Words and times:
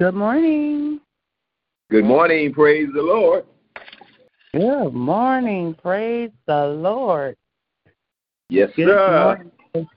Good 0.00 0.14
morning. 0.14 0.98
Good 1.88 2.04
morning. 2.04 2.52
Praise 2.52 2.88
the 2.92 3.00
Lord. 3.00 3.44
Good 4.52 4.92
morning. 4.92 5.72
Praise 5.80 6.32
the 6.48 6.66
Lord. 6.66 7.36
Yes, 8.48 8.70
Good 8.74 8.88
sir. 8.88 9.48
morning. 9.72 9.88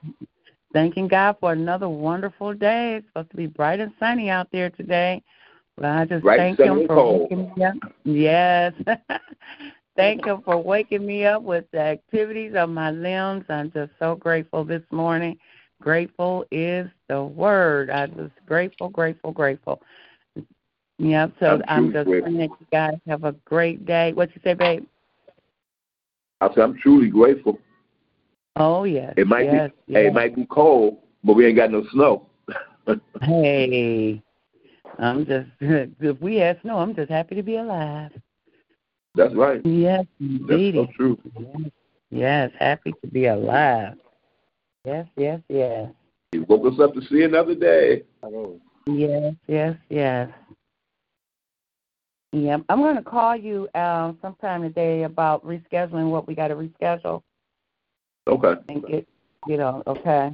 Thanking 0.71 1.07
God 1.07 1.37
for 1.39 1.53
another 1.53 1.89
wonderful 1.89 2.53
day. 2.53 2.97
It's 2.97 3.07
supposed 3.07 3.31
to 3.31 3.37
be 3.37 3.47
bright 3.47 3.79
and 3.79 3.91
sunny 3.99 4.29
out 4.29 4.49
there 4.51 4.69
today. 4.69 5.23
Well, 5.79 5.91
I 5.91 6.05
just 6.05 6.21
Bright, 6.21 6.37
thank 6.37 6.59
Him 6.59 6.85
for 6.85 6.95
cold. 6.95 7.21
waking 7.21 7.51
me 7.55 7.65
up. 7.65 7.75
Yes. 8.03 8.73
thank 9.95 10.25
Him 10.27 10.43
for 10.45 10.61
waking 10.61 11.07
me 11.07 11.25
up 11.25 11.41
with 11.41 11.65
the 11.71 11.79
activities 11.79 12.53
of 12.55 12.69
my 12.69 12.91
limbs. 12.91 13.45
I'm 13.49 13.71
just 13.71 13.93
so 13.97 14.13
grateful 14.13 14.63
this 14.63 14.83
morning. 14.91 15.39
Grateful 15.81 16.45
is 16.51 16.87
the 17.07 17.23
word. 17.23 17.89
I'm 17.89 18.13
just 18.15 18.45
grateful, 18.45 18.89
grateful, 18.89 19.31
grateful. 19.31 19.81
Yep. 20.99 21.33
So 21.39 21.45
I'm 21.47 21.63
I'm 21.67 21.93
just 21.93 22.05
praying 22.05 22.37
that 22.37 22.49
you 22.59 22.67
guys 22.71 22.97
have 23.07 23.23
a 23.23 23.33
great 23.45 23.85
day. 23.85 24.13
What 24.13 24.33
you 24.35 24.41
say, 24.43 24.55
babe? 24.55 24.85
I 26.41 26.49
said 26.49 26.59
I'm 26.59 26.77
truly 26.79 27.09
grateful. 27.09 27.59
Oh 28.55 28.83
yes. 28.85 29.13
It 29.17 29.27
might 29.27 29.45
yes, 29.45 29.69
be 29.87 29.93
hey, 29.93 30.03
yes. 30.03 30.11
it 30.11 30.13
might 30.13 30.35
be 30.35 30.45
cold, 30.47 30.97
but 31.23 31.33
we 31.33 31.45
ain't 31.45 31.55
got 31.55 31.71
no 31.71 31.83
snow. 31.91 32.27
Hey, 33.21 34.21
I'm 34.97 35.25
just 35.25 35.49
if 35.59 36.21
we 36.21 36.37
had 36.37 36.61
snow, 36.61 36.77
I'm 36.77 36.95
just 36.95 37.11
happy 37.11 37.35
to 37.35 37.43
be 37.43 37.57
alive. 37.57 38.11
That's 39.15 39.33
right. 39.35 39.61
Yes, 39.65 40.05
That's 40.19 40.73
so 40.73 40.87
true. 40.95 41.19
Yes, 41.37 41.71
yes, 42.11 42.51
happy 42.59 42.93
to 43.01 43.07
be 43.07 43.25
alive. 43.25 43.95
Yes, 44.87 45.05
yes, 45.17 45.41
yes. 45.49 45.89
He 46.31 46.39
woke 46.39 46.65
us 46.65 46.79
up 46.79 46.93
to 46.93 47.01
see 47.01 47.23
another 47.23 47.53
day. 47.53 48.03
Yes, 48.85 49.33
yes, 49.45 49.75
yes. 49.89 50.29
Yep. 52.31 52.61
I'm 52.69 52.79
going 52.79 52.95
to 52.95 53.01
call 53.01 53.35
you 53.35 53.67
um, 53.75 54.17
sometime 54.21 54.61
today 54.61 55.03
about 55.03 55.45
rescheduling 55.45 56.09
what 56.09 56.25
we 56.25 56.35
got 56.35 56.47
to 56.47 56.55
reschedule 56.55 57.21
Okay. 58.27 58.53
and 58.69 58.85
get, 58.85 59.05
you 59.45 59.57
know, 59.57 59.83
okay. 59.87 60.33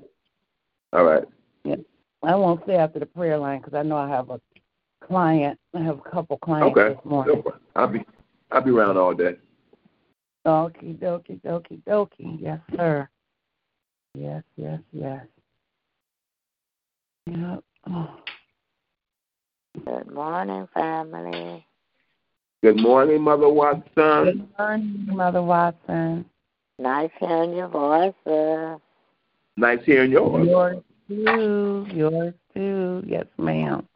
All 0.92 1.04
right. 1.04 1.24
Yeah. 1.64 1.78
I 2.22 2.36
won't 2.36 2.62
stay 2.64 2.76
after 2.76 3.00
the 3.00 3.08
prayer 3.08 3.40
line 3.40 3.60
because 3.60 3.74
I 3.74 3.82
know 3.82 3.98
I 3.98 4.08
have 4.08 4.30
a 4.30 4.40
client. 5.04 5.60
I 5.74 5.80
have 5.82 5.98
a 5.98 6.10
couple 6.12 6.38
clients 6.38 6.78
Okay. 6.78 6.94
this 6.94 7.06
morning. 7.06 7.42
Problem. 7.42 7.62
I'll 7.76 7.88
be 7.88 8.06
I'll 8.52 8.62
be 8.62 8.70
around 8.70 8.98
all 8.98 9.16
day. 9.16 9.36
Okie 10.46 11.00
dokie 11.00 11.42
dokie 11.42 11.82
dokie. 11.86 12.38
Yes, 12.40 12.60
sir. 12.76 13.10
Yes, 14.16 14.44
yes, 14.58 14.80
yes. 14.92 15.26
Yep. 17.26 17.64
Oh. 17.90 18.16
Good 19.86 20.14
morning, 20.14 20.68
family. 20.74 21.66
Good 22.62 22.80
morning, 22.80 23.22
Mother 23.22 23.50
Watson. 23.50 23.84
Good 23.96 24.50
morning, 24.58 25.06
Mother 25.08 25.42
Watson. 25.42 26.26
Nice 26.78 27.10
hearing 27.20 27.56
your 27.56 27.68
voices. 27.70 28.80
Nice 29.58 29.80
hearing 29.84 30.12
yours. 30.12 30.48
Yours 30.48 30.84
too. 31.08 31.88
Yours 31.92 32.34
too. 32.54 33.04
Yes, 33.08 33.26
ma'am. 33.40 33.88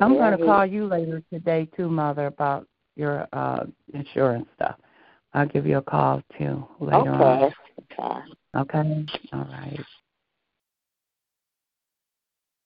I'm 0.00 0.14
going 0.14 0.36
to 0.36 0.44
call 0.44 0.66
you 0.66 0.86
later 0.86 1.22
today 1.32 1.68
too, 1.76 1.88
Mother, 1.88 2.26
about 2.26 2.66
your 2.96 3.26
uh 3.32 3.64
insurance 3.94 4.46
stuff. 4.54 4.76
I'll 5.32 5.46
give 5.46 5.66
you 5.66 5.78
a 5.78 5.82
call 5.82 6.22
too 6.36 6.66
later 6.80 7.12
on. 7.12 7.52
Okay. 7.92 8.20
Okay. 8.56 9.06
All 9.32 9.44
right. 9.50 9.80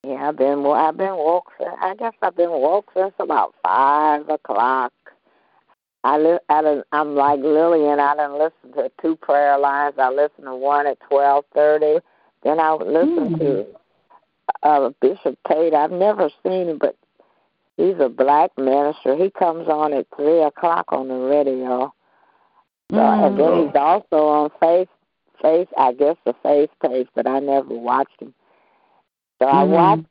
Yeah, 0.04 0.28
I've 0.28 0.36
been 0.36 0.64
I've 0.66 0.96
been 0.96 1.16
woke. 1.16 1.50
I 1.80 1.94
guess 1.98 2.12
I've 2.22 2.36
been 2.36 2.50
woke 2.50 2.90
since 2.94 3.14
about 3.18 3.54
five 3.62 4.28
o'clock. 4.28 4.92
I 6.04 6.18
li- 6.18 6.38
I 6.50 6.60
done, 6.62 6.82
I'm 6.92 7.14
like 7.14 7.40
Lillian. 7.40 7.98
I 7.98 8.14
didn't 8.14 8.38
listen 8.38 8.72
to 8.76 8.92
two 9.00 9.16
prayer 9.16 9.56
lines. 9.58 9.94
I 9.98 10.10
listened 10.10 10.44
to 10.44 10.54
one 10.54 10.86
at 10.86 10.98
twelve 11.08 11.44
thirty. 11.54 12.00
Then 12.42 12.60
I 12.60 12.74
would 12.74 12.86
listen 12.86 13.34
Mm. 13.34 13.38
to 13.38 13.66
uh, 14.62 14.90
Bishop 15.00 15.38
Tate. 15.48 15.72
I've 15.72 15.90
never 15.90 16.28
seen 16.42 16.68
him, 16.68 16.78
but 16.78 16.96
he's 17.78 17.98
a 17.98 18.10
black 18.10 18.50
minister. 18.58 19.16
He 19.16 19.30
comes 19.30 19.68
on 19.68 19.94
at 19.94 20.06
three 20.14 20.42
o'clock 20.42 20.86
on 20.90 21.08
the 21.08 21.14
radio. 21.14 21.92
So, 22.92 22.98
and 23.00 23.38
then 23.38 23.46
Mm. 23.52 23.66
he's 23.66 23.74
also 23.76 24.26
on 24.28 24.50
Faith, 24.60 24.88
Faith, 25.44 25.68
I 25.76 25.92
guess 25.92 26.16
the 26.24 26.32
face 26.42 26.70
page, 26.80 27.06
but 27.14 27.26
I 27.26 27.38
never 27.38 27.74
watched 27.74 28.18
them. 28.18 28.32
So 29.38 29.46
I 29.46 29.62
Mhm. 29.64 29.68
watched, 29.68 30.06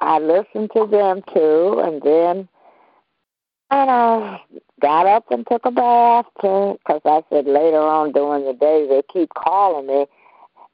I 0.00 0.18
listened 0.20 0.70
to 0.76 0.86
them 0.86 1.22
too, 1.34 1.80
and 1.80 2.00
then 2.00 2.48
and 3.70 3.90
I 3.90 4.40
got 4.80 5.06
up 5.06 5.30
and 5.30 5.46
took 5.46 5.66
a 5.66 5.70
bath 5.70 6.26
because 6.34 7.02
I 7.04 7.22
said 7.28 7.46
later 7.46 7.80
on 7.80 8.12
during 8.12 8.44
the 8.44 8.54
day 8.54 8.86
they 8.86 9.02
keep 9.12 9.34
calling 9.34 9.86
me, 9.86 10.06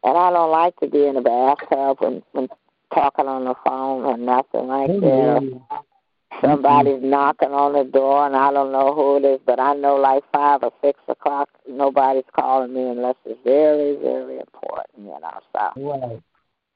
and 0.04 0.18
I 0.18 0.30
don't 0.30 0.50
like 0.50 0.78
to 0.80 0.86
be 0.86 1.06
in 1.06 1.14
the 1.14 1.22
bathtub 1.22 2.00
when 2.00 2.22
when 2.32 2.48
talking 2.92 3.26
on 3.26 3.46
the 3.46 3.54
phone 3.64 4.04
or 4.04 4.16
nothing 4.16 4.68
like 4.68 4.90
that. 5.00 5.60
Or 6.42 6.50
somebody's 6.50 6.94
mm-hmm. 6.94 7.10
knocking 7.10 7.50
on 7.52 7.72
the 7.72 7.84
door 7.84 8.26
and 8.26 8.36
I 8.36 8.52
don't 8.52 8.72
know 8.72 8.94
who 8.94 9.16
it 9.16 9.24
is, 9.24 9.40
but 9.46 9.60
I 9.60 9.74
know 9.74 9.96
like 9.96 10.22
five 10.32 10.62
or 10.62 10.72
six 10.82 10.98
o'clock 11.08 11.48
nobody's 11.68 12.24
calling 12.34 12.74
me 12.74 12.82
unless 12.82 13.16
it's 13.24 13.38
very, 13.44 13.96
very 13.96 14.38
important, 14.38 14.98
you 14.98 15.04
know. 15.04 15.40
So 15.52 16.10
Right. 16.10 16.22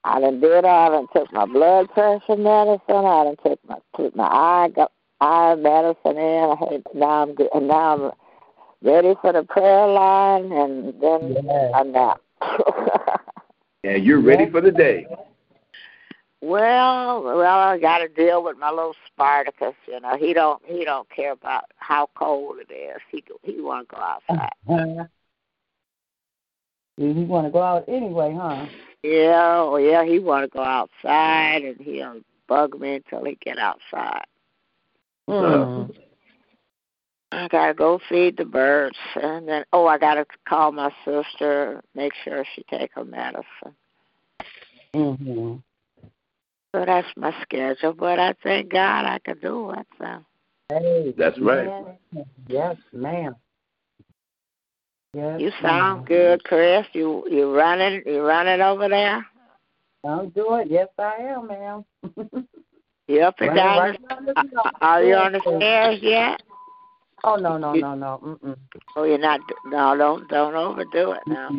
I 0.05 0.21
done 0.21 0.41
did 0.41 0.65
I 0.65 0.89
done 0.89 1.07
took 1.15 1.33
my 1.33 1.47
blood 1.47 1.91
pressure 1.91 2.37
medicine, 2.37 2.81
I 2.89 3.25
done 3.25 3.37
took 3.45 3.59
my 3.69 3.79
took 3.97 4.15
my 4.17 4.27
eye 4.27 4.69
got 4.75 4.93
eye 5.21 5.55
medicine 5.57 6.17
in, 6.17 6.51
I 6.51 6.57
had, 6.71 6.83
now 6.95 7.23
I'm 7.23 7.35
good 7.35 7.49
and 7.55 7.69
now 7.69 7.95
I'm 7.95 8.13
ready 8.83 9.15
for 9.21 9.33
the 9.33 9.43
prayer 9.43 9.87
line 9.89 10.53
and 10.53 11.01
then 11.03 11.37
Yes. 11.45 11.73
a 11.75 11.85
nap. 11.85 12.21
And 13.85 14.05
you're 14.05 14.21
ready 14.21 14.51
for 14.51 14.61
the 14.61 14.73
day. 14.73 15.07
Well, 16.41 17.25
well, 17.25 17.59
I 17.59 17.79
got 17.79 17.99
to 17.99 18.09
deal 18.09 18.45
with 18.45 18.59
my 18.59 18.71
little 18.71 18.95
Spartacus. 19.07 19.75
You 19.87 20.01
know, 20.01 20.17
he 20.17 20.33
don't 20.33 20.63
he 20.65 20.85
don't 20.85 21.09
care 21.11 21.33
about 21.33 21.65
how 21.77 22.09
cold 22.15 22.59
it 22.59 22.73
is. 22.73 23.01
He 23.11 23.25
he 23.43 23.61
want 23.61 23.89
to 23.89 23.97
go 23.97 24.01
outside. 24.01 24.51
Uh, 24.69 25.05
you 26.97 27.13
want 27.27 27.47
to 27.47 27.51
go 27.51 27.63
out 27.63 27.89
anyway, 27.89 28.37
huh? 28.39 28.67
Yeah, 29.03 29.59
oh 29.59 29.77
yeah, 29.77 30.05
he 30.05 30.19
want 30.19 30.51
to 30.51 30.57
go 30.57 30.63
outside, 30.63 31.63
and 31.63 31.81
he'll 31.81 32.21
bug 32.49 32.79
me 32.79 32.97
until 32.97 33.25
he 33.25 33.37
get 33.45 33.59
outside. 33.59 34.25
Mm. 35.29 35.95
I 37.31 37.49
gotta 37.49 37.75
go 37.75 38.01
feed 38.09 38.37
the 38.37 38.45
birds, 38.45 38.97
and 39.21 39.47
then 39.47 39.65
oh, 39.73 39.87
I 39.87 39.99
gotta 39.99 40.25
call 40.49 40.73
my 40.73 40.93
sister, 41.05 41.83
make 41.95 42.13
sure 42.25 42.45
she 42.55 42.63
take 42.71 42.93
her 42.95 43.05
medicine. 43.05 43.75
Mhm. 44.95 45.63
So 46.75 46.85
that's 46.85 47.09
my 47.17 47.35
schedule. 47.43 47.95
But 47.95 48.19
I 48.19 48.35
thank 48.43 48.71
God 48.71 49.05
I 49.05 49.19
can 49.19 49.39
do 49.39 49.71
it. 49.71 49.87
So 49.99 50.25
Hey, 50.71 51.15
That's 51.17 51.39
right. 51.41 51.65
man. 51.65 52.27
Yes, 52.47 52.77
ma'am. 52.93 53.37
Yes, 55.15 55.41
you 55.41 55.47
ma'am. 55.47 55.63
sound 55.63 56.07
good, 56.07 56.45
Chris. 56.45 56.87
You 56.93 57.25
you 57.31 57.57
running 57.57 58.03
you 58.05 58.21
running 58.21 58.61
over 58.61 58.89
there? 58.89 59.25
I'm 60.05 60.29
doing. 60.31 60.67
Yes, 60.69 60.89
I 60.99 61.15
am, 61.21 61.47
ma'am. 61.47 61.85
You 63.09 63.23
up 63.23 63.37
and 63.41 63.57
down? 63.57 63.79
right 63.79 64.01
the 64.27 64.71
are 64.83 65.03
you 65.03 65.15
on 65.15 65.33
the 65.33 65.41
stairs 65.41 65.99
yet? 66.03 66.43
Oh 67.25 67.37
no, 67.37 67.57
no, 67.57 67.73
no, 67.73 67.95
no. 67.95 68.21
Mm-mm. 68.23 68.57
Oh, 68.95 69.05
you're 69.05 69.17
not. 69.17 69.41
No, 69.65 69.97
don't 69.97 70.29
don't 70.29 70.55
overdo 70.55 71.13
it 71.13 71.23
now. 71.27 71.59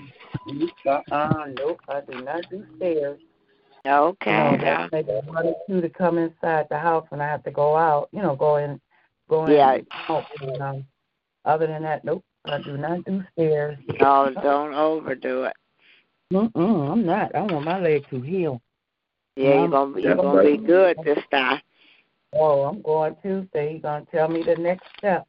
Uh-uh, 0.86 1.48
nope. 1.56 1.82
I 1.90 2.02
do 2.02 2.22
not 2.24 2.44
do 2.52 2.64
stairs. 2.78 3.20
Okay. 3.86 4.32
No, 4.32 4.52
now. 4.52 4.58
that's 4.60 4.92
maybe 4.92 5.12
one 5.28 5.48
or 5.48 5.56
two 5.68 5.82
to 5.82 5.90
come 5.90 6.18
inside 6.18 6.68
the 6.70 6.78
house 6.78 7.06
when 7.10 7.22
I 7.22 7.28
have 7.28 7.44
to 7.44 7.52
go 7.52 7.76
out. 7.76 8.10
You 8.12 8.22
know, 8.22 8.36
go 8.36 8.58
in, 8.58 8.80
go 9.30 9.46
in. 9.46 9.54
Yeah. 9.54 9.80
Out, 10.10 10.26
and, 10.42 10.62
um, 10.62 10.86
other 11.46 11.68
than 11.68 11.84
that, 11.84 12.04
nope. 12.04 12.24
I 12.46 12.60
do 12.60 12.78
not 12.78 13.04
do 13.06 13.24
stairs. 13.34 13.78
No, 14.00 14.34
don't 14.42 14.74
overdo 14.74 15.44
it. 15.44 15.56
Mm-mm, 16.34 16.92
I'm 16.92 17.06
not. 17.06 17.34
I 17.36 17.42
want 17.42 17.66
my 17.66 17.80
leg 17.80 18.06
to 18.10 18.22
heal. 18.22 18.62
Yeah, 19.36 19.54
you're 19.54 19.64
Um, 19.66 19.72
gonna 19.72 19.94
be, 19.96 20.02
you're 20.04 20.16
gonna 20.16 20.44
be 20.44 20.58
good 20.58 20.98
this 21.04 21.24
time. 21.32 21.62
Oh, 22.34 22.64
I'm 22.64 22.82
going 22.82 23.16
Tuesday. 23.22 23.74
He's 23.74 23.82
gonna 23.82 24.06
tell 24.12 24.28
me 24.28 24.44
the 24.44 24.56
next 24.56 24.86
step. 24.98 25.28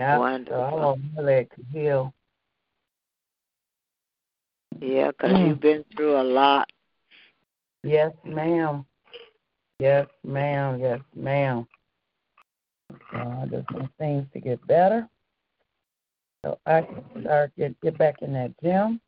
Yeah, 0.00 0.18
so 0.46 0.54
I 0.60 0.74
want 0.74 1.00
my 1.14 1.22
leg 1.22 1.50
to 1.54 1.62
heal. 1.72 2.12
Yeah, 4.80 5.12
'cause 5.12 5.30
Mm. 5.30 5.48
you've 5.48 5.60
been 5.60 5.84
through 5.96 6.20
a 6.20 6.22
lot. 6.22 6.70
Yes, 7.86 8.12
ma'am. 8.24 8.84
Yes, 9.78 10.08
ma'am. 10.24 10.80
Yes, 10.80 11.00
ma'am. 11.14 11.68
So 12.90 13.16
I 13.16 13.46
just 13.48 13.70
want 13.70 13.90
things 13.96 14.26
to 14.32 14.40
get 14.40 14.66
better. 14.66 15.08
So 16.44 16.58
I 16.66 16.82
can 16.82 17.04
start 17.20 17.52
get 17.56 17.80
get 17.82 17.96
back 17.96 18.22
in 18.22 18.32
that 18.32 18.52
gym 18.60 19.00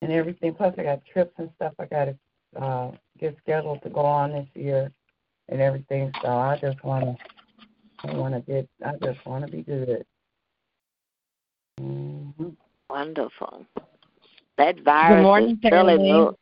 and 0.00 0.10
everything. 0.10 0.54
Plus 0.54 0.74
I 0.78 0.84
got 0.84 1.04
trips 1.04 1.34
and 1.36 1.50
stuff 1.56 1.74
I 1.78 1.84
gotta 1.84 2.16
uh, 2.58 2.92
get 3.18 3.36
scheduled 3.42 3.82
to 3.82 3.90
go 3.90 4.00
on 4.00 4.32
this 4.32 4.48
year 4.54 4.90
and 5.50 5.60
everything. 5.60 6.12
So 6.22 6.28
I 6.28 6.56
just 6.56 6.82
want 6.82 7.04
to, 7.04 8.08
I 8.08 8.14
want 8.16 8.34
to 8.34 8.40
get, 8.40 8.66
I 8.84 8.92
just 9.04 9.24
want 9.26 9.44
to 9.44 9.52
be 9.52 9.62
good. 9.62 10.06
Mm-hmm. 11.78 12.48
Wonderful. 12.88 13.66
That 14.56 14.80
virus 14.80 15.16
Good 15.16 15.22
morning, 15.22 15.60
is 15.62 15.70
really 15.70 15.96
family. 15.96 16.12
mo- 16.12 16.36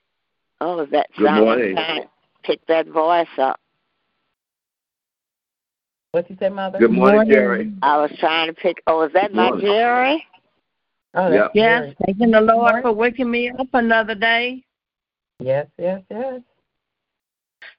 Oh, 0.65 0.79
is 0.79 0.91
that 0.93 1.09
Good 1.19 1.27
sound? 1.27 1.75
trying 1.75 2.03
to 2.05 2.09
Pick 2.45 2.65
that 2.69 2.87
voice 2.87 3.27
up. 3.39 3.59
What 6.13 6.31
you 6.31 6.37
say, 6.39 6.51
Mother? 6.51 6.79
Good 6.79 6.93
morning, 6.93 7.29
Jerry. 7.29 7.73
I 7.83 7.97
was 7.99 8.13
trying 8.21 8.47
to 8.47 8.53
pick. 8.53 8.81
Oh, 8.87 9.03
is 9.03 9.13
that 9.13 9.31
Good 9.31 9.37
my 9.37 9.51
morning. 9.51 9.67
Jerry? 9.67 10.25
Oh, 11.15 11.31
that's 11.31 11.55
Yes, 11.55 11.81
Jerry. 11.81 11.97
thanking 12.07 12.31
the 12.31 12.41
Lord 12.41 12.83
for 12.83 12.93
waking 12.93 13.31
me 13.31 13.51
up 13.51 13.67
another 13.73 14.15
day. 14.15 14.65
Yes, 15.41 15.67
yes, 15.79 16.03
yes. 16.11 16.41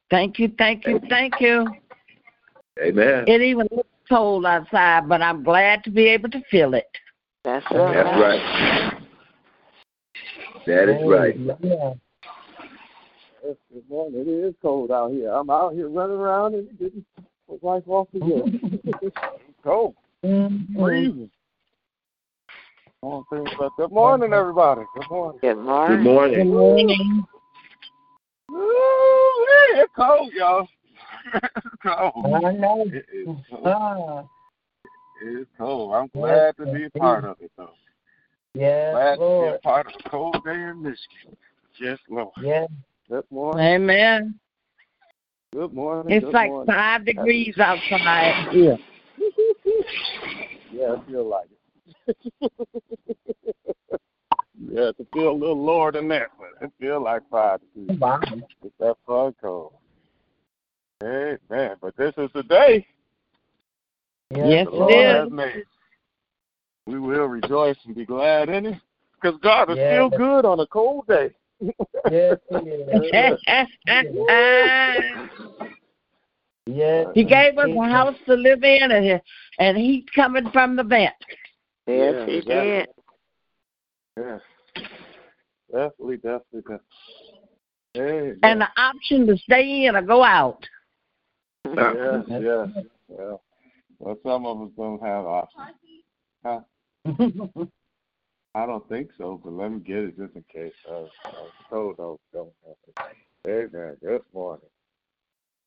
Thank 0.10 0.40
you, 0.40 0.52
thank 0.58 0.86
you, 0.86 1.00
thank 1.10 1.40
you. 1.40 1.68
Amen. 2.82 3.26
It 3.28 3.42
even 3.42 3.68
looks 3.72 3.90
cold 4.10 4.46
outside, 4.46 5.08
but 5.08 5.22
I'm 5.22 5.44
glad 5.44 5.84
to 5.86 5.90
be 5.90 6.08
able 6.08 6.30
to 6.32 6.42
feel 6.52 6.74
it. 6.74 6.88
That's 7.46 7.66
That's 7.70 7.76
right. 7.76 7.94
That's 7.94 8.20
right. 8.20 8.94
That 10.66 10.90
is 10.90 11.10
right. 11.10 11.36
Yeah. 11.62 11.94
Yes, 13.46 13.56
good 13.74 13.90
morning. 13.90 14.22
It 14.22 14.28
is 14.30 14.54
cold 14.62 14.90
out 14.92 15.12
here. 15.12 15.30
I'm 15.32 15.50
out 15.50 15.74
here 15.74 15.90
running 15.90 16.16
around 16.16 16.54
and 16.56 16.68
getting 16.80 17.04
my 17.50 17.56
wife 17.62 17.84
off 17.88 18.08
the 18.14 18.20
bed. 18.20 18.84
it's 19.02 19.18
cold, 19.64 19.96
Mhm. 20.24 20.74
freezing. 20.80 21.30
One 23.02 23.26
thing 23.30 23.46
about 23.54 23.72
good 23.76 23.92
morning, 23.92 24.32
everybody. 24.32 24.84
Good 24.96 25.10
morning. 25.10 25.40
Good 25.42 25.56
Good 25.56 25.64
morning. 25.64 26.04
Good 26.04 26.46
morning. 26.46 26.48
morning. 26.48 27.24
Ooh, 28.52 29.46
it's 29.76 29.94
cold, 29.94 30.32
y'all. 30.34 30.68
it's 31.34 31.76
cold. 31.84 32.26
I 32.46 32.52
know. 32.54 32.86
It 32.88 33.06
is 33.14 33.28
cold. 33.50 33.62
Ah, 33.66 34.24
It's 35.22 35.50
cold. 35.58 35.94
I'm 35.96 36.08
glad 36.14 36.56
to 36.58 36.66
be 36.68 36.86
a 36.86 36.90
part 36.92 37.26
of 37.26 37.36
it, 37.42 37.52
though. 37.58 37.72
yes, 38.54 38.94
Glad 38.94 39.16
to 39.16 39.40
be 39.42 39.48
a 39.58 39.60
part 39.62 39.88
of 39.88 39.94
the 40.02 40.10
cold 40.10 40.38
day 40.46 40.54
in 40.54 40.82
Michigan. 40.82 41.36
Yes, 41.82 42.00
Lord. 42.10 42.30
Yes. 42.42 42.70
Good 43.14 43.30
morning. 43.30 43.64
Amen. 43.64 44.40
Good 45.54 45.72
morning. 45.72 46.12
It's 46.12 46.26
good 46.26 46.34
like 46.34 46.50
morning. 46.50 46.74
five 46.74 47.06
degrees 47.06 47.56
outside 47.60 48.48
here. 48.52 48.78
Yeah, 50.74 50.96
I 50.98 51.06
feel 51.08 51.30
like 51.30 51.48
it. 52.10 52.52
yeah, 54.68 54.92
to 54.94 55.08
feel 55.14 55.30
a 55.30 55.32
little 55.32 55.64
lower 55.64 55.92
than 55.92 56.08
that, 56.08 56.30
but 56.40 56.66
it 56.66 56.72
feel 56.80 57.04
like 57.04 57.22
five 57.30 57.60
degrees. 57.76 58.00
Wow. 58.00 58.20
It's 58.64 58.74
that 58.80 58.96
fun 59.06 59.36
cold. 59.40 59.74
Hey, 61.00 61.38
man, 61.52 61.76
but 61.80 61.96
this 61.96 62.16
is 62.18 62.32
the 62.34 62.42
day 62.42 62.88
Yes, 64.32 64.66
the 64.66 65.28
it 65.32 65.58
is. 65.58 65.66
We 66.88 67.00
will 67.00 67.26
rejoice 67.26 67.78
and 67.86 67.94
be 67.94 68.06
glad 68.06 68.50
in 68.50 68.66
it, 68.66 68.82
because 69.14 69.40
God 69.42 69.70
is 69.70 69.78
Yeah. 69.78 70.08
still 70.08 70.18
good 70.18 70.46
on 70.46 70.60
a 70.60 70.66
cold 70.66 71.06
day. 71.06 71.36
Yes, 72.12 72.38
he 72.50 72.56
is. 72.56 73.40
Yes. 76.66 77.08
he 77.14 77.24
gave 77.24 77.58
us 77.58 77.70
a 77.70 77.90
house 77.90 78.16
to 78.26 78.34
live 78.34 78.64
in, 78.64 78.92
and, 78.92 79.06
he- 79.06 79.64
and 79.64 79.78
he's 79.78 80.04
coming 80.16 80.50
from 80.52 80.76
the 80.76 80.84
vent. 80.84 81.14
Yes, 81.88 82.16
Yeah, 82.16 82.26
he 82.26 82.42
did. 82.42 82.88
Yes. 84.18 84.42
Definitely, 85.72 86.18
definitely, 86.18 86.62
definitely. 86.62 86.80
Hey, 87.94 88.34
And 88.44 88.62
the 88.62 88.68
option 88.78 89.28
to 89.28 89.38
stay 89.38 89.86
in 89.86 89.96
or 89.96 90.02
go 90.02 90.24
out. 90.24 90.66
yes, 91.66 92.24
yes, 92.30 92.70
yeah. 93.10 93.36
Well, 94.00 94.18
some 94.24 94.46
of 94.46 94.62
us 94.62 94.70
don't 94.78 95.02
have 95.04 95.26
options. 95.26 95.68
Huh? 96.44 96.62
I 98.56 98.66
don't 98.66 98.88
think 98.88 99.10
so, 99.18 99.42
but 99.44 99.54
let 99.54 99.72
me 99.72 99.80
get 99.80 99.98
it 99.98 100.18
just 100.18 100.36
in 100.36 100.44
case. 100.52 100.74
Uh, 100.88 101.04
uh, 101.04 101.48
so 101.70 101.94
don't 101.98 102.20
don't 102.32 102.54
have 102.68 102.76
it. 102.88 103.74
Amen. 103.74 103.98
Good 104.04 104.22
morning. 104.34 104.70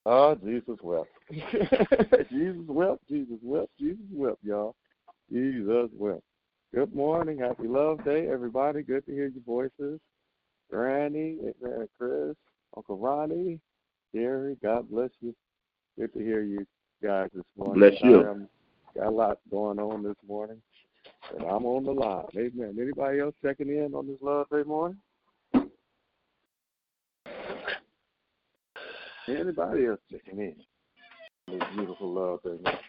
Oh, 0.05 0.37
Jesus 0.37 0.78
wept. 0.83 1.11
Jesus 2.31 2.62
wept. 2.69 3.09
Jesus 3.09 3.38
wept. 3.43 3.71
Jesus 3.78 4.05
wept, 4.12 4.38
y'all. 4.45 4.76
Jesus 5.33 5.90
wept. 5.99 6.23
Good 6.73 6.95
morning. 6.95 7.38
Happy 7.40 7.66
Love 7.66 8.05
Day, 8.05 8.28
everybody. 8.28 8.83
Good 8.83 9.05
to 9.07 9.12
hear 9.12 9.26
your 9.26 9.43
voices. 9.45 10.00
Granny, 10.71 11.38
Amen. 11.40 11.88
Chris, 11.99 12.37
Uncle 12.76 12.99
Ronnie, 12.99 13.61
Gary. 14.14 14.57
God 14.62 14.88
bless 14.90 15.11
you. 15.21 15.35
Good 15.99 16.12
to 16.14 16.21
hear 16.21 16.43
you 16.43 16.66
guys 17.02 17.31
this 17.35 17.45
morning. 17.57 17.81
Bless 17.81 18.00
you. 18.02 18.23
I 18.23 18.31
am, 18.31 18.49
got 18.95 19.07
a 19.07 19.11
lot 19.11 19.38
going 19.50 19.81
on 19.81 20.05
this 20.05 20.16
morning. 20.26 20.61
And 21.35 21.45
I'm 21.45 21.64
on 21.64 21.85
the 21.85 21.92
line. 21.92 22.25
Amen. 22.37 22.76
Anybody 22.80 23.21
else 23.21 23.35
checking 23.42 23.68
in 23.68 23.95
on 23.95 24.06
this 24.06 24.16
Love 24.21 24.47
Day 24.50 24.62
morning? 24.62 24.99
Anybody 29.28 29.87
else 29.87 30.00
checking 30.11 30.38
in 30.38 30.54
this 31.49 31.62
beautiful 31.75 32.12
Love 32.12 32.42
Day 32.42 32.56
morning? 32.62 32.80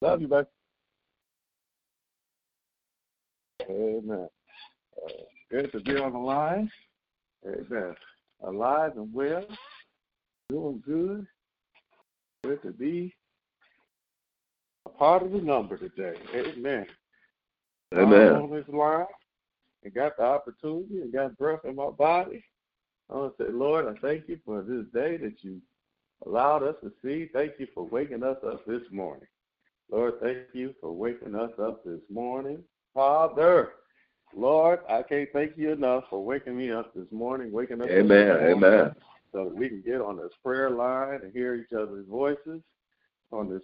Love 0.00 0.20
you, 0.20 0.28
baby. 0.28 0.46
Amen. 3.68 4.28
Uh, 4.96 5.12
good 5.50 5.72
to 5.72 5.80
be 5.80 5.96
on 5.96 6.12
the 6.12 6.18
line. 6.18 6.70
Amen. 7.46 7.94
Alive 8.42 8.92
and 8.96 9.12
well, 9.12 9.44
doing 10.48 10.82
good. 10.86 11.26
Good 12.44 12.62
to 12.62 12.70
be 12.70 13.12
part 14.88 15.22
of 15.22 15.32
the 15.32 15.38
number 15.38 15.76
today. 15.76 16.14
Amen. 16.34 16.86
I'm 17.92 18.12
Amen. 18.12 18.32
on 18.32 18.50
this 18.50 18.68
line 18.68 19.06
and 19.84 19.94
got 19.94 20.16
the 20.16 20.24
opportunity 20.24 21.00
and 21.00 21.12
got 21.12 21.36
breath 21.38 21.60
in 21.64 21.76
my 21.76 21.90
body. 21.90 22.44
I 23.10 23.14
want 23.14 23.38
to 23.38 23.44
say, 23.44 23.52
Lord, 23.52 23.86
I 23.86 23.98
thank 24.00 24.28
you 24.28 24.38
for 24.44 24.62
this 24.62 24.84
day 24.92 25.16
that 25.16 25.36
you 25.42 25.60
allowed 26.26 26.62
us 26.62 26.74
to 26.82 26.92
see. 27.02 27.30
Thank 27.32 27.52
you 27.58 27.66
for 27.74 27.84
waking 27.84 28.22
us 28.22 28.36
up 28.46 28.66
this 28.66 28.82
morning. 28.90 29.28
Lord, 29.90 30.14
thank 30.20 30.38
you 30.52 30.74
for 30.80 30.92
waking 30.92 31.34
us 31.34 31.52
up 31.62 31.84
this 31.84 32.00
morning. 32.10 32.62
Father, 32.92 33.70
Lord, 34.36 34.80
I 34.88 35.02
can't 35.02 35.28
thank 35.32 35.52
you 35.56 35.72
enough 35.72 36.04
for 36.10 36.22
waking 36.22 36.58
me 36.58 36.70
up 36.70 36.92
this 36.94 37.10
morning, 37.10 37.50
waking 37.50 37.80
us 37.80 37.86
up 37.86 37.90
Amen. 37.90 38.28
this 38.28 38.40
morning 38.40 38.56
Amen. 38.56 38.94
so 39.32 39.44
that 39.44 39.54
we 39.54 39.68
can 39.68 39.80
get 39.80 40.02
on 40.02 40.18
this 40.18 40.32
prayer 40.44 40.70
line 40.70 41.20
and 41.22 41.32
hear 41.32 41.54
each 41.54 41.72
other's 41.72 42.06
voices 42.06 42.60
on 43.32 43.48
this 43.48 43.62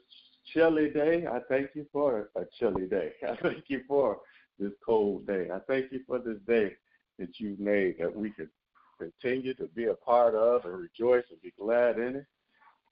chilly 0.53 0.91
day. 0.91 1.27
I 1.27 1.41
thank 1.49 1.71
you 1.75 1.87
for 1.93 2.31
a 2.37 2.45
chilly 2.59 2.87
day. 2.87 3.13
I 3.29 3.37
thank 3.37 3.65
you 3.69 3.83
for 3.87 4.19
this 4.59 4.73
cold 4.85 5.27
day. 5.27 5.49
I 5.53 5.59
thank 5.67 5.93
you 5.93 6.01
for 6.07 6.19
this 6.19 6.39
day 6.47 6.73
that 7.19 7.39
you've 7.39 7.61
made 7.61 7.99
that 7.99 8.15
we 8.15 8.31
could 8.31 8.51
continue 8.99 9.55
to 9.55 9.67
be 9.69 9.87
a 9.87 9.95
part 9.95 10.35
of 10.35 10.65
and 10.65 10.77
rejoice 10.77 11.25
and 11.31 11.41
be 11.43 11.53
glad 11.59 11.99
in 11.99 12.17
it. 12.17 12.27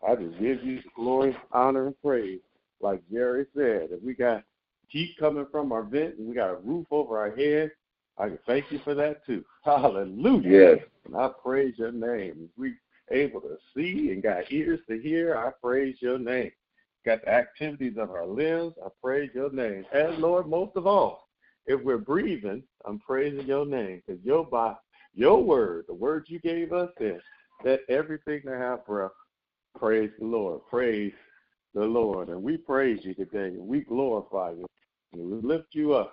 I 0.07 0.17
just 0.17 0.39
give 0.41 0.65
you 0.65 0.81
glory, 0.97 1.37
honor, 1.53 1.87
and 1.87 2.01
praise. 2.03 2.41
Like 2.81 3.03
Jerry 3.11 3.47
said, 3.55 3.89
if 3.93 4.03
we 4.03 4.15
got 4.15 4.43
heat 4.89 5.15
coming 5.19 5.47
from 5.51 5.71
our 5.71 5.85
vent 5.85 6.19
and 6.19 6.29
we 6.29 6.35
got 6.35 6.51
a 6.51 6.57
roof 6.57 6.87
over 6.91 7.19
our 7.19 7.35
head, 7.35 7.71
I 8.19 8.29
can 8.29 8.39
thank 8.47 8.71
you 8.71 8.81
for 8.83 8.95
that 8.95 9.25
too. 9.25 9.45
Hallelujah. 9.65 10.77
Yes. 10.77 10.79
And 11.07 11.17
I 11.17 11.31
praise 11.43 11.75
your 11.79 11.93
name. 11.93 12.49
If 12.51 12.51
we 12.59 12.75
able 13.11 13.41
to 13.43 13.57
see 13.75 14.11
and 14.11 14.23
got 14.23 14.51
ears 14.51 14.81
to 14.89 15.01
hear, 15.01 15.37
I 15.37 15.51
praise 15.63 15.97
your 16.01 16.19
name. 16.19 16.51
Got 17.05 17.23
the 17.23 17.31
activities 17.31 17.95
of 17.99 18.11
our 18.11 18.27
limbs, 18.27 18.75
I 18.85 18.89
praise 19.03 19.31
your 19.35 19.51
name. 19.51 19.85
And 19.93 20.19
Lord, 20.19 20.49
most 20.49 20.77
of 20.77 20.87
all, 20.87 21.29
if 21.67 21.83
we're 21.83 21.99
breathing, 21.99 22.63
I'm 22.85 23.01
praising 23.01 23.47
your 23.47 23.67
name. 23.67 24.03
Because 24.07 24.23
your 24.25 24.45
by 24.45 24.75
your 25.15 25.43
word, 25.43 25.85
the 25.89 25.95
word 25.95 26.27
you 26.29 26.39
gave 26.41 26.73
us 26.73 26.91
is 27.01 27.21
that 27.65 27.81
everything 27.89 28.43
that 28.45 28.59
have 28.59 28.87
breath, 28.87 29.11
praise 29.79 30.11
the 30.19 30.25
Lord. 30.25 30.61
Praise 30.71 31.13
the 31.75 31.85
Lord. 31.85 32.29
And 32.29 32.43
we 32.43 32.57
praise 32.57 33.01
you 33.03 33.15
today. 33.15 33.49
And 33.49 33.67
we 33.67 33.81
glorify 33.81 34.51
you. 34.53 34.67
And 35.13 35.31
we 35.31 35.49
lift 35.49 35.69
you 35.73 35.95
up 35.95 36.13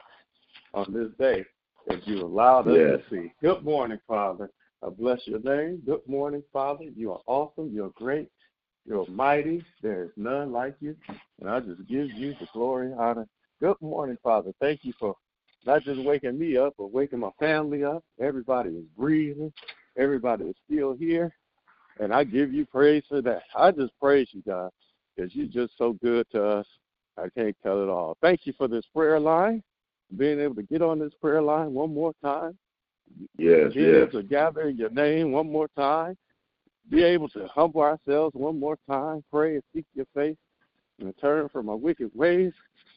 on 0.73 0.91
this 0.91 1.09
day 1.19 1.45
that 1.87 2.05
you 2.07 2.23
allowed 2.23 2.67
us 2.67 2.77
Yes. 2.77 2.99
to 3.09 3.15
see. 3.15 3.33
Good 3.41 3.63
morning, 3.63 3.99
Father. 4.07 4.49
I 4.83 4.89
bless 4.89 5.19
your 5.27 5.39
name. 5.39 5.81
Good 5.85 6.07
morning, 6.07 6.43
Father. 6.53 6.85
You 6.95 7.11
are 7.13 7.21
awesome. 7.27 7.69
You're 7.71 7.91
great. 7.91 8.29
You're 8.89 9.05
mighty. 9.07 9.63
There 9.83 10.05
is 10.05 10.09
none 10.17 10.51
like 10.51 10.75
you. 10.79 10.95
And 11.39 11.47
I 11.47 11.59
just 11.59 11.87
give 11.87 12.09
you 12.09 12.33
the 12.39 12.47
glory, 12.51 12.87
and 12.87 12.99
honor. 12.99 13.27
Good 13.61 13.79
morning, 13.81 14.17
Father. 14.23 14.51
Thank 14.59 14.79
you 14.83 14.93
for 14.99 15.15
not 15.67 15.83
just 15.83 16.01
waking 16.03 16.39
me 16.39 16.57
up, 16.57 16.73
but 16.75 16.91
waking 16.91 17.19
my 17.19 17.29
family 17.39 17.83
up. 17.83 18.03
Everybody 18.19 18.71
is 18.71 18.85
breathing. 18.97 19.53
Everybody 19.95 20.45
is 20.45 20.55
still 20.65 20.95
here. 20.95 21.31
And 21.99 22.11
I 22.11 22.23
give 22.23 22.51
you 22.51 22.65
praise 22.65 23.03
for 23.07 23.21
that. 23.21 23.43
I 23.55 23.69
just 23.69 23.91
praise 24.01 24.29
you, 24.31 24.41
God, 24.47 24.71
because 25.15 25.35
you're 25.35 25.45
just 25.45 25.77
so 25.77 25.93
good 26.01 26.25
to 26.31 26.43
us. 26.43 26.65
I 27.15 27.29
can't 27.37 27.55
tell 27.61 27.83
it 27.83 27.89
all. 27.89 28.17
Thank 28.23 28.47
you 28.47 28.53
for 28.57 28.67
this 28.67 28.85
prayer 28.95 29.19
line. 29.19 29.61
being 30.17 30.39
able 30.39 30.55
to 30.55 30.63
get 30.63 30.81
on 30.81 30.97
this 30.97 31.13
prayer 31.21 31.43
line 31.43 31.75
one 31.75 31.93
more 31.93 32.13
time. 32.23 32.57
Yes, 33.37 33.71
being 33.75 33.93
yes. 33.93 34.07
able 34.09 34.21
to 34.21 34.23
gather 34.23 34.61
in 34.61 34.77
your 34.77 34.89
name 34.89 35.31
one 35.31 35.51
more 35.51 35.67
time. 35.77 36.17
Be 36.89 37.03
able 37.03 37.29
to 37.29 37.47
humble 37.47 37.81
ourselves 37.81 38.35
one 38.35 38.59
more 38.59 38.77
time, 38.89 39.23
pray 39.31 39.55
and 39.55 39.63
seek 39.73 39.85
your 39.93 40.07
face, 40.15 40.37
and 40.99 41.13
turn 41.19 41.47
from 41.49 41.69
our 41.69 41.75
wicked 41.75 42.11
ways. 42.15 42.51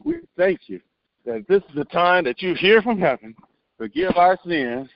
We 0.04 0.20
thank 0.36 0.60
you 0.68 0.80
that 1.26 1.46
this 1.46 1.62
is 1.68 1.74
the 1.74 1.84
time 1.84 2.24
that 2.24 2.40
you 2.42 2.54
hear 2.54 2.82
from 2.82 2.98
heaven, 2.98 3.34
forgive 3.76 4.16
our 4.16 4.38
sins, 4.46 4.88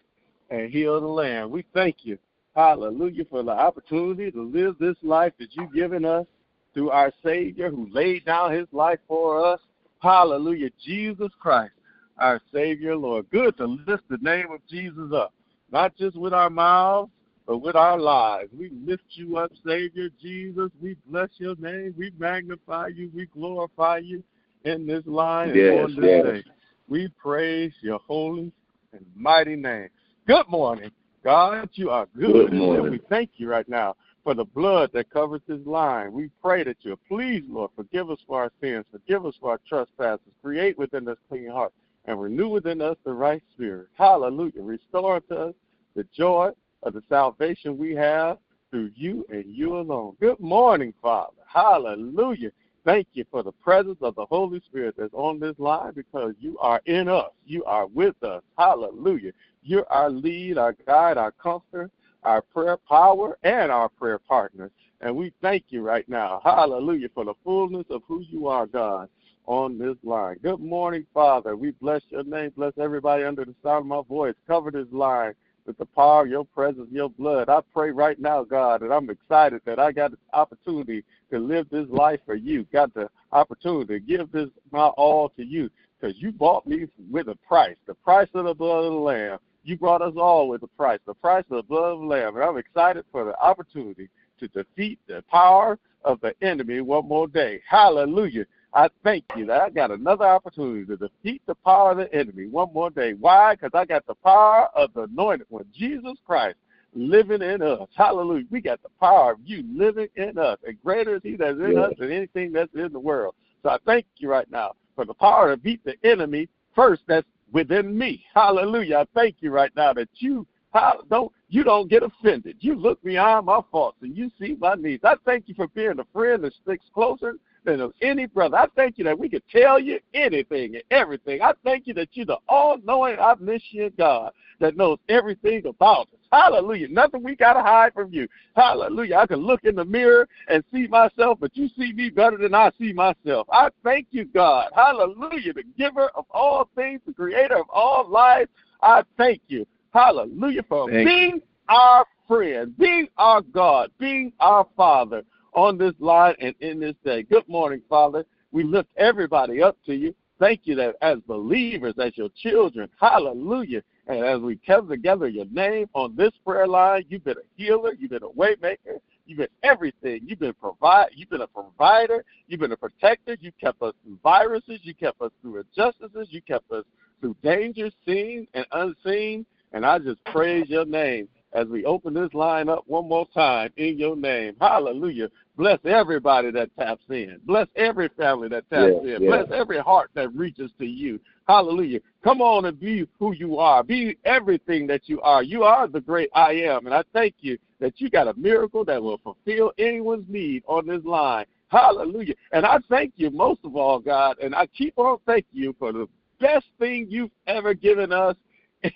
and 0.50 0.70
heal 0.70 1.00
the 1.00 1.06
land. 1.06 1.50
We 1.50 1.64
thank 1.74 1.98
you, 2.04 2.18
hallelujah, 2.54 3.24
for 3.28 3.42
the 3.42 3.50
opportunity 3.50 4.30
to 4.30 4.42
live 4.42 4.76
this 4.78 4.96
life 5.02 5.32
that 5.38 5.48
you've 5.52 5.74
given 5.74 6.04
us 6.04 6.26
through 6.72 6.90
our 6.90 7.12
Savior 7.24 7.70
who 7.70 7.88
laid 7.90 8.24
down 8.24 8.52
his 8.52 8.66
life 8.72 8.98
for 9.06 9.44
us. 9.44 9.60
Hallelujah, 10.00 10.70
Jesus 10.84 11.30
Christ, 11.40 11.72
our 12.18 12.40
Savior, 12.52 12.96
Lord. 12.96 13.26
Good 13.30 13.56
to 13.58 13.66
lift 13.86 14.04
the 14.08 14.18
name 14.20 14.50
of 14.52 14.60
Jesus 14.68 15.12
up, 15.14 15.32
not 15.70 15.96
just 15.96 16.16
with 16.16 16.32
our 16.32 16.50
mouths, 16.50 17.10
but 17.46 17.58
with 17.58 17.76
our 17.76 17.98
lives. 17.98 18.50
We 18.56 18.70
lift 18.84 19.04
you 19.10 19.36
up, 19.36 19.52
Savior 19.64 20.08
Jesus. 20.20 20.70
We 20.80 20.96
bless 21.06 21.28
your 21.38 21.54
name. 21.56 21.94
We 21.96 22.12
magnify 22.18 22.88
you. 22.88 23.10
We 23.14 23.26
glorify 23.26 23.98
you 23.98 24.22
in 24.64 24.86
this 24.86 25.04
line 25.06 25.54
Yes, 25.54 25.70
and 25.70 25.80
on 25.80 25.94
this 25.94 26.04
yes. 26.04 26.24
day. 26.24 26.44
We 26.88 27.08
praise 27.08 27.72
your 27.80 28.00
holy 28.06 28.52
and 28.92 29.06
mighty 29.14 29.56
name. 29.56 29.88
Good 30.26 30.48
morning, 30.48 30.90
God. 31.22 31.68
You 31.74 31.90
are 31.90 32.06
good. 32.16 32.50
Good 32.50 32.52
morning. 32.52 32.82
And 32.82 32.90
we 32.92 33.00
thank 33.08 33.30
you 33.36 33.48
right 33.48 33.68
now 33.68 33.94
for 34.24 34.34
the 34.34 34.44
blood 34.44 34.90
that 34.92 35.08
covers 35.10 35.40
this 35.46 35.64
line. 35.64 36.12
We 36.12 36.30
pray 36.42 36.64
that 36.64 36.78
you 36.80 36.98
please, 37.08 37.44
Lord, 37.48 37.70
forgive 37.76 38.10
us 38.10 38.18
for 38.26 38.42
our 38.42 38.50
sins, 38.60 38.84
forgive 38.90 39.24
us 39.24 39.34
for 39.40 39.50
our 39.50 39.60
trespasses, 39.68 40.26
create 40.42 40.76
within 40.76 41.08
us 41.08 41.16
clean 41.28 41.48
heart, 41.48 41.72
and 42.06 42.20
renew 42.20 42.48
within 42.48 42.80
us 42.80 42.96
the 43.04 43.12
right 43.12 43.42
spirit. 43.54 43.86
Hallelujah. 43.96 44.62
Restore 44.62 45.20
to 45.28 45.36
us 45.36 45.54
the 45.94 46.04
joy 46.12 46.50
of 46.86 46.94
the 46.94 47.02
salvation 47.08 47.76
we 47.76 47.94
have 47.94 48.38
through 48.70 48.90
you 48.94 49.26
and 49.28 49.44
you 49.46 49.76
alone. 49.76 50.16
Good 50.20 50.38
morning, 50.38 50.94
Father. 51.02 51.32
Hallelujah. 51.46 52.50
Thank 52.84 53.08
you 53.14 53.24
for 53.28 53.42
the 53.42 53.50
presence 53.50 53.98
of 54.00 54.14
the 54.14 54.26
Holy 54.26 54.60
Spirit 54.60 54.94
that's 54.96 55.12
on 55.12 55.40
this 55.40 55.58
line 55.58 55.92
because 55.94 56.34
you 56.38 56.56
are 56.58 56.80
in 56.86 57.08
us. 57.08 57.30
You 57.44 57.64
are 57.64 57.88
with 57.88 58.22
us. 58.22 58.42
Hallelujah. 58.56 59.32
You're 59.64 59.90
our 59.90 60.08
lead, 60.08 60.58
our 60.58 60.76
guide, 60.86 61.18
our 61.18 61.32
comforter, 61.32 61.90
our 62.22 62.40
prayer 62.40 62.76
power, 62.76 63.36
and 63.42 63.72
our 63.72 63.88
prayer 63.88 64.20
partner. 64.20 64.70
And 65.00 65.16
we 65.16 65.32
thank 65.42 65.64
you 65.70 65.82
right 65.82 66.08
now. 66.08 66.40
Hallelujah 66.44 67.08
for 67.12 67.24
the 67.24 67.34
fullness 67.42 67.86
of 67.90 68.02
who 68.06 68.20
you 68.20 68.46
are, 68.46 68.66
God, 68.66 69.08
on 69.46 69.76
this 69.76 69.96
line. 70.04 70.38
Good 70.40 70.60
morning, 70.60 71.04
Father. 71.12 71.56
We 71.56 71.72
bless 71.72 72.02
your 72.10 72.22
name. 72.22 72.52
Bless 72.56 72.72
everybody 72.78 73.24
under 73.24 73.44
the 73.44 73.54
sound 73.64 73.82
of 73.82 73.86
my 73.86 74.02
voice. 74.08 74.34
Cover 74.46 74.70
this 74.70 74.86
line 74.92 75.34
with 75.66 75.78
the 75.78 75.86
power 75.86 76.22
of 76.22 76.28
your 76.28 76.44
presence, 76.44 76.88
your 76.90 77.10
blood. 77.10 77.48
I 77.48 77.60
pray 77.74 77.90
right 77.90 78.18
now, 78.18 78.44
God, 78.44 78.82
that 78.82 78.92
I'm 78.92 79.10
excited 79.10 79.60
that 79.64 79.78
I 79.78 79.92
got 79.92 80.12
the 80.12 80.18
opportunity 80.32 81.04
to 81.30 81.38
live 81.38 81.68
this 81.70 81.86
life 81.88 82.20
for 82.24 82.34
you. 82.34 82.64
Got 82.72 82.94
the 82.94 83.08
opportunity 83.32 83.98
to 83.98 84.00
give 84.00 84.30
this 84.32 84.48
my 84.70 84.86
all 84.86 85.28
to 85.30 85.44
you 85.44 85.70
because 86.00 86.16
you 86.20 86.32
bought 86.32 86.66
me 86.66 86.86
with 87.10 87.28
a 87.28 87.36
price, 87.46 87.76
the 87.86 87.94
price 87.94 88.28
of 88.34 88.44
the 88.44 88.54
blood 88.54 88.84
of 88.84 88.92
the 88.92 88.98
Lamb. 88.98 89.38
You 89.64 89.76
brought 89.76 90.02
us 90.02 90.14
all 90.16 90.48
with 90.48 90.62
a 90.62 90.68
price, 90.68 91.00
the 91.06 91.14
price 91.14 91.44
of 91.50 91.56
the 91.56 91.62
blood 91.62 91.94
of 91.94 92.00
the 92.00 92.06
Lamb. 92.06 92.36
And 92.36 92.44
I'm 92.44 92.56
excited 92.56 93.04
for 93.10 93.24
the 93.24 93.38
opportunity 93.40 94.08
to 94.38 94.48
defeat 94.48 95.00
the 95.08 95.24
power 95.30 95.78
of 96.04 96.20
the 96.20 96.34
enemy 96.40 96.80
one 96.80 97.08
more 97.08 97.26
day. 97.26 97.60
Hallelujah. 97.68 98.46
I 98.76 98.90
thank 99.02 99.24
you 99.34 99.46
that 99.46 99.62
I 99.62 99.70
got 99.70 99.90
another 99.90 100.26
opportunity 100.26 100.84
to 100.84 100.98
defeat 100.98 101.40
the 101.46 101.54
power 101.54 101.92
of 101.92 101.96
the 101.96 102.12
enemy 102.14 102.46
one 102.46 102.74
more 102.74 102.90
day. 102.90 103.14
Why? 103.14 103.54
Because 103.54 103.70
I 103.72 103.86
got 103.86 104.06
the 104.06 104.14
power 104.16 104.68
of 104.74 104.92
the 104.92 105.04
anointed 105.04 105.46
one, 105.48 105.64
Jesus 105.74 106.18
Christ, 106.26 106.56
living 106.94 107.40
in 107.40 107.62
us. 107.62 107.88
Hallelujah. 107.96 108.44
We 108.50 108.60
got 108.60 108.82
the 108.82 108.90
power 109.00 109.32
of 109.32 109.38
you 109.42 109.64
living 109.74 110.08
in 110.16 110.36
us. 110.36 110.58
And 110.66 110.76
greater 110.84 111.16
is 111.16 111.22
he 111.22 111.36
that's 111.36 111.58
in 111.58 111.72
Yes. 111.72 111.92
us 111.92 111.92
than 111.98 112.12
anything 112.12 112.52
that's 112.52 112.74
in 112.74 112.92
the 112.92 113.00
world. 113.00 113.34
So 113.62 113.70
I 113.70 113.78
thank 113.86 114.04
you 114.18 114.28
right 114.28 114.50
now 114.50 114.72
for 114.94 115.06
the 115.06 115.14
power 115.14 115.50
to 115.50 115.56
beat 115.56 115.82
the 115.82 115.94
enemy 116.04 116.46
first 116.74 117.00
that's 117.06 117.26
within 117.52 117.96
me. 117.96 118.26
Hallelujah. 118.34 118.98
I 118.98 119.04
thank 119.14 119.36
you 119.40 119.52
right 119.52 119.74
now 119.74 119.94
that 119.94 120.10
you 120.16 120.46
how, 120.74 121.00
don't 121.08 121.32
you 121.48 121.64
don't 121.64 121.88
get 121.88 122.02
offended. 122.02 122.56
You 122.60 122.74
look 122.74 123.02
beyond 123.02 123.46
my 123.46 123.60
faults 123.70 124.02
and 124.02 124.14
you 124.14 124.30
see 124.38 124.54
my 124.60 124.74
needs. 124.74 125.02
I 125.02 125.14
thank 125.24 125.48
you 125.48 125.54
for 125.54 125.68
being 125.68 125.98
a 125.98 126.04
friend 126.12 126.44
that 126.44 126.52
sticks 126.62 126.84
closer 126.92 127.36
than 127.66 127.80
of 127.80 127.92
any 128.00 128.26
brother. 128.26 128.56
I 128.56 128.66
thank 128.74 128.96
you 128.96 129.04
that 129.04 129.18
we 129.18 129.28
can 129.28 129.42
tell 129.52 129.78
you 129.78 130.00
anything 130.14 130.76
and 130.76 130.84
everything. 130.90 131.42
I 131.42 131.52
thank 131.64 131.86
you 131.86 131.94
that 131.94 132.08
you're 132.12 132.24
the 132.24 132.38
all-knowing, 132.48 133.18
omniscient 133.18 133.98
God 133.98 134.32
that 134.60 134.76
knows 134.76 134.98
everything 135.08 135.66
about 135.66 136.08
us. 136.12 136.20
Hallelujah. 136.32 136.88
Nothing 136.88 137.22
we 137.22 137.36
got 137.36 137.54
to 137.54 137.62
hide 137.62 137.92
from 137.92 138.12
you. 138.12 138.26
Hallelujah. 138.54 139.16
I 139.16 139.26
can 139.26 139.40
look 139.40 139.64
in 139.64 139.74
the 139.74 139.84
mirror 139.84 140.26
and 140.48 140.64
see 140.72 140.86
myself, 140.86 141.38
but 141.40 141.54
you 141.56 141.68
see 141.76 141.92
me 141.92 142.08
better 142.08 142.38
than 142.38 142.54
I 142.54 142.70
see 142.78 142.92
myself. 142.92 143.46
I 143.52 143.68
thank 143.84 144.06
you, 144.10 144.24
God. 144.24 144.70
Hallelujah. 144.74 145.52
The 145.52 145.64
giver 145.76 146.08
of 146.14 146.24
all 146.30 146.70
things, 146.74 147.00
the 147.06 147.12
creator 147.12 147.58
of 147.58 147.66
all 147.68 148.08
life. 148.08 148.48
I 148.82 149.02
thank 149.18 149.42
you. 149.48 149.66
Hallelujah 149.92 150.62
for 150.68 150.88
Thank 150.88 151.00
you. 151.00 151.04
being 151.06 151.42
our 151.68 152.06
friend, 152.28 152.76
being 152.78 153.08
our 153.16 153.40
God, 153.40 153.90
being 153.98 154.32
our 154.40 154.66
Father 154.76 155.22
on 155.56 155.78
this 155.78 155.94
line 155.98 156.34
and 156.38 156.54
in 156.60 156.78
this 156.78 156.94
day. 157.04 157.22
Good 157.22 157.48
morning, 157.48 157.82
Father. 157.88 158.24
We 158.52 158.62
lift 158.62 158.90
everybody 158.96 159.62
up 159.62 159.76
to 159.86 159.94
you. 159.94 160.14
Thank 160.38 160.60
you 160.64 160.74
that 160.76 160.96
as 161.00 161.18
believers, 161.26 161.94
as 161.98 162.16
your 162.16 162.28
children, 162.36 162.88
hallelujah. 163.00 163.82
And 164.06 164.24
as 164.24 164.38
we 164.40 164.60
come 164.64 164.86
together 164.86 165.26
your 165.26 165.46
name 165.46 165.88
on 165.94 166.14
this 166.14 166.32
prayer 166.44 166.68
line, 166.68 167.04
you've 167.08 167.24
been 167.24 167.38
a 167.38 167.62
healer, 167.62 167.94
you've 167.98 168.10
been 168.10 168.22
a 168.22 168.28
waymaker, 168.28 169.00
you've 169.24 169.38
been 169.38 169.48
everything. 169.62 170.20
You've 170.24 170.38
been 170.38 170.52
provide 170.52 171.08
you've 171.14 171.30
been 171.30 171.40
a 171.40 171.46
provider, 171.46 172.22
you've 172.46 172.60
been 172.60 172.72
a 172.72 172.76
protector, 172.76 173.36
you 173.40 173.50
kept 173.58 173.82
us 173.82 173.94
through 174.04 174.18
viruses, 174.22 174.80
you 174.82 174.94
kept 174.94 175.20
us 175.22 175.32
through 175.40 175.64
injustices, 175.64 176.28
you 176.30 176.42
kept 176.42 176.70
us 176.70 176.84
through 177.20 177.34
dangers 177.42 177.94
seen 178.06 178.46
and 178.52 178.66
unseen. 178.72 179.46
And 179.72 179.84
I 179.84 179.98
just 179.98 180.22
praise 180.26 180.68
your 180.68 180.84
name 180.84 181.28
as 181.52 181.66
we 181.66 181.84
open 181.84 182.14
this 182.14 182.32
line 182.34 182.68
up 182.68 182.84
one 182.86 183.08
more 183.08 183.26
time 183.34 183.70
in 183.76 183.98
your 183.98 184.14
name. 184.14 184.54
Hallelujah. 184.60 185.28
Bless 185.56 185.78
everybody 185.84 186.50
that 186.50 186.74
taps 186.76 187.02
in. 187.08 187.40
Bless 187.44 187.66
every 187.76 188.08
family 188.10 188.48
that 188.48 188.68
taps 188.68 188.92
Yes, 189.02 189.16
in. 189.16 189.22
yes. 189.22 189.46
Bless 189.46 189.46
every 189.58 189.78
heart 189.78 190.10
that 190.14 190.34
reaches 190.34 190.70
to 190.78 190.84
you. 190.84 191.18
Hallelujah. 191.48 192.00
Come 192.22 192.42
on 192.42 192.66
and 192.66 192.78
be 192.78 193.06
who 193.18 193.32
you 193.32 193.58
are. 193.58 193.82
Be 193.82 194.18
everything 194.24 194.86
that 194.88 195.02
you 195.08 195.20
are. 195.22 195.42
You 195.42 195.62
are 195.62 195.88
the 195.88 196.00
great 196.00 196.28
I 196.34 196.52
am. 196.52 196.86
And 196.86 196.94
I 196.94 197.02
thank 197.12 197.36
you 197.40 197.56
that 197.80 198.00
you 198.00 198.10
got 198.10 198.28
a 198.28 198.34
miracle 198.34 198.84
that 198.84 199.02
will 199.02 199.18
fulfill 199.18 199.72
anyone's 199.78 200.28
need 200.28 200.62
on 200.66 200.86
this 200.86 201.04
line. 201.04 201.46
Hallelujah. 201.68 202.34
And 202.52 202.66
I 202.66 202.78
thank 202.88 203.14
you 203.16 203.30
most 203.30 203.60
of 203.64 203.76
all, 203.76 203.98
God. 203.98 204.38
And 204.40 204.54
I 204.54 204.66
keep 204.66 204.98
on 204.98 205.18
thanking 205.24 205.48
you 205.52 205.74
for 205.78 205.92
the 205.92 206.06
best 206.38 206.66
thing 206.78 207.06
you've 207.08 207.30
ever 207.46 207.74
given 207.74 208.12
us 208.12 208.36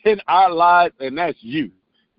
in 0.04 0.20
our 0.28 0.52
lives, 0.52 0.94
and 1.00 1.16
that's 1.16 1.38
you. 1.40 1.70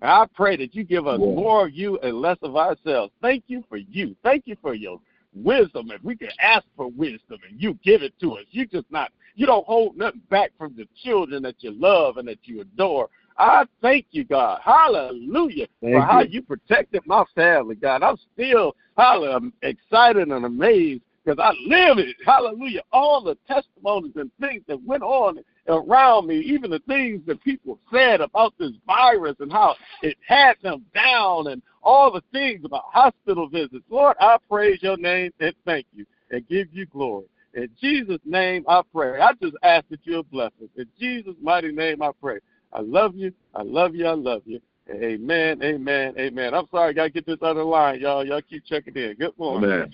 I 0.02 0.26
pray 0.34 0.56
that 0.56 0.74
you 0.74 0.84
give 0.84 1.06
us 1.06 1.20
Yeah. 1.20 1.26
more 1.26 1.66
of 1.66 1.72
you 1.72 1.98
and 2.00 2.20
less 2.20 2.38
of 2.42 2.56
ourselves. 2.56 3.12
Thank 3.20 3.44
you 3.46 3.62
for 3.68 3.76
you. 3.76 4.16
Thank 4.22 4.46
you 4.46 4.56
for 4.60 4.74
your 4.74 5.00
wisdom. 5.34 5.90
If 5.90 6.02
we 6.02 6.16
can 6.16 6.30
ask 6.40 6.64
for 6.76 6.88
wisdom 6.88 7.38
and 7.48 7.60
you 7.60 7.74
give 7.82 8.02
it 8.02 8.18
to 8.20 8.36
us, 8.36 8.44
you 8.50 8.66
just 8.66 8.90
not 8.90 9.12
you 9.34 9.46
don't 9.46 9.66
hold 9.66 9.96
nothing 9.96 10.20
back 10.28 10.50
from 10.58 10.74
the 10.76 10.86
children 11.02 11.42
that 11.42 11.62
you 11.62 11.70
love 11.70 12.18
and 12.18 12.28
that 12.28 12.40
you 12.44 12.60
adore. 12.60 13.08
I 13.38 13.64
thank 13.80 14.06
you, 14.10 14.24
God. 14.24 14.60
Hallelujah. 14.62 15.66
Thank 15.80 15.94
for 15.94 16.02
how 16.02 16.20
you. 16.20 16.28
you 16.28 16.42
protected 16.42 17.02
my 17.06 17.24
family, 17.34 17.76
God. 17.76 18.02
I'm 18.02 18.18
still 18.34 18.76
hallelujah, 18.96 19.36
I'm 19.36 19.52
excited 19.62 20.28
and 20.28 20.44
amazed 20.44 21.02
because 21.24 21.38
I 21.38 21.52
live 21.66 21.98
it. 21.98 22.16
Hallelujah. 22.26 22.82
All 22.92 23.22
the 23.22 23.36
testimonies 23.46 24.12
and 24.16 24.30
things 24.40 24.62
that 24.68 24.82
went 24.84 25.02
on 25.02 25.38
around 25.68 26.26
me, 26.26 26.38
even 26.38 26.70
the 26.70 26.80
things 26.80 27.22
that 27.26 27.42
people 27.42 27.78
said 27.92 28.20
about 28.20 28.54
this 28.58 28.72
virus 28.86 29.36
and 29.40 29.52
how 29.52 29.74
it 30.02 30.16
had 30.26 30.56
them 30.62 30.84
down 30.94 31.48
and 31.48 31.62
all 31.82 32.12
the 32.12 32.22
things 32.32 32.64
about 32.64 32.84
hospital 32.86 33.48
visits. 33.48 33.84
Lord, 33.88 34.16
I 34.20 34.36
praise 34.48 34.82
your 34.82 34.96
name 34.96 35.32
and 35.40 35.54
thank 35.64 35.86
you 35.94 36.06
and 36.30 36.46
give 36.48 36.68
you 36.72 36.86
glory. 36.86 37.26
In 37.54 37.68
Jesus' 37.80 38.20
name 38.24 38.64
I 38.68 38.82
pray. 38.92 39.20
I 39.20 39.32
just 39.40 39.56
ask 39.62 39.86
that 39.90 40.00
you'll 40.04 40.22
bless 40.24 40.52
us. 40.62 40.68
In 40.76 40.86
Jesus' 40.98 41.36
mighty 41.40 41.70
name 41.70 42.02
I 42.02 42.10
pray. 42.20 42.38
I 42.72 42.80
love 42.80 43.14
you. 43.14 43.32
I 43.54 43.62
love 43.62 43.94
you. 43.94 44.06
I 44.06 44.14
love 44.14 44.42
you. 44.46 44.60
Amen. 44.90 45.62
Amen. 45.62 46.14
Amen. 46.18 46.54
I'm 46.54 46.66
sorry, 46.70 46.90
I 46.90 46.92
gotta 46.92 47.10
get 47.10 47.26
this 47.26 47.38
other 47.42 47.62
line, 47.62 48.00
y'all. 48.00 48.26
Y'all 48.26 48.42
keep 48.42 48.64
checking 48.64 48.96
in. 48.96 49.14
Good 49.14 49.38
morning. 49.38 49.70
Amen. 49.70 49.90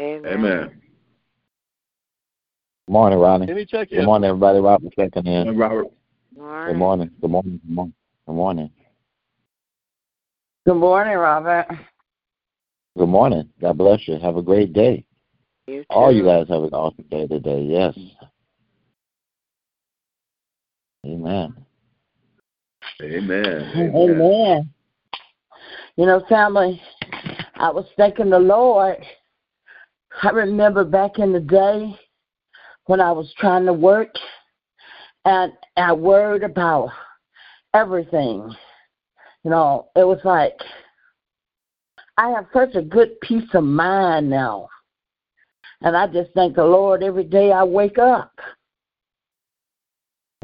Amen. 0.00 0.32
Amen. 0.34 0.80
Good 2.86 2.92
morning, 2.92 3.18
Ronnie. 3.18 3.50
Any 3.50 3.64
check 3.64 3.90
in? 3.92 4.00
Good 4.00 4.04
morning, 4.04 4.28
everybody. 4.28 4.58
Robert 4.58 4.92
checking 4.94 5.26
in. 5.26 5.48
And 5.48 5.58
Robert, 5.58 5.86
Good 6.34 6.76
morning. 6.76 7.10
Good 7.18 7.30
morning. 7.30 7.60
Good 7.62 7.70
morning. 7.70 7.94
Good 8.26 8.34
morning. 8.34 8.70
Good 10.66 10.74
morning, 10.74 11.16
Robert. 11.16 11.66
Good 12.98 13.08
morning. 13.08 13.48
God 13.58 13.78
bless 13.78 14.06
you. 14.06 14.18
Have 14.18 14.36
a 14.36 14.42
great 14.42 14.74
day. 14.74 15.06
You 15.66 15.82
All 15.88 16.12
you 16.12 16.24
guys 16.24 16.46
have 16.50 16.62
an 16.62 16.74
awesome 16.74 17.06
day 17.10 17.26
today. 17.26 17.62
Yes. 17.62 17.96
Amen. 21.06 21.56
Amen. 23.02 23.92
Amen. 23.96 24.70
You 25.96 26.06
know, 26.06 26.22
family, 26.28 26.82
I 27.54 27.70
was 27.70 27.86
thanking 27.96 28.28
the 28.28 28.38
Lord. 28.38 28.98
I 30.22 30.28
remember 30.28 30.84
back 30.84 31.18
in 31.18 31.32
the 31.32 31.40
day 31.40 31.98
when 32.86 33.00
I 33.00 33.12
was 33.12 33.32
trying 33.38 33.64
to 33.66 33.72
work 33.72 34.14
and 35.24 35.52
I 35.76 35.92
worried 35.92 36.42
about 36.42 36.90
everything. 37.72 38.54
You 39.42 39.50
know, 39.50 39.88
it 39.96 40.04
was 40.04 40.20
like 40.24 40.56
I 42.16 42.30
have 42.30 42.46
such 42.52 42.74
a 42.74 42.82
good 42.82 43.20
peace 43.20 43.48
of 43.54 43.64
mind 43.64 44.30
now. 44.30 44.68
And 45.82 45.96
I 45.96 46.06
just 46.06 46.30
thank 46.34 46.56
the 46.56 46.64
Lord 46.64 47.02
every 47.02 47.24
day 47.24 47.52
I 47.52 47.64
wake 47.64 47.98
up. 47.98 48.32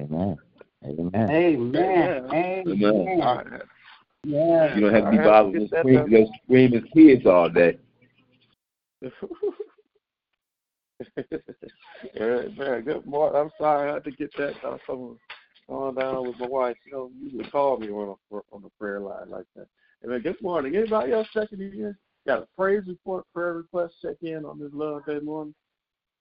Amen. 0.01 0.37
Amen. 0.85 1.31
Amen. 1.31 2.25
Amen. 2.33 3.09
Amen. 3.23 3.61
Yeah. 4.25 4.75
You 4.75 4.81
don't 4.83 4.95
have 4.95 5.05
to 5.05 5.11
be 5.11 5.19
I 5.19 5.25
bothered 5.25 5.61
with 5.61 5.71
that 5.71 5.81
scream, 5.81 6.11
just 6.11 6.33
screaming 6.45 6.89
kids 6.93 7.27
all 7.27 7.49
day. 7.49 7.79
Amen. 12.21 12.83
Good 12.83 13.07
morning. 13.07 13.41
I'm 13.41 13.51
sorry 13.59 13.91
I 13.91 13.95
had 13.95 14.05
to 14.05 14.11
get 14.11 14.31
that. 14.37 14.55
I 14.65 14.69
was 14.69 14.81
someone 14.87 15.17
going 15.69 15.95
down 15.95 16.27
with 16.27 16.39
my 16.39 16.47
wife. 16.47 16.77
You 16.87 16.93
know, 16.93 17.11
usually 17.21 17.49
call 17.51 17.79
me 17.79 17.89
on 17.91 18.17
a, 18.33 18.35
on 18.53 18.63
the 18.63 18.71
prayer 18.79 19.01
line 19.01 19.31
like 19.31 19.47
that. 19.57 19.67
Amen. 20.05 20.21
Good 20.23 20.41
morning. 20.43 20.77
Anybody 20.77 21.13
else 21.13 21.29
checking 21.33 21.61
in? 21.61 21.97
Got 22.27 22.43
a 22.43 22.49
praise 22.57 22.83
report, 22.87 23.25
prayer 23.33 23.55
request 23.55 23.95
check 24.03 24.17
in 24.23 24.45
on 24.45 24.59
this 24.59 24.71
Love 24.73 25.07
Day 25.07 25.21
morning? 25.21 25.55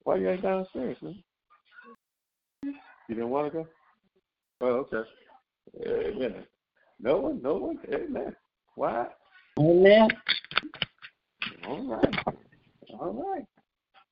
Why 0.03 0.15
you 0.15 0.29
ain't 0.29 0.41
downstairs, 0.41 0.97
man? 1.01 1.21
You 2.63 3.15
didn't 3.15 3.29
want 3.29 3.51
to 3.51 3.59
go? 3.59 3.67
Oh, 4.61 4.87
okay. 4.93 5.09
Amen. 5.85 6.45
No 7.01 7.17
one, 7.17 7.41
no 7.41 7.55
one. 7.55 7.79
Amen. 7.93 8.35
Quiet. 8.73 9.09
Amen. 9.57 10.09
All 11.67 11.83
right. 11.83 12.15
All 12.99 13.13
right. 13.13 13.45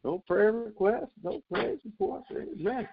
No 0.08 0.24
prayer 0.26 0.54
requests, 0.54 1.12
no 1.22 1.42
praise 1.52 1.80
reports. 1.84 2.28
Amen. 2.32 2.88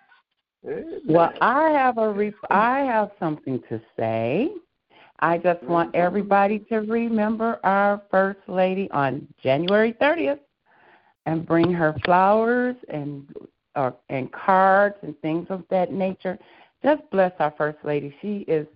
Amen. 0.66 1.00
Well, 1.06 1.32
I 1.40 1.70
have 1.70 1.96
a 1.96 2.10
re- 2.10 2.34
I 2.50 2.80
have 2.80 3.12
something 3.20 3.62
to 3.68 3.80
say. 3.96 4.50
I 5.20 5.38
just 5.38 5.62
want 5.62 5.94
everybody 5.94 6.58
to 6.70 6.78
remember 6.78 7.60
our 7.62 8.02
first 8.10 8.40
lady 8.48 8.90
on 8.90 9.28
January 9.40 9.92
30th 9.92 10.40
and 11.26 11.46
bring 11.46 11.72
her 11.72 11.94
flowers 12.04 12.74
and 12.88 13.32
or, 13.76 13.94
and 14.08 14.32
cards 14.32 14.96
and 15.02 15.16
things 15.20 15.46
of 15.50 15.62
that 15.70 15.92
nature. 15.92 16.36
Just 16.82 17.08
bless 17.12 17.30
our 17.38 17.54
first 17.56 17.78
lady. 17.84 18.12
She 18.22 18.38
is 18.48 18.66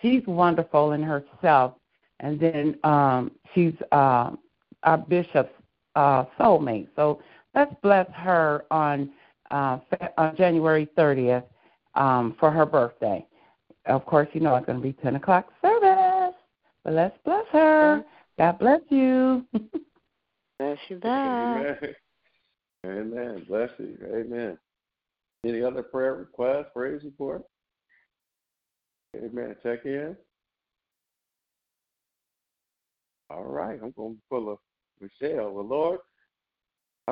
she's 0.00 0.26
wonderful 0.26 0.92
in 0.92 1.02
herself. 1.02 1.74
And 2.20 2.40
then 2.40 2.78
um 2.84 3.32
she's 3.54 3.74
uh, 3.92 4.30
our 4.82 4.96
bishop's 4.96 5.52
uh 5.94 6.24
soulmate. 6.40 6.88
So 6.96 7.20
let's 7.54 7.74
bless 7.82 8.06
her 8.14 8.64
on 8.70 9.10
uh, 9.50 9.78
on 10.16 10.36
January 10.36 10.88
30th 10.96 11.44
um, 11.94 12.34
for 12.40 12.50
her 12.50 12.64
birthday. 12.64 13.24
Of 13.86 14.06
course, 14.06 14.28
you 14.32 14.40
know 14.40 14.54
it's 14.56 14.66
going 14.66 14.78
to 14.78 14.82
be 14.82 14.92
10 14.94 15.16
o'clock 15.16 15.48
service, 15.60 16.34
but 16.84 16.94
let's 16.94 17.16
bless 17.24 17.44
her. 17.52 18.04
God 18.38 18.58
bless 18.58 18.80
you. 18.88 19.44
Bless 20.58 20.78
you 20.88 20.96
back. 20.98 21.26
Amen. 21.26 21.76
Amen. 22.86 23.44
Bless 23.48 23.70
you. 23.78 23.98
Amen. 24.14 24.56
Any 25.44 25.60
other 25.60 25.82
prayer 25.82 26.14
requests, 26.14 26.66
praise 26.72 27.02
report? 27.02 27.42
Amen. 29.16 29.56
Check 29.64 29.80
in. 29.86 30.16
All 33.28 33.42
right. 33.42 33.78
I'm 33.82 33.90
going 33.96 34.14
to 34.14 34.22
pull 34.30 34.50
a 34.52 34.56
Michelle. 35.00 35.50
Well, 35.50 35.66
Lord, 35.66 35.98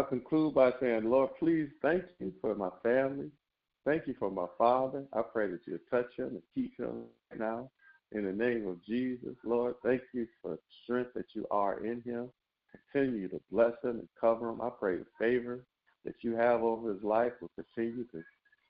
I'll 0.01 0.07
conclude 0.07 0.55
by 0.55 0.73
saying, 0.81 1.11
Lord, 1.11 1.29
please 1.39 1.69
thank 1.83 2.05
you 2.21 2.33
for 2.41 2.55
my 2.55 2.71
family. 2.83 3.31
Thank 3.85 4.07
you 4.07 4.15
for 4.19 4.31
my 4.31 4.47
father. 4.57 5.05
I 5.13 5.21
pray 5.21 5.51
that 5.51 5.61
you 5.67 5.79
touch 5.91 6.07
him 6.17 6.29
and 6.29 6.43
keep 6.55 6.75
him 6.79 7.03
right 7.31 7.39
now. 7.39 7.71
In 8.13 8.25
the 8.25 8.33
name 8.33 8.67
of 8.67 8.83
Jesus, 8.83 9.37
Lord, 9.45 9.75
thank 9.85 10.01
you 10.15 10.27
for 10.41 10.53
the 10.53 10.59
strength 10.85 11.11
that 11.17 11.27
you 11.35 11.47
are 11.51 11.85
in 11.85 12.01
him. 12.01 12.31
Continue 12.95 13.29
to 13.29 13.43
bless 13.53 13.75
him 13.85 13.99
and 13.99 14.09
cover 14.19 14.49
him. 14.49 14.63
I 14.63 14.71
pray 14.71 14.97
the 14.97 15.05
favor 15.19 15.67
that 16.07 16.15
you 16.23 16.35
have 16.35 16.63
over 16.63 16.95
his 16.95 17.03
life 17.03 17.33
will 17.43 17.51
continue 17.55 18.05
to 18.05 18.23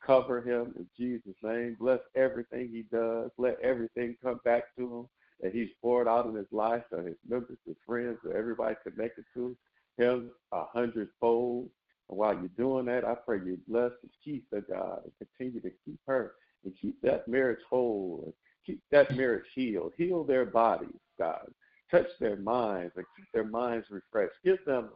cover 0.04 0.42
him 0.42 0.74
in 0.76 0.88
Jesus' 0.98 1.40
name. 1.44 1.76
Bless 1.78 2.00
everything 2.16 2.70
he 2.72 2.86
does. 2.90 3.30
Let 3.38 3.60
everything 3.62 4.16
come 4.20 4.40
back 4.44 4.74
to 4.78 4.82
him 4.82 5.08
that 5.42 5.54
he's 5.54 5.70
poured 5.80 6.08
out 6.08 6.26
in 6.26 6.34
his 6.34 6.50
life 6.50 6.82
to 6.90 7.02
his 7.02 7.16
members, 7.28 7.58
his 7.64 7.76
friends, 7.86 8.18
to 8.24 8.32
everybody 8.32 8.74
connected 8.84 9.24
to 9.34 9.46
him 9.46 9.56
a 10.00 10.64
hundredfold. 10.72 11.68
And 12.08 12.18
while 12.18 12.34
you're 12.34 12.48
doing 12.56 12.86
that, 12.86 13.04
I 13.04 13.14
pray 13.14 13.38
you 13.44 13.58
bless 13.68 13.92
and 14.02 14.10
keep 14.24 14.44
the 14.50 14.62
God 14.62 15.02
and 15.04 15.28
continue 15.28 15.60
to 15.60 15.70
keep 15.84 15.98
her 16.06 16.32
and 16.64 16.72
keep 16.80 17.00
that 17.02 17.28
marriage 17.28 17.60
whole 17.68 18.22
and 18.24 18.34
keep 18.66 18.80
that 18.90 19.16
marriage 19.16 19.46
healed. 19.54 19.92
Heal 19.96 20.24
their 20.24 20.44
bodies, 20.44 21.00
God. 21.18 21.46
Touch 21.90 22.08
their 22.20 22.36
minds 22.36 22.92
and 22.96 23.04
keep 23.16 23.26
their 23.32 23.44
minds 23.44 23.86
refreshed. 23.90 24.34
Give 24.44 24.58
them 24.64 24.90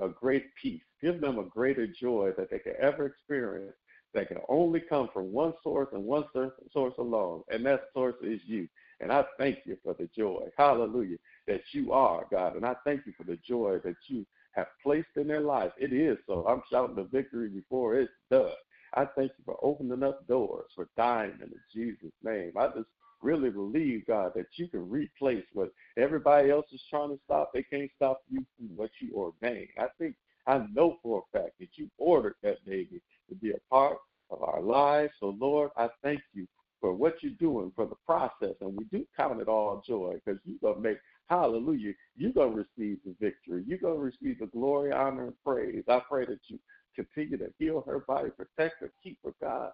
a 0.00 0.08
great 0.08 0.46
peace. 0.60 0.82
Give 1.02 1.20
them 1.20 1.38
a 1.38 1.44
greater 1.44 1.86
joy 1.86 2.32
that 2.36 2.50
they 2.50 2.58
can 2.58 2.74
ever 2.80 3.06
experience 3.06 3.74
that 4.14 4.28
can 4.28 4.38
only 4.48 4.80
come 4.80 5.08
from 5.12 5.30
one 5.32 5.52
source 5.62 5.88
and 5.92 6.02
one 6.02 6.24
source 6.72 6.94
alone, 6.98 7.42
and 7.50 7.64
that 7.66 7.82
source 7.92 8.14
is 8.22 8.40
you. 8.46 8.66
And 9.00 9.12
I 9.12 9.24
thank 9.38 9.58
you 9.66 9.76
for 9.84 9.94
the 9.94 10.08
joy, 10.16 10.46
hallelujah, 10.56 11.18
that 11.46 11.60
you 11.72 11.92
are, 11.92 12.26
God. 12.30 12.56
And 12.56 12.64
I 12.64 12.74
thank 12.84 13.04
you 13.04 13.12
for 13.16 13.24
the 13.24 13.36
joy 13.46 13.78
that 13.84 13.96
you 14.06 14.26
have 14.56 14.66
placed 14.82 15.08
in 15.16 15.28
their 15.28 15.40
life. 15.40 15.72
It 15.78 15.92
is 15.92 16.18
so. 16.26 16.46
I'm 16.48 16.62
shouting 16.70 16.96
the 16.96 17.04
victory 17.04 17.48
before 17.48 17.96
it's 17.96 18.10
done. 18.30 18.50
I 18.94 19.04
thank 19.16 19.32
you 19.36 19.44
for 19.44 19.58
opening 19.62 20.02
up 20.02 20.26
doors 20.26 20.70
for 20.74 20.88
Diamond 20.96 21.42
in 21.42 21.60
Jesus' 21.72 22.12
name. 22.22 22.52
I 22.56 22.68
just 22.68 22.88
really 23.22 23.50
believe, 23.50 24.06
God, 24.06 24.32
that 24.34 24.46
you 24.54 24.68
can 24.68 24.88
replace 24.88 25.44
what 25.52 25.72
everybody 25.98 26.50
else 26.50 26.66
is 26.72 26.82
trying 26.88 27.10
to 27.10 27.20
stop. 27.24 27.50
They 27.52 27.62
can't 27.62 27.90
stop 27.96 28.22
you 28.30 28.44
from 28.56 28.76
what 28.76 28.90
you 29.00 29.12
ordained. 29.14 29.68
I 29.78 29.86
think 29.98 30.16
I 30.46 30.64
know 30.72 30.98
for 31.02 31.24
a 31.34 31.38
fact 31.38 31.58
that 31.60 31.70
you 31.74 31.90
ordered 31.98 32.36
that 32.42 32.64
baby 32.64 33.02
to 33.28 33.34
be 33.34 33.50
a 33.50 33.58
part 33.70 33.98
of 34.30 34.42
our 34.42 34.60
lives. 34.60 35.12
So, 35.20 35.36
Lord, 35.38 35.70
I 35.76 35.88
thank 36.02 36.20
you 36.32 36.46
for 36.80 36.94
what 36.94 37.16
you're 37.22 37.32
doing, 37.32 37.72
for 37.74 37.86
the 37.86 37.96
process. 38.06 38.54
And 38.60 38.76
we 38.76 38.84
do 38.84 39.04
count 39.16 39.40
it 39.40 39.48
all 39.48 39.82
joy 39.86 40.14
because 40.24 40.40
you're 40.44 40.58
going 40.62 40.76
to 40.76 40.88
make, 40.88 40.98
Hallelujah. 41.28 41.92
You're 42.16 42.32
going 42.32 42.52
to 42.52 42.56
receive 42.56 42.98
the 43.04 43.14
victory. 43.20 43.64
You're 43.66 43.78
going 43.78 43.96
to 43.96 44.00
receive 44.00 44.38
the 44.38 44.46
glory, 44.46 44.92
honor, 44.92 45.24
and 45.24 45.34
praise. 45.44 45.82
I 45.88 46.00
pray 46.08 46.24
that 46.26 46.38
you 46.46 46.58
continue 46.94 47.36
to 47.38 47.52
heal 47.58 47.82
her 47.86 48.00
body, 48.00 48.30
protect 48.30 48.80
her, 48.80 48.92
keep 49.02 49.18
her, 49.24 49.34
God. 49.40 49.70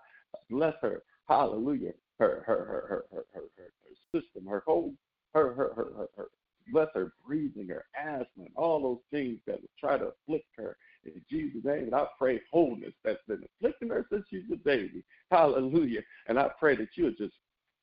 Bless 0.50 0.74
her. 0.80 1.02
Hallelujah. 1.28 1.92
Her, 2.18 2.42
her, 2.46 2.64
her, 2.64 2.86
her, 2.88 3.04
her, 3.12 3.24
her, 3.34 3.42
her, 3.56 3.72
system, 4.14 4.46
her 4.46 4.62
whole, 4.66 4.94
her, 5.34 5.52
her, 5.54 5.72
her, 5.74 5.92
her, 5.96 6.08
her. 6.16 6.26
Bless 6.72 6.88
her 6.94 7.12
breathing, 7.26 7.68
her 7.68 7.84
asthma, 7.96 8.44
and 8.44 8.54
all 8.56 8.80
those 8.80 8.98
things 9.10 9.38
that 9.46 9.60
will 9.60 9.68
try 9.78 9.98
to 9.98 10.12
afflict 10.12 10.46
her. 10.56 10.76
In 11.04 11.20
Jesus' 11.28 11.64
name, 11.64 11.84
and 11.84 11.94
I 11.94 12.06
pray 12.16 12.40
wholeness 12.50 12.92
that's 13.04 13.22
been 13.26 13.42
afflicting 13.58 13.88
her 13.88 14.06
since 14.10 14.24
she's 14.30 14.44
a 14.52 14.56
baby. 14.56 15.02
Hallelujah. 15.30 16.02
And 16.28 16.38
I 16.38 16.48
pray 16.60 16.76
that 16.76 16.90
you'll 16.94 17.14
just 17.18 17.34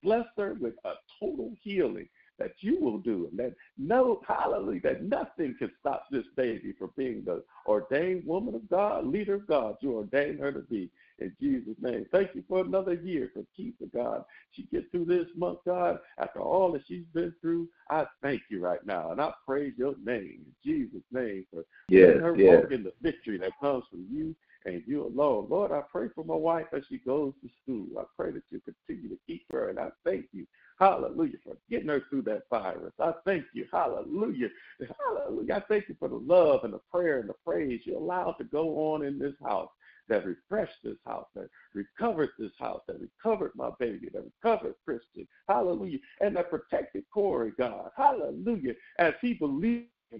bless 0.01 0.25
her 0.37 0.55
with 0.59 0.75
a 0.85 0.93
total 1.19 1.51
healing 1.61 2.07
that 2.49 2.63
you 2.63 2.79
will 2.81 2.97
do, 2.97 3.27
and 3.29 3.39
that 3.39 3.53
no, 3.77 4.21
hallelujah, 4.27 4.81
that 4.81 5.03
nothing 5.03 5.55
can 5.59 5.71
stop 5.79 6.05
this 6.11 6.25
baby 6.35 6.73
from 6.77 6.91
being 6.97 7.23
the 7.23 7.43
ordained 7.67 8.25
woman 8.25 8.55
of 8.55 8.67
God, 8.69 9.05
leader 9.05 9.35
of 9.35 9.47
God 9.47 9.75
you 9.81 9.93
ordained 9.93 10.39
her 10.39 10.51
to 10.51 10.61
be. 10.61 10.89
In 11.19 11.35
Jesus' 11.41 11.75
name. 11.81 12.05
Thank 12.13 12.33
you 12.33 12.45
for 12.47 12.61
another 12.61 12.93
year 12.93 13.29
for 13.33 13.43
keeping 13.55 13.91
God. 13.93 14.23
She 14.51 14.69
get 14.71 14.89
through 14.89 15.03
this 15.05 15.27
month, 15.35 15.59
God, 15.65 15.99
after 16.17 16.39
all 16.39 16.71
that 16.71 16.83
she's 16.87 17.03
been 17.13 17.33
through. 17.41 17.67
I 17.89 18.05
thank 18.21 18.43
you 18.49 18.61
right 18.61 18.83
now. 18.85 19.11
And 19.11 19.19
I 19.19 19.33
praise 19.45 19.73
your 19.77 19.95
name 20.03 20.45
in 20.45 20.53
Jesus' 20.63 21.03
name 21.11 21.45
for 21.53 21.65
Yes, 21.89 22.07
letting 22.07 22.21
her 22.21 22.35
yes. 22.35 22.61
walk 22.61 22.71
in 22.71 22.83
the 22.83 22.93
victory 23.01 23.37
that 23.39 23.51
comes 23.59 23.83
from 23.91 24.05
you 24.09 24.33
and 24.65 24.81
you 24.85 25.05
alone. 25.05 25.47
Lord, 25.49 25.71
I 25.71 25.81
pray 25.91 26.07
for 26.13 26.23
my 26.23 26.35
wife 26.35 26.67
as 26.73 26.83
she 26.87 26.99
goes 26.99 27.33
to 27.41 27.49
school. 27.63 27.87
I 27.99 28.03
pray 28.17 28.31
that 28.31 28.43
you 28.49 28.61
continue 28.61 29.09
to 29.09 29.19
keep 29.27 29.43
her, 29.51 29.69
and 29.69 29.79
I 29.79 29.89
thank 30.05 30.27
you, 30.31 30.45
hallelujah, 30.79 31.37
for 31.43 31.57
getting 31.69 31.89
her 31.89 32.03
through 32.09 32.23
that 32.23 32.43
virus. 32.49 32.93
I 32.99 33.13
thank 33.25 33.45
you, 33.53 33.65
hallelujah, 33.71 34.49
hallelujah. 34.79 35.55
I 35.55 35.59
thank 35.67 35.89
you 35.89 35.95
for 35.99 36.07
the 36.07 36.15
love 36.15 36.63
and 36.63 36.73
the 36.73 36.81
prayer 36.91 37.19
and 37.19 37.29
the 37.29 37.35
praise 37.45 37.81
you 37.85 37.97
allowed 37.97 38.33
to 38.33 38.45
go 38.45 38.93
on 38.93 39.03
in 39.03 39.19
this 39.19 39.35
house 39.43 39.69
that 40.07 40.25
refreshed 40.25 40.77
this 40.83 40.97
house, 41.05 41.27
that 41.35 41.49
recovered 41.73 42.29
this 42.39 42.51
house, 42.59 42.81
that 42.87 42.97
recovered 42.99 43.51
my 43.55 43.69
baby, 43.79 44.09
that 44.11 44.23
recovered 44.43 44.73
Christian, 44.83 45.27
hallelujah, 45.47 45.99
and 46.21 46.35
that 46.35 46.49
protected 46.49 47.03
Corey, 47.13 47.53
God, 47.57 47.91
hallelujah, 47.95 48.73
as 48.97 49.13
he 49.21 49.35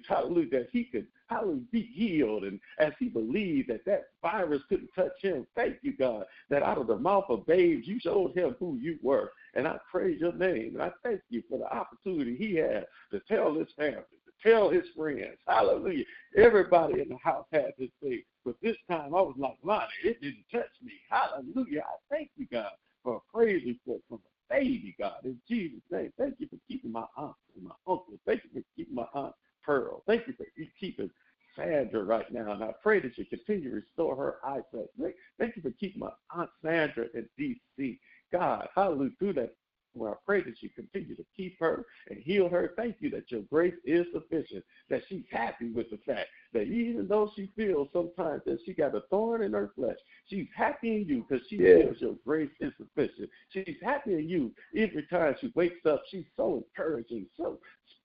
hallelujah, 0.07 0.49
that 0.51 0.69
he 0.71 0.85
could, 0.85 1.07
hallelujah, 1.27 1.61
be 1.71 1.81
healed. 1.81 2.43
And 2.43 2.59
as 2.79 2.93
he 2.99 3.09
believed 3.09 3.69
that 3.69 3.85
that 3.85 4.05
virus 4.21 4.61
couldn't 4.69 4.89
touch 4.95 5.11
him, 5.21 5.45
thank 5.55 5.77
you, 5.81 5.95
God, 5.95 6.25
that 6.49 6.63
out 6.63 6.77
of 6.77 6.87
the 6.87 6.97
mouth 6.97 7.25
of 7.29 7.45
babes, 7.45 7.87
you 7.87 7.99
showed 7.99 8.35
him 8.35 8.55
who 8.59 8.77
you 8.77 8.97
were. 9.01 9.31
And 9.55 9.67
I 9.67 9.77
praise 9.91 10.19
your 10.19 10.33
name. 10.33 10.75
And 10.75 10.83
I 10.83 10.91
thank 11.03 11.21
you 11.29 11.43
for 11.49 11.57
the 11.57 11.73
opportunity 11.73 12.35
he 12.35 12.55
had 12.55 12.85
to 13.11 13.19
tell 13.27 13.53
his 13.53 13.67
family, 13.75 13.95
to 14.01 14.49
tell 14.49 14.69
his 14.69 14.85
friends. 14.95 15.37
Hallelujah. 15.47 16.05
Everybody 16.37 17.01
in 17.01 17.09
the 17.09 17.17
house 17.17 17.45
had 17.51 17.73
this 17.77 17.89
thing. 18.01 18.23
But 18.45 18.55
this 18.61 18.77
time 18.89 19.13
I 19.15 19.21
was 19.21 19.35
like, 19.37 19.57
Lonnie, 19.63 19.87
it 20.03 20.21
didn't 20.21 20.45
touch 20.51 20.69
me. 20.83 20.93
Hallelujah. 21.09 21.81
I 21.81 22.15
thank 22.15 22.31
you, 22.37 22.47
God, 22.51 22.71
for 23.03 23.17
a 23.17 23.37
praise 23.37 23.63
report 23.65 24.01
from 24.07 24.19
a 24.19 24.53
baby, 24.53 24.95
God. 24.99 25.17
In 25.23 25.37
Jesus' 25.47 25.81
name, 25.91 26.11
thank 26.17 26.35
you 26.39 26.47
for 26.47 26.57
keeping 26.67 26.91
my 26.91 27.05
aunt 27.17 27.35
and 27.55 27.65
my 27.65 27.75
uncle. 27.87 28.13
Thank 28.25 28.43
you 28.43 28.61
for 28.61 28.65
keeping 28.75 28.95
my 28.95 29.05
aunt 29.13 29.33
Pearl. 29.69 30.01
Thank 30.07 30.25
you 30.25 30.33
for 30.33 30.47
keeping 30.79 31.11
Sandra 31.55 32.03
right 32.03 32.25
now, 32.33 32.53
and 32.53 32.63
I 32.63 32.71
pray 32.81 32.99
that 33.01 33.15
you 33.19 33.25
continue 33.25 33.69
to 33.69 33.75
restore 33.75 34.15
her 34.15 34.37
eyesight. 34.43 34.89
Thank 35.37 35.55
you 35.55 35.61
for 35.61 35.69
keeping 35.79 35.99
my 35.99 36.09
Aunt 36.33 36.49
Sandra 36.65 37.05
in 37.13 37.29
D.C. 37.37 37.99
God, 38.31 38.67
hallelujah, 38.73 39.11
through 39.19 39.33
that 39.33 39.53
well, 39.95 40.11
I 40.11 40.15
pray 40.25 40.41
that 40.43 40.61
you 40.61 40.69
continue 40.69 41.15
to 41.15 41.25
keep 41.35 41.59
her 41.59 41.85
and 42.09 42.19
heal 42.19 42.47
her. 42.47 42.73
Thank 42.77 42.97
you 42.99 43.09
that 43.11 43.31
your 43.31 43.41
grace 43.41 43.73
is 43.85 44.05
sufficient, 44.13 44.63
that 44.89 45.01
she's 45.09 45.23
happy 45.31 45.71
with 45.71 45.89
the 45.89 45.97
fact 46.05 46.27
that 46.53 46.63
even 46.63 47.07
though 47.07 47.31
she 47.35 47.51
feels 47.55 47.89
sometimes 47.91 48.43
that 48.45 48.59
she 48.65 48.73
got 48.73 48.95
a 48.95 49.01
thorn 49.09 49.41
in 49.43 49.53
her 49.53 49.71
flesh, 49.75 49.97
she's 50.27 50.47
happy 50.55 50.95
in 50.95 51.07
you 51.07 51.25
because 51.27 51.45
she 51.49 51.57
yes. 51.57 51.81
feels 51.81 52.01
your 52.01 52.15
grace 52.25 52.51
is 52.59 52.71
sufficient. 52.77 53.29
She's 53.49 53.77
happy 53.83 54.13
in 54.13 54.29
you 54.29 54.51
every 54.75 55.07
time 55.07 55.35
she 55.41 55.51
wakes 55.55 55.85
up. 55.85 56.03
She's 56.09 56.25
so 56.37 56.63
encouraging, 56.63 57.25
so 57.35 57.59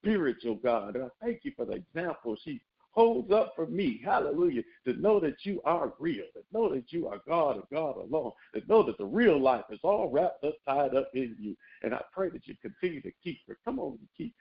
spiritual, 0.05 0.57
God. 0.57 0.97
And 0.97 1.05
I 1.05 1.09
thank 1.25 1.41
you 1.45 1.53
for 1.57 1.65
the 1.65 1.73
example 1.73 2.37
she 2.45 2.61
holds 2.95 3.33
up 3.33 3.53
for 3.57 3.67
me, 3.67 4.01
hallelujah, 4.05 4.63
to 4.87 4.93
know 4.95 5.19
that 5.19 5.45
you 5.45 5.61
are 5.65 5.93
real, 5.99 6.25
to 6.33 6.43
know 6.53 6.73
that 6.73 6.93
you 6.93 7.09
are 7.09 7.21
God 7.27 7.57
and 7.57 7.65
God 7.73 7.97
alone, 7.97 8.31
to 8.55 8.63
know 8.69 8.85
that 8.85 8.99
the 8.99 9.05
real 9.05 9.41
life 9.41 9.65
is 9.71 9.81
all 9.83 10.09
wrapped 10.11 10.45
up, 10.45 10.55
tied 10.67 10.95
up 10.95 11.11
in 11.13 11.35
you. 11.41 11.57
And 11.83 11.93
I 11.93 12.01
pray 12.13 12.31
that 12.31 12.47
you 12.47 12.55
continue 12.63 13.03
to 13.03 13.11
keep 13.23 13.41
her. 13.49 13.59
Come 13.65 13.81
on 13.81 13.99
and 13.99 14.09
keep 14.17 14.33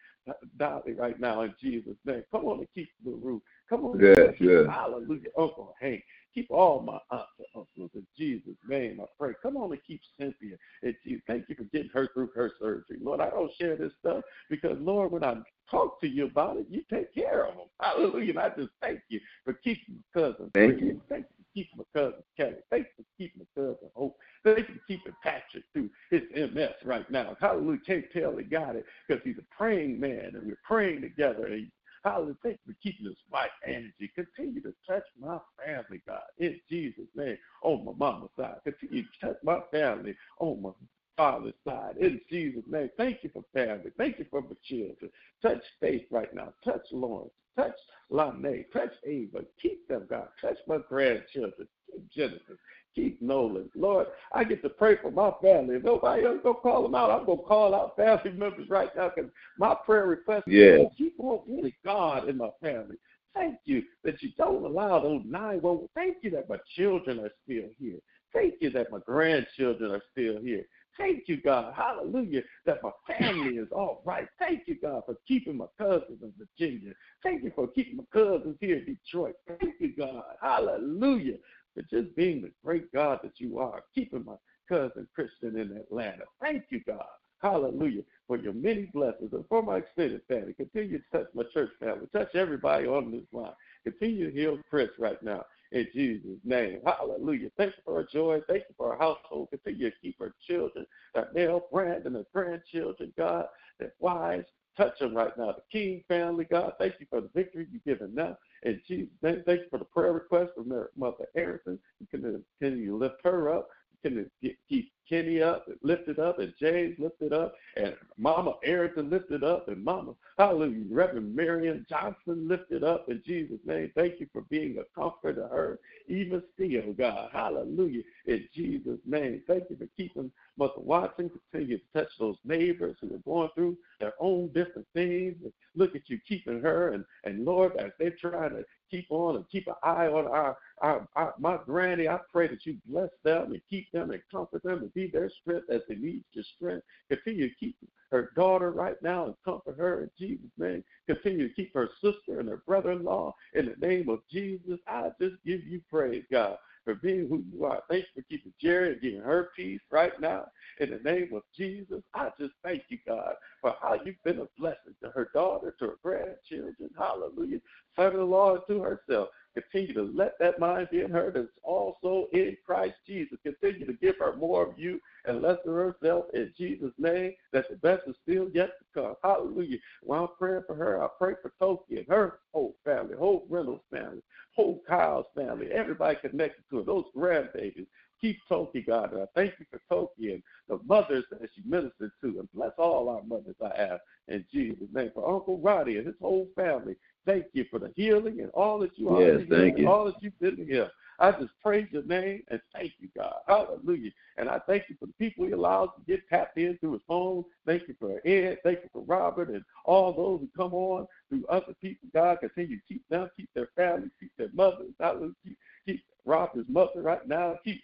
Dolly 0.58 0.94
right 0.94 1.20
now 1.20 1.42
in 1.42 1.54
Jesus' 1.60 1.98
name. 2.06 2.24
Come 2.32 2.46
on 2.46 2.60
and 2.60 2.68
keep 2.76 2.90
the 3.04 3.12
roof. 3.12 3.42
Come 3.70 3.86
on, 3.86 4.00
yes, 4.00 4.36
yes. 4.40 4.68
hallelujah, 4.70 5.30
Uncle 5.38 5.74
Hank. 5.82 6.04
Keep 6.34 6.52
all 6.52 6.82
my 6.82 6.98
aunts 7.12 7.30
and 7.38 7.48
uncles 7.56 7.92
in 7.94 8.08
Jesus' 8.18 8.58
name. 8.68 9.00
I 9.02 9.06
pray. 9.20 9.34
Come 9.42 9.58
on 9.58 9.72
and 9.72 9.82
keep 9.86 10.02
Cynthia. 10.20 10.58
And 10.82 10.96
thank 11.28 11.48
you 11.48 11.56
for 11.56 11.64
getting 11.66 11.90
her 11.94 12.10
through 12.14 12.30
her 12.36 12.52
surgery. 12.60 12.98
Lord, 13.02 13.20
I 13.20 13.30
don't 13.30 13.52
share 13.60 13.76
this 13.76 13.94
stuff 14.00 14.24
because, 14.50 14.78
Lord, 14.80 15.12
when 15.12 15.24
I 15.24 15.38
talk 15.70 16.02
to 16.02 16.08
you 16.08 16.26
about 16.26 16.58
it, 16.58 16.66
you 16.70 16.84
take 16.92 17.14
care 17.14 17.46
of 17.46 17.56
them. 17.56 17.68
Hallelujah. 17.80 18.32
And 18.32 18.40
I 18.40 18.50
just 18.50 18.72
thank 18.82 19.02
you 19.10 19.20
for 19.46 19.54
keeping 19.54 20.04
my 20.16 20.22
cousin. 20.22 20.52
Thank 20.54 20.82
you. 20.82 21.02
Thank 21.08 21.26
you 21.26 21.36
for 21.38 21.54
keeping 21.54 21.78
my 21.78 22.02
cousin 22.02 22.24
Kelly. 22.36 22.56
Thank 22.70 22.88
you 22.98 23.04
for 23.04 23.10
keeping 23.18 23.42
my 23.42 23.62
cousin 23.62 23.90
Hope. 23.96 24.18
Thank 24.44 24.70
you 24.70 24.76
for 24.76 24.82
keeping 24.88 25.14
Patrick 25.24 25.64
through 25.74 25.90
his 26.10 26.24
MS 26.34 26.72
right 26.84 27.10
now. 27.12 27.38
Hallelujah. 27.40 27.80
Can't 27.86 28.06
tell 28.12 28.36
he 28.36 28.44
got 28.44 28.76
it 28.76 28.86
because 29.08 29.24
he's 29.24 29.38
a 29.38 29.56
praying 29.56 30.00
man 30.00 30.32
and 30.34 30.46
we're 30.46 30.58
praying 30.64 31.02
together. 31.02 31.46
And 31.46 31.72
Hallelujah. 32.04 32.36
Thank 32.44 32.60
you 32.66 32.74
for 32.74 32.80
keeping 32.84 33.06
this 33.06 33.16
white 33.30 33.50
energy. 33.66 34.12
Continue 34.14 34.62
to 34.62 34.74
touch 34.88 35.04
my 35.20 35.40
family, 35.66 36.02
God, 36.06 36.22
in 36.38 36.60
Jesus' 36.70 37.06
name, 37.16 37.38
on 37.62 37.86
my 37.86 37.94
mama's 37.98 38.30
side. 38.38 38.58
Continue 38.64 39.04
to 39.04 39.28
touch 39.28 39.38
my 39.44 39.60
family 39.72 40.16
on 40.40 40.62
my 40.62 40.72
father's 41.16 41.54
side. 41.66 41.96
In 42.00 42.20
Jesus' 42.30 42.64
name. 42.68 42.90
Thank 42.98 43.24
you 43.24 43.30
for 43.32 43.44
family. 43.54 43.92
Thank 43.98 44.20
you 44.20 44.26
for 44.30 44.42
my 44.42 44.56
children. 44.64 45.10
Touch 45.42 45.64
Faith 45.80 46.06
right 46.12 46.34
now. 46.34 46.54
Touch 46.64 46.86
Lawrence. 46.92 47.32
Touch 47.56 47.78
Lane. 48.10 48.66
Touch 48.74 48.94
Ava. 49.06 49.46
Keep 49.62 49.88
them, 49.88 50.06
God. 50.10 50.28
Touch 50.42 50.58
my 50.68 50.80
grandchildren. 50.90 51.68
Genesis. 52.16 52.58
Keep 52.96 53.22
Nolan. 53.22 53.70
Lord, 53.76 54.08
I 54.34 54.44
get 54.44 54.62
to 54.62 54.70
pray 54.70 54.98
for 55.02 55.10
my 55.10 55.32
family. 55.42 55.76
If 55.76 55.84
nobody 55.84 56.26
else 56.26 56.40
go 56.44 56.54
call 56.54 56.84
them 56.84 56.94
out, 56.94 57.10
I'm 57.10 57.26
going 57.26 57.40
to 57.40 57.44
call 57.44 57.74
out 57.74 57.96
family 57.96 58.32
members 58.38 58.70
right 58.70 58.90
now 58.96 59.12
because 59.16 59.32
my 59.58 59.76
prayer 59.86 60.06
request 60.06 60.48
yeah. 60.48 60.76
is 60.76 60.88
keep 60.98 61.16
on 61.20 61.42
really 61.48 61.76
God 61.84 62.30
in 62.30 62.38
my 62.38 62.50
family. 62.62 62.98
Thank 63.34 63.58
you 63.66 63.82
that 64.04 64.22
you 64.22 64.30
don't 64.38 64.64
allow 64.64 65.00
those 65.00 65.24
nine. 65.26 65.60
Well, 65.62 65.90
thank 65.96 66.18
you 66.22 66.30
that 66.32 66.50
my 66.50 66.58
children 66.76 67.20
are 67.20 67.32
still 67.44 67.70
here. 67.80 67.98
Thank 68.32 68.56
you 68.62 68.70
that 68.72 68.92
my 68.92 69.00
grandchildren 69.06 69.92
are 69.92 70.02
still 70.12 70.40
here. 70.40 70.66
Thank 70.98 71.28
you, 71.28 71.42
God. 71.42 71.74
Hallelujah. 71.76 72.42
That 72.66 72.84
my 72.84 72.92
family 73.08 73.56
is 73.56 73.68
all 73.72 74.02
right. 74.06 74.28
Thank 74.38 74.64
you, 74.68 74.78
God, 74.80 75.04
for 75.06 75.16
keeping 75.28 75.58
my 75.58 75.66
cousins 75.80 76.20
in 76.22 76.32
Virginia. 76.38 76.94
Thank 77.24 77.44
you 77.44 77.52
for 77.56 77.68
keeping 77.68 77.98
my 77.98 78.04
cousins 78.14 78.58
here 78.60 78.78
in 78.78 78.86
Detroit. 78.86 79.36
Thank 79.48 79.76
you, 79.80 79.96
God. 79.98 80.24
Hallelujah. 80.42 81.38
For 81.74 81.82
just 81.84 82.16
being 82.16 82.42
the 82.42 82.52
great 82.64 82.92
God 82.92 83.20
that 83.24 83.40
you 83.40 83.60
are, 83.60 83.84
keeping 83.94 84.26
my 84.26 84.36
cousin 84.70 85.08
Christian 85.14 85.58
in 85.58 85.76
Atlanta. 85.78 86.24
Thank 86.42 86.66
you, 86.70 86.82
God. 86.86 87.06
Hallelujah. 87.42 88.04
For 88.28 88.38
your 88.38 88.54
many 88.54 88.90
blessings 88.94 89.34
and 89.34 89.44
for 89.50 89.62
my 89.62 89.78
extended 89.78 90.22
family. 90.28 90.54
Continue 90.54 91.00
to 91.00 91.04
touch 91.12 91.28
my 91.34 91.44
church 91.54 91.72
family. 91.80 92.08
Touch 92.14 92.34
everybody 92.36 92.88
on 92.88 93.12
this 93.12 93.26
line. 93.34 93.52
Continue 93.84 94.32
to 94.32 94.36
heal 94.36 94.58
Chris 94.70 94.90
right 94.98 95.22
now 95.22 95.44
in 95.74 95.88
Jesus' 95.94 96.40
name. 96.46 96.80
Hallelujah. 96.86 97.50
Thank 97.58 97.76
you 97.76 97.84
for 97.84 97.96
her 97.96 98.08
joy. 98.12 98.40
Thank 98.48 98.64
you 98.70 98.76
for 98.78 98.94
her 98.94 98.98
household. 98.98 99.50
Continue 99.50 99.90
to 99.90 99.96
keep 100.02 100.18
her 100.20 100.34
children, 100.48 100.86
her 101.16 101.30
male 101.34 101.64
Brandon, 101.72 102.14
her 102.14 102.26
grandchildren, 102.34 103.12
God, 103.18 103.46
their 103.80 103.94
wives. 104.00 104.46
Touch 104.76 105.00
them 105.00 105.16
right 105.16 105.36
now. 105.38 105.52
The 105.52 105.64
King 105.72 106.04
family, 106.08 106.46
God, 106.46 106.74
thank 106.80 106.96
you 107.00 107.06
for 107.10 107.22
the 107.22 107.30
victory 107.36 107.68
you've 107.72 107.84
given 107.84 108.14
now. 108.16 108.38
And 108.64 108.82
Jesus' 108.88 109.10
thank 109.22 109.48
you 109.48 109.68
for 109.70 109.78
the 109.80 109.86
prayer 109.86 110.14
request 110.14 110.52
from 110.56 110.70
Mother 110.98 111.26
Harrison. 111.36 111.78
You 112.00 112.08
can 112.08 112.44
continue 112.60 112.88
to 112.88 112.98
lift 112.98 113.18
her 113.24 113.54
up. 113.56 113.70
Can 114.04 114.30
keep 114.70 114.92
Kenny 115.08 115.42
up, 115.42 115.66
lifted 115.82 116.20
up, 116.20 116.40
and 116.40 116.54
James 116.60 116.98
lifted 116.98 117.34
up, 117.34 117.54
and 117.76 117.96
Mama 118.18 118.56
Erica 118.64 119.02
lifted 119.02 119.44
up, 119.44 119.68
and 119.68 119.84
Mama, 119.84 120.14
hallelujah, 120.38 120.84
Reverend 120.90 121.36
Marion 121.36 121.86
Johnson 121.90 122.48
lifted 122.48 122.84
up 122.84 123.10
in 123.10 123.22
Jesus' 123.26 123.60
name. 123.66 123.92
Thank 123.96 124.20
you 124.20 124.28
for 124.32 124.42
being 124.44 124.78
a 124.78 125.00
comfort 125.00 125.36
to 125.36 125.48
her, 125.48 125.80
even 126.08 126.42
still, 126.54 126.94
God. 126.94 127.30
Hallelujah, 127.34 128.04
in 128.26 128.48
Jesus' 128.54 129.00
name. 129.06 129.42
Thank 129.48 129.66
you 129.70 129.78
for 129.78 129.88
keeping 129.98 130.32
Mother 130.58 130.74
Watson. 130.78 131.30
Continue 131.52 131.78
to 131.78 131.84
touch 131.94 132.10
those 132.20 132.38
neighbors 132.46 132.96
who 133.02 133.14
are 133.14 133.20
going 133.20 133.50
through 133.56 133.78
their 134.00 134.14
own 134.20 134.48
different 134.54 134.88
things. 134.94 135.36
Look 135.76 135.96
at 135.96 136.10
you 136.10 136.20
keeping 136.28 136.62
her, 136.62 136.94
and, 136.94 137.04
and 137.24 137.46
Lord, 137.46 137.76
as 137.78 137.92
they're 138.00 138.12
trying 138.12 138.52
to 138.52 138.66
keep 138.94 139.08
on 139.10 139.36
and 139.36 139.50
keep 139.50 139.68
an 139.68 139.74
eye 139.82 140.08
on 140.08 140.28
our, 140.28 140.56
our, 140.82 141.08
our 141.16 141.34
my 141.40 141.58
granny. 141.66 142.08
I 142.08 142.20
pray 142.32 142.48
that 142.48 142.66
you 142.66 142.78
bless 142.88 143.10
them 143.24 143.54
and 143.54 143.62
keep 143.70 143.92
them 143.92 144.12
and 144.12 144.22
comfort 144.32 144.62
them 144.64 144.80
and 144.80 144.94
be 144.94 145.08
their 145.08 145.32
strength 145.42 145.70
as 145.72 145.82
they 145.90 145.96
need 145.96 146.24
your 146.34 146.44
strength. 146.56 146.86
Continue 147.10 147.50
to 147.50 147.56
keep 147.56 147.76
her 148.12 148.32
daughter 148.36 148.72
right 148.72 149.02
now 149.02 149.26
and 149.26 149.36
comfort 149.44 149.78
her 149.78 150.04
in 150.04 150.12
Jesus' 150.20 150.52
name. 150.58 150.84
Continue 151.08 151.48
to 151.48 151.54
keep 151.56 151.74
her 151.74 151.90
sister 152.02 152.40
and 152.40 152.48
her 152.48 152.62
brother-in-law 152.68 153.34
in 153.56 153.66
the 153.66 153.88
name 153.88 154.10
of 154.10 154.20
Jesus. 154.32 154.80
I 154.88 155.10
just 155.20 155.36
give 155.44 155.64
you 155.66 155.82
praise, 155.90 156.24
God 156.32 156.58
for 156.84 156.96
being 156.96 157.28
who 157.28 157.44
you 157.52 157.66
are. 157.66 157.82
Thanks 157.90 158.08
for 158.16 158.22
keeping 158.24 158.54
Jerry 158.60 158.94
and 158.94 159.02
giving 159.02 159.22
her 159.22 159.50
peace 159.56 159.82
right 159.92 160.20
now. 160.20 160.46
In 160.80 160.90
the 160.90 161.00
name 161.10 161.30
of 161.34 161.44
Jesus, 161.56 162.02
I 162.14 162.30
just 162.40 162.54
thank 162.64 162.84
you, 162.90 162.98
God, 163.08 163.34
for 163.62 163.76
how 163.82 164.00
you've 164.04 164.22
been 164.24 164.40
a 164.40 164.48
blessing 164.60 164.96
to 165.02 165.10
her 165.10 165.30
daughter, 165.34 165.76
to 165.80 165.86
her 165.86 165.98
grandchildren. 166.04 166.90
Hallelujah 166.98 167.60
son-in-law 167.96 168.58
to 168.68 168.82
herself. 168.82 169.30
Continue 169.54 169.94
to 169.94 170.04
let 170.16 170.38
that 170.40 170.60
mind 170.60 170.88
be 170.92 171.02
in 171.02 171.12
her 171.12 171.32
that's 171.32 171.48
also 171.64 172.28
in 172.34 172.58
Christ 172.66 172.96
Jesus. 173.06 173.38
Continue 173.44 173.86
to 173.86 173.94
give 173.94 174.18
her 174.18 174.36
more 174.36 174.66
of 174.66 174.80
you 174.80 175.00
and 175.26 175.42
less 175.42 175.60
of 175.66 175.74
herself 175.74 176.26
in 176.34 176.52
Jesus' 176.58 176.94
name, 176.98 177.34
that 177.52 177.70
the 177.70 177.76
best 177.78 178.04
is 178.08 178.16
still 178.24 178.50
yet 178.54 178.72
to 178.80 179.02
come. 179.02 179.16
Hallelujah. 179.24 179.78
While 180.02 180.24
I'm 180.24 180.36
praying 180.38 180.64
for 180.68 180.76
her, 180.76 181.04
I 181.04 181.08
pray 181.18 181.34
for 181.42 181.52
Toki 181.60 181.98
and 181.98 182.08
her 182.08 182.40
whole 182.52 182.76
family, 182.84 183.16
whole 183.16 183.46
Reynolds 183.50 183.84
family, 183.92 184.22
whole 184.56 184.82
Kyle's 184.88 185.26
family, 185.36 185.72
everybody 185.72 186.16
connected 186.16 186.64
to 186.70 186.78
her, 186.78 186.84
those 186.84 187.06
grandbabies. 187.16 187.88
Keep 188.22 188.40
Toki, 188.48 188.82
God. 188.82 189.12
And 189.12 189.24
I 189.24 189.26
thank 189.36 189.54
you 189.60 189.66
for 189.70 189.82
Toki 189.90 190.34
and 190.34 190.44
the 190.70 190.80
mothers 190.86 191.26
that 191.30 191.50
she 191.54 191.62
ministered 191.66 192.12
to. 192.22 192.40
And 192.40 192.48
bless 192.54 192.72
all 192.78 193.10
our 193.10 193.22
mothers 193.24 193.56
I 193.62 193.76
ask, 193.76 194.02
in 194.30 194.46
Jesus' 194.52 194.88
name. 194.94 195.12
For 195.14 195.30
Uncle 195.30 195.60
Roddy 195.60 195.98
and 195.98 196.08
his 196.08 196.16
whole 196.22 196.48
family, 196.56 196.96
Thank 197.26 197.46
you 197.54 197.66
for 197.70 197.80
the 197.80 197.92
healing 197.96 198.42
and 198.42 198.50
all 198.52 198.80
that 198.80 198.98
you 198.98 199.10
are 199.10 199.22
yes, 199.22 199.42
thank 199.50 199.78
you. 199.78 199.88
all 199.88 200.06
that 200.06 200.22
you 200.22 200.32
did 200.42 200.60
here. 200.60 200.90
I 201.20 201.32
just 201.32 201.52
praise 201.62 201.88
your 201.92 202.04
name 202.04 202.44
and 202.50 202.60
thank 202.74 202.94
you, 203.00 203.08
God. 203.16 203.36
Hallelujah. 203.48 204.12
And 204.38 204.50
I 204.50 204.60
thank 204.68 204.86
you 204.90 204.96
for 205.00 205.06
the 205.06 205.14
people 205.14 205.46
he 205.46 205.52
allows 205.52 205.90
to 205.96 206.12
get 206.12 206.28
tapped 206.28 206.58
in 206.58 206.78
through 206.80 206.94
his 206.94 207.02
phone. 207.08 207.46
Thank 207.66 207.88
you 207.88 207.96
for 208.00 208.20
Ed. 208.28 208.58
Thank 208.64 208.80
you 208.84 208.90
for 208.92 209.04
Robert 209.04 209.50
and 209.50 209.64
all 209.86 210.12
those 210.12 210.42
who 210.42 210.50
come 210.58 210.74
on 210.74 211.08
through 211.30 211.46
other 211.48 211.74
people. 211.82 212.10
God, 212.14 212.40
continue 212.40 212.78
to 212.78 212.84
keep 212.88 213.08
them, 213.10 213.30
keep 213.38 213.50
their 213.54 213.70
families, 213.76 214.10
keep 214.20 214.32
their 214.38 214.50
mothers. 214.54 214.92
Hallelujah. 215.00 215.34
Keep, 215.46 215.58
keep 215.86 216.04
Robert's 216.26 216.68
mother 216.68 217.02
right 217.02 217.26
now. 217.28 217.56
Keep 217.64 217.82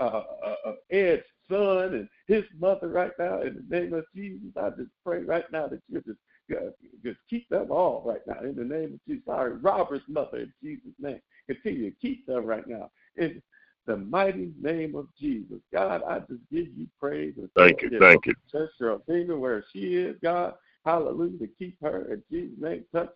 uh, 0.00 0.02
uh, 0.02 0.54
uh, 0.66 0.72
Ed's 0.90 1.22
son 1.50 1.94
and 1.94 2.08
his 2.26 2.44
mother 2.58 2.88
right 2.88 3.12
now. 3.18 3.42
In 3.42 3.64
the 3.68 3.78
name 3.78 3.94
of 3.94 4.04
Jesus, 4.14 4.50
I 4.56 4.70
just 4.70 4.90
pray 5.04 5.22
right 5.22 5.44
now 5.52 5.68
that 5.68 5.80
you're 5.88 6.02
just, 6.02 6.18
just 6.48 7.18
keep 7.28 7.48
them 7.48 7.70
all 7.70 8.02
right 8.04 8.20
now 8.26 8.40
in 8.40 8.54
the 8.54 8.64
name 8.64 8.94
of 8.94 9.00
Jesus. 9.06 9.24
Sorry, 9.26 9.54
Robert's 9.54 10.04
mother 10.08 10.38
in 10.38 10.52
Jesus' 10.62 10.92
name. 10.98 11.20
Continue 11.46 11.90
to 11.90 11.96
keep 12.00 12.26
them 12.26 12.44
right 12.44 12.66
now 12.66 12.90
in 13.16 13.42
the 13.86 13.96
mighty 13.96 14.52
name 14.60 14.94
of 14.94 15.08
Jesus. 15.18 15.58
God, 15.72 16.02
I 16.06 16.18
just 16.20 16.42
give 16.52 16.66
you 16.76 16.86
praise. 17.00 17.34
And 17.36 17.48
thank 17.56 17.82
you, 17.82 17.98
thank 17.98 18.26
you. 18.26 18.34
Touch 18.50 18.70
Geraldine 18.78 19.38
where 19.40 19.64
she 19.72 19.96
is, 19.96 20.16
God. 20.22 20.54
Hallelujah. 20.84 21.38
To 21.38 21.48
keep 21.58 21.76
her 21.82 22.12
in 22.12 22.22
Jesus' 22.30 22.60
name. 22.60 22.84
Touch 22.92 23.10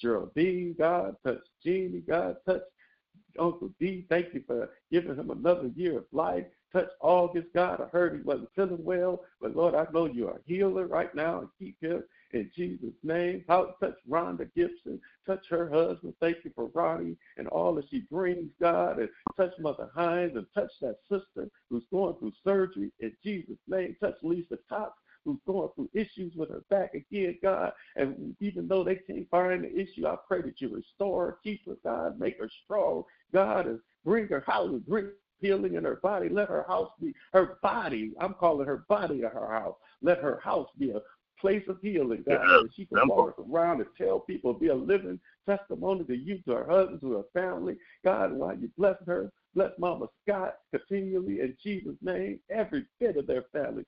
Geraldine, 0.00 0.74
God. 0.78 1.16
Touch 1.24 1.42
Jeannie, 1.62 2.02
God. 2.06 2.36
Touch 2.48 2.62
Uncle 3.38 3.70
D. 3.80 4.06
Thank 4.08 4.34
you 4.34 4.42
for 4.46 4.70
giving 4.90 5.16
him 5.16 5.30
another 5.30 5.70
year 5.74 5.98
of 5.98 6.04
life. 6.12 6.44
Touch 6.74 6.88
August, 7.00 7.46
God. 7.54 7.80
I 7.80 7.86
heard 7.86 8.16
he 8.16 8.22
wasn't 8.22 8.50
feeling 8.56 8.84
well, 8.84 9.20
but 9.40 9.54
Lord, 9.54 9.76
I 9.76 9.86
know 9.92 10.06
you 10.06 10.26
are 10.26 10.38
a 10.38 10.40
healer 10.44 10.88
right 10.88 11.14
now 11.14 11.38
and 11.38 11.48
keep 11.56 11.80
him 11.80 12.02
in 12.32 12.50
Jesus' 12.54 12.94
name. 13.04 13.44
How 13.46 13.76
touch 13.78 13.94
Rhonda 14.10 14.50
Gibson, 14.56 15.00
touch 15.24 15.46
her 15.50 15.70
husband. 15.70 16.14
Thank 16.18 16.38
you 16.44 16.50
for 16.52 16.70
Ronnie 16.74 17.16
and 17.36 17.46
all 17.46 17.76
that 17.76 17.84
she 17.90 18.00
brings, 18.10 18.50
God, 18.60 18.98
and 18.98 19.08
touch 19.36 19.52
Mother 19.60 19.88
Hines 19.94 20.32
and 20.34 20.46
touch 20.52 20.72
that 20.80 20.96
sister 21.08 21.48
who's 21.70 21.84
going 21.92 22.16
through 22.16 22.32
surgery 22.42 22.90
in 22.98 23.12
Jesus' 23.22 23.56
name. 23.68 23.94
Touch 24.00 24.16
Lisa 24.24 24.58
Cox 24.68 24.98
who's 25.24 25.38
going 25.46 25.68
through 25.74 25.88
issues 25.94 26.34
with 26.36 26.50
her 26.50 26.62
back 26.70 26.92
again, 26.94 27.38
God. 27.40 27.72
And 27.96 28.36
even 28.40 28.68
though 28.68 28.84
they 28.84 28.96
can't 28.96 29.30
find 29.30 29.64
the 29.64 29.72
issue, 29.72 30.06
I 30.06 30.16
pray 30.26 30.42
that 30.42 30.60
you 30.60 30.74
restore 30.74 31.26
her, 31.26 31.38
keep 31.42 31.64
her, 31.66 31.76
God, 31.82 32.18
make 32.18 32.38
her 32.38 32.50
strong, 32.64 33.04
God, 33.32 33.66
and 33.66 33.80
bring 34.04 34.28
her, 34.28 34.44
hallelujah, 34.46 34.80
bring 34.80 35.10
healing 35.44 35.74
in 35.74 35.84
her 35.84 35.96
body. 35.96 36.28
Let 36.30 36.48
her 36.48 36.64
house 36.66 36.90
be 37.00 37.12
her 37.32 37.58
body. 37.62 38.12
I'm 38.18 38.34
calling 38.34 38.66
her 38.66 38.84
body 38.88 39.20
to 39.20 39.28
her 39.28 39.52
house. 39.52 39.76
Let 40.00 40.18
her 40.18 40.40
house 40.42 40.68
be 40.78 40.90
a 40.90 41.02
place 41.38 41.64
of 41.68 41.78
healing, 41.82 42.24
God. 42.26 42.40
Yeah, 42.48 42.62
she 42.74 42.86
can 42.86 43.06
walk 43.06 43.34
around 43.38 43.80
and 43.80 43.90
tell 43.98 44.20
people, 44.20 44.54
be 44.54 44.68
a 44.68 44.74
living 44.74 45.20
testimony 45.46 46.04
to 46.04 46.16
you, 46.16 46.38
to 46.46 46.52
her 46.52 46.66
husband, 46.66 47.00
to 47.02 47.12
her 47.12 47.24
family. 47.34 47.76
God, 48.04 48.32
while 48.32 48.56
you 48.56 48.70
bless 48.78 48.96
her, 49.06 49.30
bless 49.54 49.72
Mama 49.78 50.06
Scott 50.22 50.56
continually 50.70 51.40
in 51.40 51.54
Jesus' 51.62 51.96
name, 52.00 52.40
every 52.50 52.86
bit 52.98 53.18
of 53.18 53.26
their 53.26 53.44
family. 53.52 53.84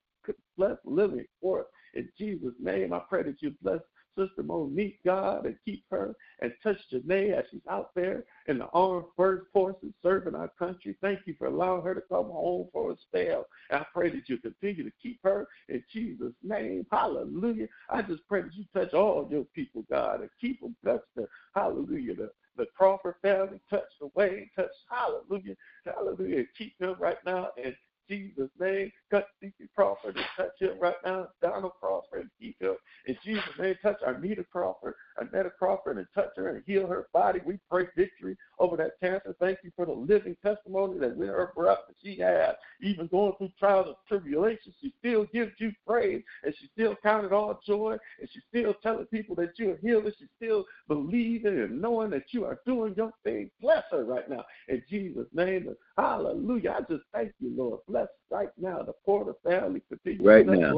Bless 0.58 0.76
Lily 0.84 1.26
Forth 1.40 1.66
in 1.94 2.08
Jesus' 2.18 2.54
name. 2.60 2.92
I 2.92 3.00
pray 3.08 3.22
that 3.22 3.40
you 3.40 3.54
bless 3.62 3.80
Sister 4.16 4.42
Monique, 4.42 5.00
God, 5.04 5.46
and 5.46 5.56
keep 5.64 5.84
her 5.90 6.14
and 6.40 6.52
touch 6.62 6.78
Janae 6.92 7.32
as 7.32 7.44
she's 7.50 7.60
out 7.70 7.90
there 7.94 8.24
in 8.46 8.58
the 8.58 8.66
armed 8.66 9.06
forces 9.52 9.92
serving 10.02 10.34
our 10.34 10.50
country. 10.58 10.96
Thank 11.00 11.20
you 11.26 11.34
for 11.38 11.46
allowing 11.46 11.82
her 11.82 11.94
to 11.94 12.02
come 12.02 12.26
home 12.26 12.68
for 12.72 12.92
a 12.92 12.96
spell. 12.96 13.46
And 13.70 13.80
I 13.80 13.86
pray 13.92 14.10
that 14.10 14.28
you 14.28 14.38
continue 14.38 14.84
to 14.84 14.92
keep 15.02 15.20
her 15.24 15.46
in 15.68 15.82
Jesus' 15.92 16.34
name. 16.42 16.86
Hallelujah. 16.90 17.68
I 17.90 18.02
just 18.02 18.26
pray 18.28 18.42
that 18.42 18.54
you 18.54 18.64
touch 18.74 18.94
all 18.94 19.28
your 19.30 19.44
people, 19.54 19.84
God, 19.90 20.20
and 20.20 20.30
keep 20.40 20.60
them. 20.60 20.76
Touch 20.84 21.02
the 21.14 21.26
hallelujah. 21.54 22.14
The, 22.14 22.30
the 22.56 22.66
Crawford 22.76 23.16
family, 23.22 23.60
touch 23.68 23.84
the 24.00 24.08
way, 24.14 24.50
touch 24.56 24.70
hallelujah, 24.90 25.54
hallelujah. 25.84 26.44
Keep 26.56 26.78
them 26.78 26.96
right 26.98 27.18
now 27.24 27.50
and 27.62 27.74
Jesus' 28.08 28.50
name. 28.58 28.90
Touch 29.10 29.24
Stevie 29.38 29.68
Crawford 29.74 30.16
and 30.16 30.26
touch 30.36 30.52
him 30.58 30.78
right 30.80 30.94
now. 31.04 31.28
Donald 31.40 31.72
Crawford 31.80 32.20
and 32.22 32.30
keep 32.40 32.60
him. 32.60 32.76
In 33.06 33.16
Jesus' 33.24 33.44
name, 33.58 33.76
touch 33.82 33.98
Arnita 34.06 34.44
Crawford, 34.50 34.94
Arnetta 35.20 35.50
Crawford, 35.58 35.98
and 35.98 36.06
touch 36.14 36.30
her 36.36 36.48
and 36.48 36.62
heal 36.66 36.86
her 36.86 37.06
body. 37.12 37.40
We 37.44 37.58
pray 37.70 37.86
victory 37.96 38.36
over 38.58 38.76
that 38.76 38.98
cancer. 39.00 39.34
Thank 39.40 39.58
you 39.62 39.70
for 39.76 39.86
the 39.86 39.92
living 39.92 40.36
testimony 40.44 40.98
that 40.98 41.16
with 41.16 41.28
her 41.28 41.52
breath 41.54 41.78
that 41.86 41.96
she 42.02 42.18
has, 42.20 42.54
even 42.80 43.06
going 43.06 43.32
through 43.38 43.50
trials 43.58 43.86
and 43.86 43.96
tribulations, 44.08 44.74
she 44.80 44.92
still 44.98 45.24
gives 45.32 45.52
you 45.58 45.72
praise 45.86 46.22
and 46.44 46.54
she 46.58 46.68
still 46.72 46.96
counted 47.02 47.32
all 47.32 47.60
joy 47.66 47.96
and 48.20 48.28
she's 48.32 48.42
still 48.48 48.74
telling 48.82 49.06
people 49.06 49.34
that 49.36 49.52
you're 49.56 49.76
healed. 49.78 50.04
She's 50.18 50.28
still 50.36 50.64
believing 50.88 51.58
and 51.58 51.80
knowing 51.80 52.10
that 52.10 52.24
you 52.30 52.44
are 52.44 52.60
doing 52.66 52.94
your 52.96 53.12
thing. 53.24 53.50
Bless 53.60 53.84
her 53.90 54.04
right 54.04 54.28
now. 54.28 54.44
In 54.68 54.82
Jesus' 54.88 55.26
name, 55.32 55.74
hallelujah. 55.96 56.76
I 56.78 56.92
just 56.92 57.04
thank 57.12 57.32
you, 57.40 57.52
Lord. 57.56 57.80
Bless 57.88 57.95
right 58.30 58.48
now 58.58 58.82
the 58.82 58.92
Porter 59.04 59.34
family. 59.44 59.82
Continue 59.88 60.26
right 60.26 60.46
to 60.46 60.56
now. 60.56 60.74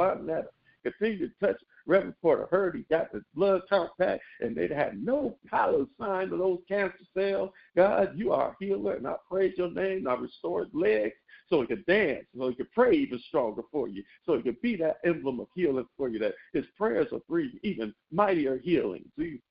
Continue 0.99 1.29
to 1.29 1.35
touch 1.41 1.57
Reverend 1.87 2.15
Porter. 2.21 2.49
Heard 2.51 2.77
he 2.77 2.83
got 2.91 3.13
the 3.13 3.23
blood 3.35 3.63
count 3.69 3.91
back, 3.99 4.21
and 4.41 4.57
they 4.57 4.69
had 4.69 5.03
no 5.03 5.37
pallid 5.49 5.89
sign 5.99 6.33
of 6.33 6.39
those 6.39 6.61
cancer 6.69 6.99
cells. 7.17 7.51
God, 7.77 8.13
you 8.17 8.33
are 8.33 8.51
a 8.51 8.57
healer, 8.61 8.95
and 8.95 9.07
I 9.07 9.15
praise 9.29 9.55
your 9.57 9.71
name. 9.71 10.07
I 10.07 10.15
restore 10.15 10.65
his 10.65 10.75
legs 10.75 11.15
so 11.49 11.63
he 11.63 11.67
could 11.67 11.87
dance, 11.87 12.27
so 12.37 12.49
he 12.49 12.55
could 12.55 12.71
pray 12.73 12.95
even 12.95 13.19
stronger 13.29 13.63
for 13.73 13.89
you, 13.89 14.03
so 14.25 14.37
he 14.37 14.43
could 14.43 14.61
be 14.61 14.77
that 14.77 14.99
emblem 15.05 15.41
of 15.41 15.47
healing 15.55 15.87
for 15.97 16.09
you, 16.09 16.19
that 16.19 16.35
his 16.53 16.65
prayers 16.77 17.07
will 17.11 17.25
bring 17.29 17.59
even 17.63 17.95
mightier 18.13 18.59
healing, 18.59 19.05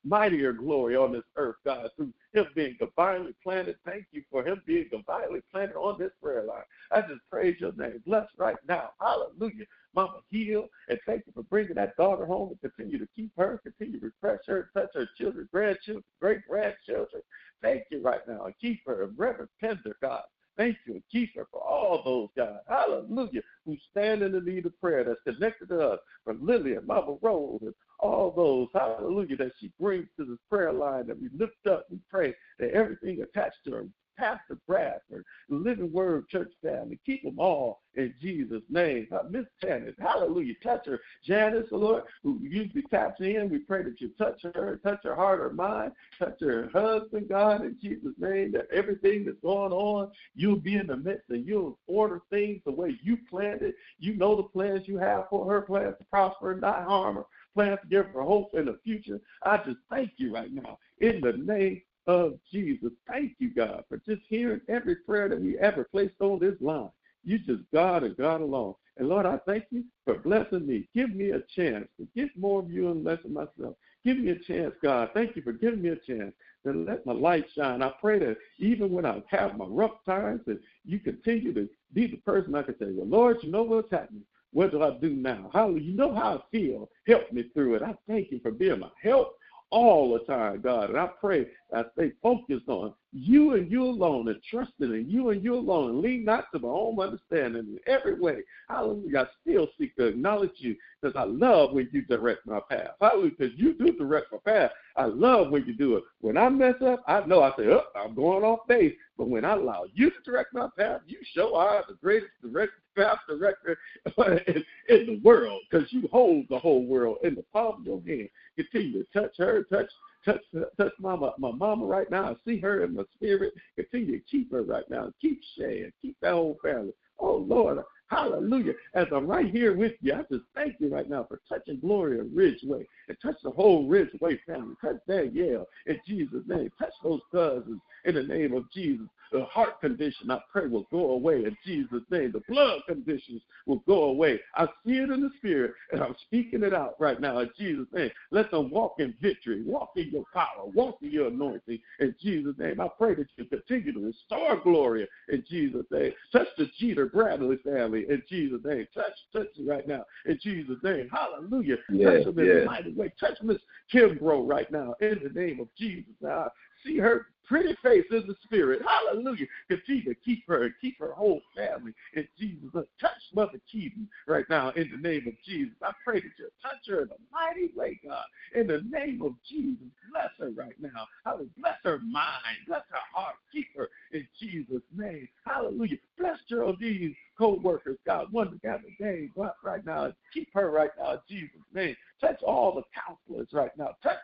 mightier 0.04 0.54
glory 0.54 0.96
on 0.96 1.12
this 1.12 1.24
earth, 1.36 1.56
God, 1.66 1.90
through 1.96 2.14
him 2.34 2.46
being 2.56 2.78
divinely 2.80 3.34
planted. 3.44 3.78
Thank 3.86 4.06
you 4.12 4.22
for 4.30 4.46
him 4.46 4.62
being 4.66 4.88
divinely 4.92 5.42
planted 5.52 5.76
on 5.76 5.98
this 5.98 6.12
prayer 6.22 6.44
line. 6.44 6.62
I 6.92 7.02
just 7.02 7.22
praise 7.32 7.56
your 7.60 7.74
name. 7.74 8.04
Bless 8.06 8.28
right 8.38 8.58
now. 8.68 8.92
Hallelujah. 9.00 9.66
Mama 9.98 10.20
heal. 10.30 10.68
And 10.90 11.00
thank 11.08 11.24
you 11.26 11.34
for 11.34 11.42
bringing 11.44 11.74
that 11.76 11.98
daughter 11.98 12.28
home 12.28 12.50
and 12.50 12.72
continue 12.72 13.00
to 13.00 13.08
keep 13.16 13.32
her, 13.36 13.60
continue 13.64 14.00
to 14.00 14.06
refresh 14.06 14.42
her, 14.46 14.70
touch 14.76 14.90
her 14.94 15.10
children, 15.18 15.50
grandchildren, 15.52 16.04
great 16.22 16.42
grandchildren. 16.48 17.24
Thank 17.64 17.86
you 17.90 18.02
right 18.04 18.22
now. 18.28 18.46
And 18.46 18.54
keep 18.62 18.82
her, 18.86 19.10
Reverend 19.18 19.50
Tender, 19.60 19.98
God. 20.00 20.22
Thank 20.56 20.78
you 20.86 20.94
and 20.94 21.04
keep 21.12 21.36
her 21.36 21.48
for 21.52 21.62
all 21.62 22.02
those, 22.06 22.30
God. 22.36 22.60
Hallelujah. 22.68 23.42
Who 23.66 23.76
stand 23.90 24.22
in 24.22 24.34
the 24.34 24.42
need 24.42 24.68
of 24.68 24.80
prayer 24.80 25.04
that's 25.04 25.36
connected 25.36 25.70
to 25.70 25.80
us 25.80 26.00
from 26.24 26.46
Lily 26.46 26.76
and 26.76 26.86
Mama 26.86 27.18
Rose 27.22 27.60
and 27.62 27.74
all 28.00 28.32
those, 28.32 28.68
hallelujah, 28.74 29.38
that 29.38 29.54
she 29.60 29.72
brings 29.80 30.08
to 30.18 30.26
this 30.26 30.38
prayer 30.50 30.74
line 30.74 31.08
that 31.08 31.20
we 31.20 31.30
lift 31.36 31.66
up. 31.68 31.86
We 31.90 31.98
pray 32.10 32.36
that 32.60 32.72
everything 32.72 33.22
attached 33.24 33.58
to 33.66 33.72
her 33.72 33.86
Pastor 34.18 34.58
Bradford, 34.68 35.24
Living 35.50 35.92
Word 35.92 36.28
Church 36.30 36.52
family. 36.62 37.00
Keep 37.06 37.24
them 37.24 37.40
all 37.40 37.82
in 37.96 38.14
Jesus' 38.20 38.64
name. 38.70 39.08
Uh, 39.12 39.24
Miss 39.30 39.46
Tannis, 39.62 39.96
hallelujah. 40.00 40.54
Touch 40.64 40.86
her. 40.88 41.00
Janice, 41.24 41.68
the 41.70 41.78
Lord, 41.78 42.04
who 42.24 42.40
usually 42.42 42.84
taps 42.84 43.22
in, 43.22 43.50
we 43.50 43.60
pray 43.60 43.84
that 43.84 44.02
you 44.02 44.10
touch 44.18 44.42
her, 44.44 44.80
touch 44.84 45.00
her 45.04 45.16
heart 45.16 45.40
or 45.40 45.52
mind, 45.52 45.92
touch 46.18 46.38
her 46.42 46.70
husband, 46.74 47.30
God, 47.30 47.62
in 47.62 47.78
Jesus' 47.82 48.16
name, 48.18 48.52
that 48.54 48.68
everything 48.74 49.26
that's 49.26 49.40
going 49.42 49.72
on, 49.72 50.12
you'll 50.36 50.58
be 50.60 50.76
in 50.76 50.88
the 50.88 50.98
midst 50.98 51.30
and 51.30 51.48
you'll 51.48 51.78
order 51.88 52.22
things 52.30 52.62
the 52.66 52.72
way 52.72 52.98
you 53.04 53.18
planned 53.30 53.62
it. 53.62 53.76
You 54.00 54.16
know 54.16 54.36
the 54.36 54.44
plans 54.44 54.88
you 54.88 54.98
have 54.98 55.26
for 55.30 55.52
her, 55.52 55.62
plans 55.62 55.96
to 56.00 56.06
prosper 56.06 56.52
and 56.54 56.62
not 56.62 56.86
harm 56.86 57.16
her, 57.18 57.26
plans 57.54 57.80
to 57.84 57.88
give 57.88 58.08
her 58.08 58.22
hope 58.22 58.54
in 58.54 58.66
the 58.66 58.80
future. 58.84 59.20
I 59.44 59.58
just 59.58 59.80
thank 59.90 60.12
you 60.18 60.34
right 60.34 60.52
now 60.52 60.78
in 61.00 61.22
the 61.22 61.34
name 61.34 61.82
of 62.08 62.40
Jesus. 62.52 62.92
Thank 63.08 63.36
you, 63.40 63.54
God, 63.54 63.84
for 63.90 63.98
just 63.98 64.22
hearing 64.28 64.62
every 64.70 64.96
prayer 64.96 65.30
that 65.30 65.42
we 65.42 65.58
ever 65.60 65.84
placed 65.84 66.16
on 66.22 66.40
this 66.40 66.56
line. 66.62 66.90
You 67.24 67.40
just 67.40 67.64
God 67.74 68.04
and 68.04 68.16
God 68.16 68.42
alone. 68.42 68.76
And 68.98 69.10
Lord, 69.10 69.26
I 69.26 69.38
thank 69.46 69.66
you 69.70 69.84
for 70.06 70.16
blessing 70.16 70.66
me. 70.66 70.88
Give 70.96 71.14
me 71.14 71.32
a 71.32 71.42
chance 71.56 71.88
to 71.98 72.08
get 72.16 72.30
more 72.38 72.62
of 72.62 72.72
you 72.72 72.90
and 72.90 73.04
less 73.04 73.20
of 73.26 73.32
myself. 73.32 73.76
Give 74.04 74.18
me 74.18 74.32
a 74.32 74.40
chance, 74.40 74.74
God. 74.82 75.10
Thank 75.14 75.36
you 75.36 75.42
for 75.42 75.52
giving 75.52 75.82
me 75.82 75.90
a 75.90 75.96
chance 75.98 76.34
to 76.66 76.72
let 76.72 77.06
my 77.06 77.14
light 77.14 77.46
shine. 77.56 77.82
I 77.82 77.92
pray 78.02 78.20
that 78.20 78.38
even 78.58 78.92
when 78.92 79.06
I 79.06 79.22
have 79.28 79.58
my 79.58 79.66
rough 79.66 80.04
times, 80.06 80.42
that 80.48 80.60
you 80.86 81.00
continue 81.00 81.54
to 81.54 81.70
be 81.94 82.08
the 82.08 82.18
person 82.18 82.56
I 82.56 82.64
can 82.64 82.78
say, 82.80 82.88
well, 82.92 83.08
Lord, 83.08 83.38
you 83.42 83.52
know 83.52 83.64
what's 83.64 83.92
happening. 83.92 84.24
What 84.54 84.72
do 84.72 84.82
I 84.82 84.92
do 84.92 85.10
now? 85.10 85.52
How 85.54 85.70
you 85.70 85.94
know 85.94 86.16
how 86.16 86.38
I 86.38 86.42
feel? 86.52 86.90
Help 87.06 87.32
me 87.32 87.50
through 87.54 87.76
it. 87.76 87.84
I 87.84 87.94
thank 88.08 88.32
you 88.32 88.40
for 88.40 88.52
being 88.52 88.80
my 88.80 88.90
help 89.04 89.36
all 89.70 90.14
the 90.14 90.20
time, 90.32 90.62
God. 90.62 90.90
And 90.90 91.00
I 91.00 91.08
pray 91.20 91.48
I 91.74 91.84
stay 91.94 92.12
focused 92.22 92.68
on 92.68 92.94
you 93.18 93.54
and 93.54 93.72
you 93.72 93.84
alone 93.84 94.28
and 94.28 94.42
trusting 94.50 94.94
in 94.94 95.06
you 95.10 95.30
and 95.30 95.44
you 95.44 95.56
alone 95.56 95.90
and 95.90 96.02
lean 96.02 96.26
not 96.26 96.46
to 96.54 96.60
my 96.60 96.68
own 96.68 97.00
understanding 97.00 97.78
in 97.78 97.80
every 97.88 98.20
way. 98.20 98.38
Hallelujah. 98.70 99.20
I 99.20 99.26
still 99.42 99.68
seek 99.78 99.96
to 99.96 100.08
acknowledge 100.08 100.52
you 100.58 100.76
because 101.02 101.16
I 101.16 101.24
love 101.24 101.74
when 101.74 101.90
you 101.92 102.04
direct 102.04 102.46
my 102.46 102.60
path. 102.70 102.92
Hallelujah. 103.02 103.32
Because 103.38 103.58
you 103.58 103.74
do 103.74 103.94
direct 103.94 104.28
my 104.32 104.40
path. 104.46 104.72
I 104.96 105.06
love 105.06 105.52
when 105.52 105.66
you 105.66 105.76
do 105.76 105.96
it. 105.98 106.04
When 106.22 106.38
I 106.38 106.50
mess 106.50 106.76
up, 106.86 107.04
I 107.08 107.26
know 107.26 107.42
I 107.42 107.52
say, 107.58 107.68
oh, 107.68 107.84
I'm 107.96 108.16
going 108.16 108.44
off 108.44 108.68
base. 108.68 108.94
But 109.18 109.30
when 109.30 109.46
I 109.46 109.54
allow 109.54 109.86
you 109.94 110.10
to 110.10 110.16
direct 110.24 110.54
my 110.54 110.68
path, 110.78 111.02
you 111.08 111.18
show 111.34 111.56
I 111.56 111.78
am 111.78 111.84
the 111.88 111.96
greatest 111.96 112.32
direct 112.42 112.74
path 112.96 113.20
director 113.28 113.78
in, 114.18 114.64
in 114.90 115.06
the 115.06 115.22
world 115.24 115.62
because 115.70 115.92
you 115.92 116.08
hold 116.12 116.46
the 116.50 116.60
whole 116.60 116.86
world 116.86 117.18
in 117.24 117.36
the 117.36 117.44
palm 117.54 117.82
of 117.82 117.86
your 117.86 118.02
hand. 118.06 118.30
Continue 118.56 119.04
to 119.04 119.22
touch 119.22 119.36
her, 119.38 119.64
touch 119.72 119.90
touch 120.28 120.42
uh, 120.56 120.66
touch 120.78 120.94
mama 121.00 121.34
my 121.40 121.52
mama 121.52 121.86
right 121.86 122.10
now. 122.12 122.26
I 122.26 122.36
see 122.46 122.60
her 122.60 122.84
in 122.84 122.96
my 122.96 123.04
spirit. 123.16 123.54
Continue 123.76 124.20
to 124.20 124.26
keep 124.30 124.52
her 124.52 124.64
right 124.64 124.88
now. 124.90 125.12
Keep 125.22 125.40
Shay 125.58 125.90
keep 126.02 126.18
that 126.22 126.34
whole 126.34 126.58
family. 126.62 126.94
Oh 127.20 127.38
Lord, 127.38 127.80
Hallelujah. 128.08 128.74
As 128.94 129.08
I'm 129.14 129.28
right 129.28 129.50
here 129.50 129.76
with 129.76 129.94
you, 130.02 130.14
I 130.14 130.24
just 130.32 130.46
thank 130.56 130.76
you 130.80 130.90
right 130.90 131.10
now 131.10 131.26
for 131.26 131.42
touching 131.50 131.80
Gloria 131.80 132.24
Ridgeway 132.24 132.88
and 133.10 133.18
touch 133.22 133.36
the 133.44 133.52
whole 133.52 133.88
Ridgeway 133.88 134.40
family. 134.46 134.76
Touch 134.82 134.98
that 135.08 135.34
Danielle 135.34 135.68
in 135.86 136.00
Jesus' 136.08 136.44
name. 136.48 136.72
Touch 136.80 136.94
those 137.04 137.22
cousins 137.32 137.82
in 138.06 138.16
the 138.16 138.24
name 138.24 138.54
of 138.54 138.70
Jesus. 138.72 139.08
The 139.32 139.44
heart 139.46 139.82
condition, 139.82 140.32
I 140.32 140.40
pray, 140.52 140.68
will 140.68 140.88
go 140.90 141.12
away 141.12 141.44
in 141.44 141.58
Jesus' 141.66 142.04
name. 142.10 142.32
The 142.32 142.42
blood 142.48 142.82
conditions 142.88 143.42
will 143.66 143.84
go 143.86 144.06
away. 144.06 144.40
I 144.56 144.68
see 144.86 144.94
it 144.94 145.10
in 145.10 145.22
the 145.22 145.32
spirit, 145.38 145.74
and 145.92 146.02
I'm 146.02 146.16
speaking 146.28 146.64
it 146.64 146.74
out 146.74 146.96
right 147.00 147.20
now 147.20 147.40
in 147.40 147.50
Jesus' 147.58 147.88
name. 147.94 148.10
Let 148.32 148.52
them 148.52 148.70
walk 148.70 148.96
in 149.00 149.14
victory, 149.22 149.64
walk 149.64 149.92
in 149.98 150.12
your 150.12 150.24
power, 150.34 150.66
walk 150.74 151.00
in 151.02 151.12
your 151.12 151.28
anointing 151.28 151.80
in 152.00 152.16
Jesus' 152.22 152.56
name. 152.58 152.80
I 152.80 152.88
pray 152.98 153.16
that 153.16 153.28
you 153.36 153.46
continue 153.46 153.92
to 153.92 154.00
restore 154.00 154.62
glory 154.62 155.08
in 155.28 155.44
Jesus' 155.50 155.86
name. 155.92 156.14
Touch 156.32 156.48
the 156.58 156.70
Jeter 156.80 157.08
Bradley 157.08 157.58
family 157.66 157.97
in 158.10 158.22
Jesus' 158.30 158.62
name. 158.64 158.88
Touch, 158.94 159.14
touch 159.34 159.48
it 159.58 159.68
right 159.68 159.88
now 159.88 160.04
in 160.26 160.40
Jesus' 160.42 160.78
name. 160.84 161.10
Hallelujah. 161.12 161.78
Yes, 161.90 162.24
touch 162.24 162.26
them 162.26 162.40
in 162.40 162.46
yes. 162.46 162.64
a 162.64 162.66
mighty 162.66 162.94
way. 162.94 163.14
Touch 163.20 163.38
Miss 163.42 163.58
Kimbrough 163.94 164.48
right 164.48 164.72
now 164.72 164.96
in 165.02 165.20
the 165.24 165.40
name 165.40 165.60
of 165.60 165.68
Jesus. 165.78 166.14
Now, 166.22 166.50
see 166.88 166.98
her 166.98 167.28
pretty 167.48 167.76
face 167.82 168.06
in 168.12 168.26
the 168.28 168.36
spirit. 168.44 168.82
Hallelujah. 168.86 169.46
Continue 169.70 170.04
to 170.04 170.16
keep 170.16 170.46
her 170.48 170.64
and 170.64 170.74
keep 170.82 171.00
her 171.00 171.14
whole 171.14 171.42
family 171.56 171.94
in 172.16 172.28
Jesus. 172.38 172.86
Touch 173.00 173.12
Mother 173.34 173.60
Keaton 173.72 174.08
right 174.28 174.46
now 174.50 174.72
in 174.72 174.90
the 174.92 174.98
name 174.98 175.28
of 175.28 175.34
Jesus. 175.46 175.74
I 175.82 175.92
pray 176.04 176.20
that 176.20 176.32
you 176.38 176.50
touch 176.62 176.88
her 176.90 177.04
in 177.04 177.10
a 177.10 177.16
mighty 177.32 177.72
way, 177.76 178.00
God. 178.06 178.26
In 178.54 178.68
the 178.68 178.82
name 178.90 179.22
of 179.22 179.34
Jesus. 179.50 179.88
Bless 180.12 180.30
her 180.40 180.50
right 180.50 180.76
now. 180.82 181.08
Hallelujah. 181.26 181.50
Bless 181.58 181.78
her 181.84 182.00
mind. 182.00 182.58
Bless 182.68 182.84
her 182.90 182.98
heart. 183.14 183.36
Keep 183.54 183.68
her 183.78 183.90
in 184.12 184.28
Jesus' 184.40 184.84
name. 184.96 185.28
Hallelujah. 185.46 185.98
Bless 186.20 186.38
Geraldine's 186.52 187.16
co-workers, 187.38 187.98
God. 188.06 188.28
One 188.32 188.52
that 188.52 188.62
got 188.62 188.82
day 189.00 189.30
right 189.64 189.86
now. 189.86 190.12
Keep 190.34 190.50
her 190.54 190.70
right 190.70 190.90
now 191.00 191.14
in 191.14 191.20
Jesus' 191.30 191.62
name. 191.74 191.96
Touch 192.20 192.42
all 192.44 192.74
the 192.74 192.84
counselors 192.94 193.48
right 193.54 193.72
now. 193.78 193.92
Touch 194.04 194.18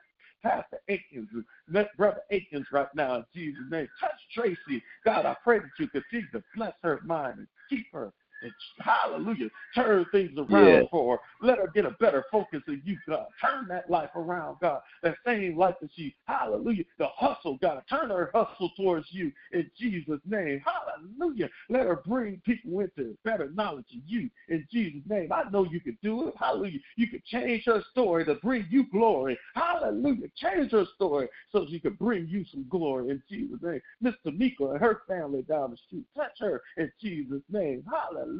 Pastor 0.43 0.79
Aikens, 0.89 1.29
let 1.71 1.95
Brother 1.97 2.21
Aikens 2.31 2.67
right 2.71 2.87
now 2.95 3.15
in 3.15 3.25
Jesus' 3.33 3.63
name. 3.71 3.87
Touch 3.99 4.11
Tracy. 4.35 4.83
God, 5.05 5.25
I 5.25 5.35
pray 5.43 5.59
that 5.59 5.69
you 5.79 5.87
continue 5.87 6.29
to 6.31 6.43
bless 6.55 6.73
her 6.83 6.99
mind 7.05 7.39
and 7.39 7.47
keep 7.69 7.85
her. 7.93 8.11
And 8.43 8.51
hallelujah. 8.79 9.49
Turn 9.73 10.05
things 10.11 10.37
around 10.37 10.49
Yes. 10.49 10.87
for 10.91 11.17
her. 11.17 11.47
Let 11.47 11.57
her 11.57 11.67
get 11.73 11.85
a 11.85 11.91
better 11.91 12.25
focus 12.31 12.61
in 12.67 12.81
you, 12.85 12.97
God. 13.07 13.25
Turn 13.41 13.67
that 13.69 13.89
life 13.89 14.11
around, 14.15 14.57
God. 14.61 14.81
That 15.01 15.15
same 15.25 15.57
life 15.57 15.75
that 15.81 15.89
she, 15.95 16.15
hallelujah, 16.27 16.83
the 16.97 17.07
hustle, 17.07 17.57
God. 17.61 17.83
Turn 17.89 18.09
her 18.09 18.31
hustle 18.33 18.71
towards 18.77 19.07
you 19.11 19.31
in 19.51 19.69
Jesus' 19.77 20.19
name. 20.25 20.61
Hallelujah. 20.65 21.49
Let 21.69 21.85
her 21.87 22.01
bring 22.05 22.41
people 22.45 22.79
into 22.81 23.17
better 23.23 23.49
knowledge 23.51 23.85
of 23.95 24.01
you 24.05 24.29
in 24.49 24.67
Jesus' 24.71 25.01
name. 25.07 25.31
I 25.31 25.49
know 25.49 25.63
you 25.65 25.79
can 25.79 25.97
do 26.03 26.27
it. 26.27 26.35
Hallelujah. 26.37 26.79
You 26.97 27.07
can 27.07 27.21
change 27.25 27.63
her 27.65 27.81
story 27.91 28.25
to 28.25 28.35
bring 28.35 28.67
you 28.69 28.85
glory. 28.91 29.37
Hallelujah. 29.55 30.27
Change 30.35 30.71
her 30.71 30.85
story 30.95 31.27
so 31.51 31.65
she 31.69 31.79
can 31.79 31.93
bring 31.93 32.27
you 32.27 32.45
some 32.51 32.65
glory 32.69 33.09
in 33.09 33.23
Jesus' 33.29 33.59
name. 33.61 33.81
Miss 34.01 34.15
Tamika 34.25 34.71
and 34.71 34.79
her 34.79 35.01
family 35.07 35.43
down 35.43 35.71
the 35.71 35.77
street. 35.87 36.05
Touch 36.15 36.39
her 36.39 36.61
in 36.77 36.91
Jesus' 37.01 37.41
name. 37.49 37.83
Hallelujah. 37.91 38.32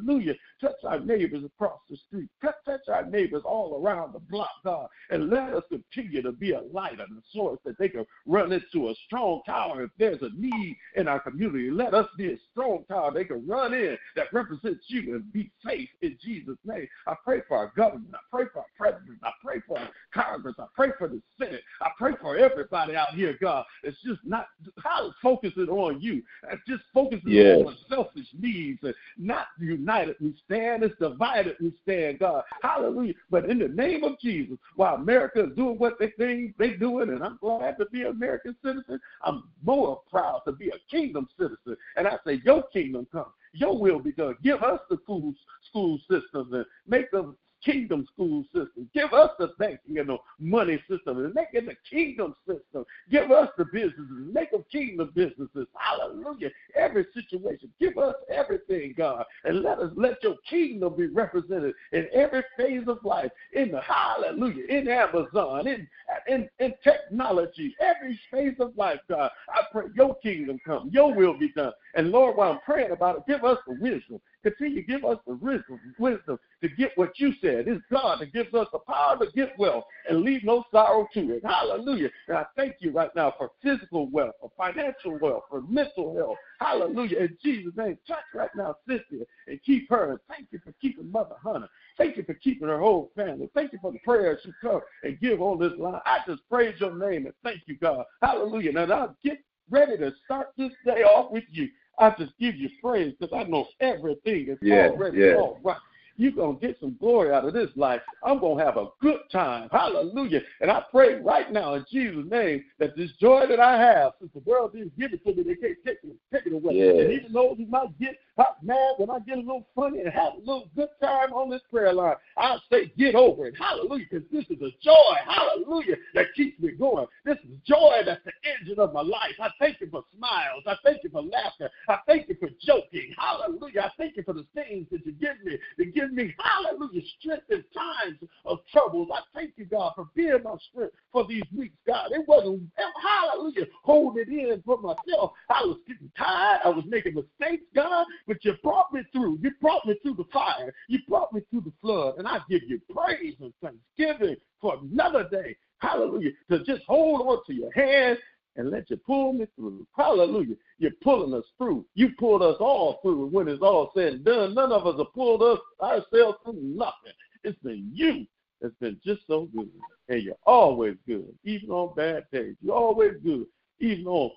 Touch 0.60 0.72
our 0.84 1.00
neighbors 1.00 1.44
across 1.44 1.80
the 1.90 1.96
street. 1.96 2.28
Touch, 2.42 2.54
touch 2.64 2.80
our 2.88 3.04
neighbors 3.04 3.42
all 3.44 3.80
around 3.82 4.14
the 4.14 4.20
block, 4.20 4.48
God. 4.64 4.88
And 5.10 5.28
let 5.30 5.52
us 5.52 5.62
continue 5.68 6.22
to 6.22 6.32
be 6.32 6.52
a 6.52 6.62
light 6.72 6.92
and 7.00 7.18
a 7.18 7.22
source 7.32 7.58
that 7.64 7.78
they 7.78 7.88
can 7.88 8.06
run 8.26 8.52
into 8.52 8.88
a 8.88 8.94
strong 9.06 9.42
tower 9.46 9.82
if 9.84 9.90
there's 9.98 10.22
a 10.22 10.30
need 10.36 10.76
in 10.96 11.08
our 11.08 11.20
community. 11.20 11.70
Let 11.70 11.94
us 11.94 12.08
be 12.16 12.32
a 12.32 12.38
strong 12.50 12.84
tower 12.88 13.12
they 13.12 13.24
can 13.24 13.46
run 13.46 13.74
in 13.74 13.96
that 14.16 14.32
represents 14.32 14.84
you 14.88 15.14
and 15.14 15.32
be 15.32 15.50
safe 15.66 15.88
in 16.02 16.16
Jesus' 16.22 16.58
name. 16.64 16.86
I 17.06 17.14
pray 17.24 17.42
for 17.46 17.56
our 17.56 17.72
government. 17.76 18.14
I 18.14 18.18
pray 18.30 18.46
for 18.52 18.60
our 18.60 18.66
president. 18.76 19.18
I 19.22 19.30
pray 19.44 19.60
for 19.66 19.78
our 19.78 19.88
Congress. 20.12 20.54
I 20.58 20.66
pray 20.74 20.90
for 20.98 21.08
the 21.08 21.20
Senate. 21.38 21.62
I 21.80 21.90
pray 21.98 22.12
for 22.20 22.36
everybody 22.36 22.96
out 22.96 23.10
here, 23.14 23.36
God. 23.40 23.64
It's 23.82 24.00
just 24.02 24.20
not 24.24 24.46
how 24.82 25.12
focusing 25.22 25.68
on 25.68 26.00
you. 26.00 26.22
It's 26.50 26.62
just 26.66 26.82
focusing 26.92 27.22
Yes. 27.30 27.66
on 27.66 27.76
selfish 27.88 28.28
needs 28.38 28.82
and 28.82 28.94
not 29.18 29.46
united 29.84 30.16
we 30.20 30.34
stand. 30.44 30.82
It's 30.82 30.94
divided 30.98 31.56
we 31.60 31.72
stand, 31.82 32.18
God. 32.18 32.42
Hallelujah. 32.62 33.14
But 33.30 33.50
in 33.50 33.58
the 33.58 33.68
name 33.68 34.04
of 34.04 34.18
Jesus, 34.20 34.56
while 34.76 34.94
America 34.94 35.44
is 35.44 35.56
doing 35.56 35.76
what 35.76 35.98
they 35.98 36.10
think 36.18 36.54
they're 36.58 36.76
doing, 36.76 37.10
and 37.10 37.22
I'm 37.22 37.38
glad 37.40 37.76
to 37.78 37.86
be 37.86 38.02
an 38.02 38.08
American 38.08 38.56
citizen, 38.64 38.98
I'm 39.22 39.44
more 39.62 40.00
proud 40.10 40.42
to 40.46 40.52
be 40.52 40.68
a 40.68 40.78
kingdom 40.90 41.28
citizen. 41.38 41.76
And 41.96 42.08
I 42.08 42.16
say, 42.26 42.40
your 42.44 42.62
kingdom 42.72 43.06
come. 43.12 43.32
Your 43.52 43.78
will 43.78 44.00
be 44.00 44.12
done. 44.12 44.36
Give 44.42 44.62
us 44.62 44.80
the 44.90 44.98
school, 45.04 45.32
school 45.68 45.98
systems 46.10 46.52
and 46.52 46.64
make 46.88 47.10
them 47.10 47.36
kingdom 47.64 48.06
school 48.12 48.44
system. 48.54 48.88
Give 48.94 49.12
us 49.12 49.30
the 49.38 49.52
banking 49.58 49.98
and 49.98 50.08
the 50.08 50.16
money 50.38 50.82
system 50.88 51.24
and 51.24 51.34
make 51.34 51.48
it 51.52 51.66
the 51.66 51.76
kingdom 51.88 52.34
system. 52.46 52.84
Give 53.10 53.30
us 53.30 53.48
the 53.56 53.64
businesses 53.66 54.24
make 54.34 54.50
them 54.50 54.64
kingdom 54.70 55.10
businesses. 55.14 55.66
Hallelujah. 55.74 56.50
Every 56.74 57.06
situation. 57.14 57.72
Give 57.80 57.96
us 57.98 58.14
everything, 58.28 58.94
God. 58.96 59.24
And 59.44 59.62
let 59.62 59.78
us 59.78 59.90
let 59.96 60.22
your 60.22 60.36
kingdom 60.48 60.94
be 60.96 61.06
represented 61.06 61.74
in 61.92 62.08
every 62.12 62.42
phase 62.56 62.84
of 62.88 62.98
life. 63.04 63.30
In 63.52 63.70
the 63.70 63.80
hallelujah. 63.80 64.64
In 64.68 64.88
Amazon, 64.88 65.66
in 65.68 65.88
in, 66.26 66.48
in 66.58 66.74
technology, 66.82 67.74
every 67.80 68.18
phase 68.30 68.56
of 68.60 68.76
life, 68.76 69.00
God. 69.08 69.30
I 69.48 69.62
pray 69.72 69.86
your 69.94 70.16
kingdom 70.16 70.58
come, 70.64 70.90
your 70.92 71.14
will 71.14 71.38
be 71.38 71.52
done. 71.52 71.72
And 71.96 72.10
Lord, 72.10 72.36
while 72.36 72.52
I'm 72.52 72.60
praying 72.60 72.90
about 72.90 73.16
it, 73.16 73.22
give 73.26 73.44
us 73.44 73.58
the 73.66 73.74
wisdom. 73.74 74.20
Continue 74.42 74.82
to 74.82 74.86
give 74.86 75.04
us 75.04 75.18
the 75.26 75.34
wisdom, 75.34 75.80
wisdom 75.98 76.38
to 76.60 76.68
get 76.68 76.92
what 76.96 77.18
you 77.18 77.32
said. 77.40 77.66
It's 77.66 77.82
God 77.90 78.20
that 78.20 78.32
gives 78.32 78.52
us 78.52 78.66
the 78.72 78.80
power 78.80 79.18
to 79.18 79.30
get 79.32 79.58
wealth 79.58 79.84
and 80.08 80.22
leave 80.22 80.44
no 80.44 80.64
sorrow 80.70 81.08
to 81.14 81.36
it. 81.36 81.44
Hallelujah. 81.44 82.10
And 82.28 82.36
I 82.36 82.44
thank 82.56 82.76
you 82.80 82.90
right 82.90 83.14
now 83.14 83.32
for 83.38 83.52
physical 83.62 84.08
wealth, 84.10 84.34
for 84.40 84.50
financial 84.56 85.18
wealth, 85.20 85.44
for 85.48 85.62
mental 85.62 86.14
health. 86.14 86.36
Hallelujah. 86.60 87.18
In 87.20 87.38
Jesus' 87.42 87.72
name, 87.76 87.96
touch 88.06 88.24
right 88.34 88.50
now 88.56 88.76
Cynthia 88.86 89.24
and 89.46 89.62
keep 89.64 89.88
her. 89.88 90.10
And 90.10 90.20
thank 90.28 90.48
you 90.50 90.60
for 90.64 90.74
keeping 90.80 91.10
Mother 91.10 91.36
Hunter. 91.42 91.68
Thank 91.96 92.16
you 92.16 92.24
for 92.24 92.34
keeping 92.34 92.68
her 92.68 92.80
whole 92.80 93.12
family. 93.16 93.48
Thank 93.54 93.72
you 93.72 93.78
for 93.80 93.92
the 93.92 93.98
prayers 94.00 94.40
she 94.44 94.50
come 94.60 94.80
and 95.04 95.18
give 95.20 95.40
on 95.40 95.58
this 95.58 95.72
line. 95.78 96.00
I 96.04 96.18
just 96.26 96.42
praise 96.50 96.74
your 96.80 96.94
name 96.94 97.26
and 97.26 97.34
thank 97.42 97.62
you, 97.66 97.76
God. 97.76 98.04
Hallelujah. 98.20 98.72
Now, 98.72 98.86
now 98.86 99.16
get 99.24 99.38
ready 99.70 99.96
to 99.96 100.12
start 100.24 100.48
this 100.58 100.72
day 100.84 101.02
off 101.02 101.30
with 101.30 101.44
you. 101.50 101.68
I 101.98 102.14
just 102.18 102.32
give 102.38 102.56
you 102.56 102.68
praise 102.82 103.14
because 103.18 103.34
I 103.34 103.48
know 103.48 103.66
everything 103.80 104.48
is 104.48 104.58
Yes, 104.60 104.90
already 104.90 105.18
yes. 105.18 105.36
all 105.38 105.60
right. 105.62 105.76
You're 106.16 106.32
going 106.32 106.58
to 106.58 106.66
get 106.66 106.78
some 106.78 106.96
glory 107.00 107.32
out 107.32 107.44
of 107.44 107.54
this 107.54 107.70
life. 107.74 108.00
I'm 108.22 108.38
going 108.38 108.58
to 108.58 108.64
have 108.64 108.76
a 108.76 108.86
good 109.00 109.18
time. 109.32 109.68
Hallelujah. 109.72 110.42
And 110.60 110.70
I 110.70 110.84
pray 110.92 111.20
right 111.20 111.52
now 111.52 111.74
in 111.74 111.84
Jesus' 111.90 112.24
name 112.30 112.64
that 112.78 112.96
this 112.96 113.10
joy 113.20 113.46
that 113.48 113.58
I 113.58 113.76
have, 113.80 114.12
since 114.20 114.30
the 114.32 114.48
world 114.48 114.74
didn't 114.74 114.96
give 114.96 115.12
it 115.12 115.24
to 115.24 115.34
me, 115.34 115.42
they 115.42 115.56
can't 115.56 115.76
take 115.84 115.98
it, 116.04 116.16
take 116.32 116.46
it 116.46 116.52
away. 116.52 116.74
Yes. 116.74 116.96
And 117.00 117.12
even 117.12 117.32
though 117.32 117.56
you 117.58 117.66
might 117.66 117.98
get 117.98 118.14
hot, 118.36 118.56
mad, 118.62 118.94
when 118.98 119.10
I 119.10 119.18
get 119.20 119.38
a 119.38 119.40
little 119.40 119.66
funny 119.74 120.00
and 120.00 120.12
have 120.12 120.34
a 120.34 120.38
little 120.38 120.68
good 120.74 120.88
time 121.00 121.32
on 121.32 121.50
this 121.50 121.62
prayer 121.70 121.92
line, 121.92 122.16
I'll 122.36 122.62
say 122.70 122.92
get 122.98 123.14
over 123.14 123.46
it. 123.46 123.54
Hallelujah. 123.56 124.06
Because 124.10 124.26
this 124.32 124.44
is 124.50 124.62
a 124.62 124.70
joy. 124.82 125.14
Hallelujah. 125.26 125.96
That 126.14 126.26
keeps 126.36 126.58
me 126.60 126.72
going. 126.72 127.06
This 127.24 127.38
is 127.38 127.58
joy 127.66 128.00
that's 128.04 128.24
the 128.24 128.32
engine 128.58 128.78
of 128.78 128.92
my 128.92 129.02
life. 129.02 129.34
I 129.40 129.50
thank 129.58 129.80
you 129.80 129.88
for 129.90 130.04
smiles. 130.16 130.64
I 130.66 130.74
thank 130.84 131.04
you 131.04 131.10
for 131.10 131.22
laughter. 131.22 131.70
I 131.88 131.98
thank 132.06 132.28
you 132.28 132.36
for 132.38 132.48
joking. 132.64 133.14
Hallelujah. 133.18 133.82
I 133.82 133.90
thank 133.96 134.16
you 134.16 134.22
for 134.22 134.32
the 134.32 134.46
things 134.54 134.86
that 134.90 135.04
you 135.06 135.12
give 135.12 135.42
me 135.44 135.58
to 135.78 135.84
give 135.86 136.12
me, 136.12 136.34
hallelujah, 136.42 137.02
strength 137.20 137.50
in 137.50 137.64
times 137.74 138.18
of 138.44 138.58
troubles. 138.72 139.08
I 139.12 139.20
thank 139.34 139.52
you, 139.56 139.64
God, 139.64 139.92
for 139.94 140.08
being 140.14 140.38
my 140.42 140.56
strength 140.70 140.94
for 141.12 141.26
these 141.26 141.44
weeks, 141.56 141.76
God. 141.86 142.10
It 142.12 142.26
wasn't, 142.26 142.62
hallelujah, 142.76 143.66
holding 143.82 144.22
it 144.22 144.28
in 144.28 144.62
for 144.64 144.78
myself. 144.78 145.32
I 145.48 145.62
was 145.64 145.78
getting 145.86 146.10
tired. 146.16 146.60
I 146.64 146.68
was 146.68 146.84
making 146.88 147.14
mistakes, 147.14 147.64
God, 147.74 148.06
but 148.26 148.44
you 148.44 148.54
brought 148.62 148.92
me 148.92 149.02
through. 149.12 149.38
You 149.42 149.50
brought 149.60 149.86
me 149.86 149.96
through 150.02 150.14
the 150.14 150.24
fire. 150.32 150.72
You 150.88 150.98
brought 151.08 151.32
me 151.32 151.42
through 151.50 151.62
the 151.62 151.72
flood. 151.80 152.14
And 152.18 152.26
I 152.26 152.38
give 152.48 152.62
you 152.66 152.80
praise 152.94 153.34
and 153.40 153.52
thanksgiving 153.62 154.36
for 154.60 154.78
another 154.82 155.28
day. 155.28 155.56
Hallelujah. 155.78 156.30
To 156.50 156.64
just 156.64 156.82
hold 156.86 157.26
on 157.26 157.44
to 157.46 157.54
your 157.54 157.72
hand 157.72 158.18
and 158.56 158.70
let 158.70 158.88
you 158.90 158.96
pull 158.96 159.32
me 159.32 159.46
through. 159.56 159.86
Hallelujah. 159.96 160.54
You're 160.78 160.92
pulling 161.02 161.34
us 161.34 161.44
through. 161.58 161.84
You 161.94 162.10
pulled 162.18 162.42
us 162.42 162.56
all 162.60 162.98
through. 163.02 163.24
And 163.24 163.32
when 163.32 163.48
it's 163.48 163.62
all 163.62 163.90
said 163.94 164.14
and 164.14 164.24
done, 164.24 164.54
none 164.54 164.72
of 164.72 164.86
us 164.86 164.96
have 164.98 165.12
pulled 165.12 165.42
us 165.42 165.58
ourselves 165.82 166.38
through 166.44 166.60
nothing. 166.62 167.12
It's 167.42 167.58
been 167.58 167.90
you 167.92 168.26
that's 168.60 168.74
been 168.80 168.98
just 169.04 169.20
so 169.26 169.48
good. 169.54 169.70
And 170.08 170.22
you're 170.22 170.36
always 170.46 170.96
good, 171.06 171.34
even 171.44 171.70
on 171.70 171.94
bad 171.94 172.24
days. 172.32 172.54
You're 172.62 172.74
always 172.74 173.12
good, 173.24 173.46
even 173.80 174.06
on 174.06 174.30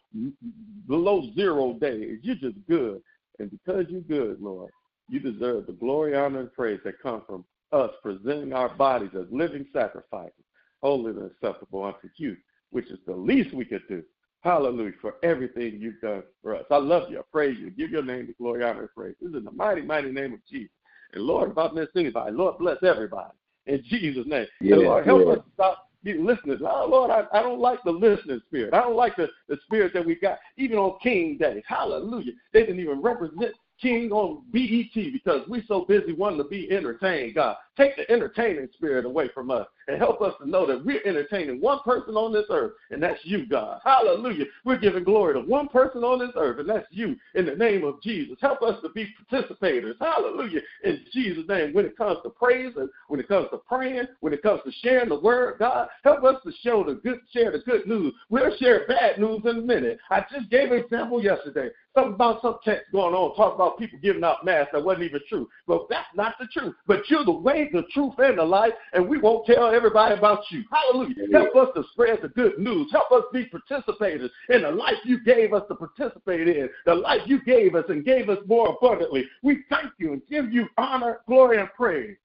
below 0.87 1.29
zero 1.35 1.73
days. 1.73 2.19
You're 2.23 2.35
just 2.35 2.55
good. 2.67 3.01
And 3.39 3.51
because 3.51 3.85
you're 3.89 4.01
good, 4.01 4.41
Lord, 4.41 4.71
you 5.09 5.19
deserve 5.19 5.67
the 5.67 5.73
glory, 5.73 6.15
honor, 6.15 6.41
and 6.41 6.53
praise 6.53 6.79
that 6.83 7.01
come 7.01 7.23
from 7.25 7.45
us 7.71 7.91
presenting 8.01 8.53
our 8.53 8.69
bodies 8.69 9.11
as 9.15 9.25
living 9.31 9.65
sacrifices, 9.73 10.33
holy 10.81 11.11
and 11.11 11.31
acceptable 11.31 11.83
unto 11.83 12.09
you, 12.17 12.35
which 12.71 12.87
is 12.87 12.99
the 13.05 13.13
least 13.13 13.53
we 13.53 13.65
could 13.65 13.83
do. 13.87 14.03
Hallelujah 14.41 14.93
for 15.01 15.15
everything 15.23 15.79
you've 15.79 15.99
done 16.01 16.23
for 16.41 16.55
us. 16.55 16.65
I 16.69 16.77
love 16.77 17.09
you. 17.09 17.19
I 17.19 17.21
praise 17.31 17.57
you. 17.59 17.71
Give 17.71 17.89
your 17.89 18.03
name 18.03 18.27
the 18.27 18.33
glory, 18.33 18.63
honor, 18.63 18.81
and 18.81 18.89
praise. 18.95 19.15
This 19.19 19.31
is 19.31 19.35
in 19.35 19.43
the 19.43 19.51
mighty, 19.51 19.81
mighty 19.81 20.11
name 20.11 20.33
of 20.33 20.39
Jesus. 20.49 20.71
And 21.13 21.23
Lord, 21.23 21.51
if 21.51 21.57
I 21.57 21.69
miss 21.71 21.87
anybody, 21.95 22.35
Lord, 22.35 22.57
bless 22.59 22.77
everybody. 22.83 23.33
In 23.65 23.83
Jesus' 23.83 24.25
name. 24.27 24.45
Yeah, 24.61 24.75
and 24.75 24.83
Lord, 24.83 25.05
help 25.05 25.25
yeah. 25.25 25.33
us 25.33 25.39
stop 25.53 25.86
being 26.07 26.25
listeners. 26.25 26.61
Oh, 26.61 26.87
Lord, 26.89 27.11
I, 27.11 27.23
I 27.37 27.41
don't 27.41 27.59
like 27.59 27.83
the 27.83 27.91
listening 27.91 28.41
spirit. 28.47 28.73
I 28.73 28.79
don't 28.79 28.95
like 28.95 29.15
the, 29.17 29.27
the 29.49 29.57
spirit 29.65 29.93
that 29.93 30.05
we 30.05 30.15
got, 30.15 30.39
even 30.55 30.77
on 30.77 30.97
King 31.03 31.37
Day. 31.37 31.61
Hallelujah. 31.67 32.31
They 32.53 32.61
didn't 32.61 32.79
even 32.79 33.01
represent 33.01 33.53
King 33.81 34.11
on 34.11 34.43
BET 34.51 34.93
because 34.93 35.41
we're 35.49 35.63
so 35.67 35.85
busy 35.85 36.13
wanting 36.13 36.39
to 36.39 36.45
be 36.45 36.71
entertained, 36.71 37.35
God. 37.35 37.57
Take 37.75 37.97
the 37.97 38.09
entertaining 38.09 38.69
spirit 38.73 39.05
away 39.05 39.29
from 39.33 39.51
us 39.51 39.67
and 39.87 39.97
help 39.97 40.21
us 40.21 40.33
to 40.41 40.49
know 40.49 40.65
that 40.65 40.83
we're 40.83 41.01
entertaining 41.05 41.61
one 41.61 41.79
person 41.79 42.15
on 42.15 42.33
this 42.33 42.45
earth, 42.49 42.73
and 42.91 43.01
that's 43.01 43.19
you, 43.23 43.45
God. 43.45 43.79
Hallelujah. 43.83 44.45
We're 44.65 44.77
giving 44.77 45.03
glory 45.03 45.33
to 45.33 45.41
one 45.41 45.67
person 45.67 46.03
on 46.03 46.19
this 46.19 46.31
earth, 46.35 46.59
and 46.59 46.69
that's 46.69 46.87
you 46.91 47.15
in 47.35 47.45
the 47.45 47.55
name 47.55 47.83
of 47.83 48.01
Jesus. 48.01 48.37
Help 48.41 48.61
us 48.61 48.81
to 48.81 48.89
be 48.89 49.13
participators. 49.31 49.95
Hallelujah. 49.99 50.61
In 50.83 51.01
Jesus' 51.13 51.47
name, 51.47 51.73
when 51.73 51.85
it 51.85 51.97
comes 51.97 52.19
to 52.23 52.29
praising, 52.29 52.89
when 53.07 53.19
it 53.19 53.27
comes 53.27 53.47
to 53.51 53.57
praying, 53.57 54.07
when 54.19 54.33
it 54.33 54.43
comes 54.43 54.61
to 54.65 54.71
sharing 54.81 55.09
the 55.09 55.19
word, 55.19 55.59
God, 55.59 55.87
help 56.03 56.23
us 56.23 56.35
to 56.43 56.51
show 56.61 56.83
the 56.83 56.95
good, 56.95 57.19
share 57.31 57.51
the 57.51 57.59
good 57.59 57.87
news. 57.87 58.13
We'll 58.29 58.55
share 58.57 58.87
bad 58.87 59.19
news 59.19 59.41
in 59.45 59.57
a 59.57 59.61
minute. 59.61 59.99
I 60.09 60.25
just 60.31 60.49
gave 60.49 60.71
an 60.71 60.79
example 60.79 61.23
yesterday. 61.23 61.69
Something 61.95 62.13
about 62.13 62.41
some 62.43 62.57
text 62.63 62.91
going 62.91 63.15
on, 63.15 63.35
talk 63.35 63.55
about 63.55 63.79
people 63.79 63.97
giving 64.03 64.23
out 64.23 64.45
masks 64.45 64.69
that 64.73 64.83
wasn't 64.83 65.05
even 65.05 65.21
true. 65.27 65.49
But 65.65 65.87
that's 65.89 66.05
not 66.15 66.35
the 66.39 66.45
truth. 66.47 66.75
But 66.85 67.09
you're 67.09 67.25
the 67.25 67.31
way, 67.31 67.69
the 67.73 67.83
truth, 67.91 68.13
and 68.19 68.37
the 68.37 68.43
life, 68.43 68.73
and 68.93 69.07
we 69.07 69.17
won't 69.17 69.47
tell 69.47 69.73
everybody 69.77 70.15
about 70.15 70.39
you. 70.49 70.63
Hallelujah. 70.71 71.27
Help 71.31 71.55
us 71.55 71.69
to 71.75 71.83
spread 71.91 72.19
the 72.21 72.29
good 72.29 72.57
news. 72.57 72.91
Help 72.91 73.11
us 73.11 73.23
be 73.31 73.45
participators 73.45 74.29
in 74.49 74.63
the 74.63 74.71
life 74.71 74.95
you 75.05 75.23
gave 75.23 75.53
us 75.53 75.63
to 75.69 75.75
participate 75.75 76.47
in, 76.47 76.69
the 76.85 76.95
life 76.95 77.21
you 77.25 77.41
gave 77.43 77.75
us 77.75 77.85
and 77.89 78.03
gave 78.03 78.29
us 78.29 78.39
more 78.47 78.75
abundantly. 78.75 79.25
We 79.43 79.63
thank 79.69 79.91
you 79.99 80.13
and 80.13 80.21
give 80.29 80.51
you 80.51 80.67
honor, 80.77 81.19
glory, 81.27 81.59
and 81.59 81.69
praise 81.73 82.17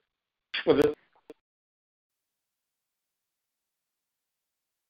for 0.64 0.74
this 0.74 0.92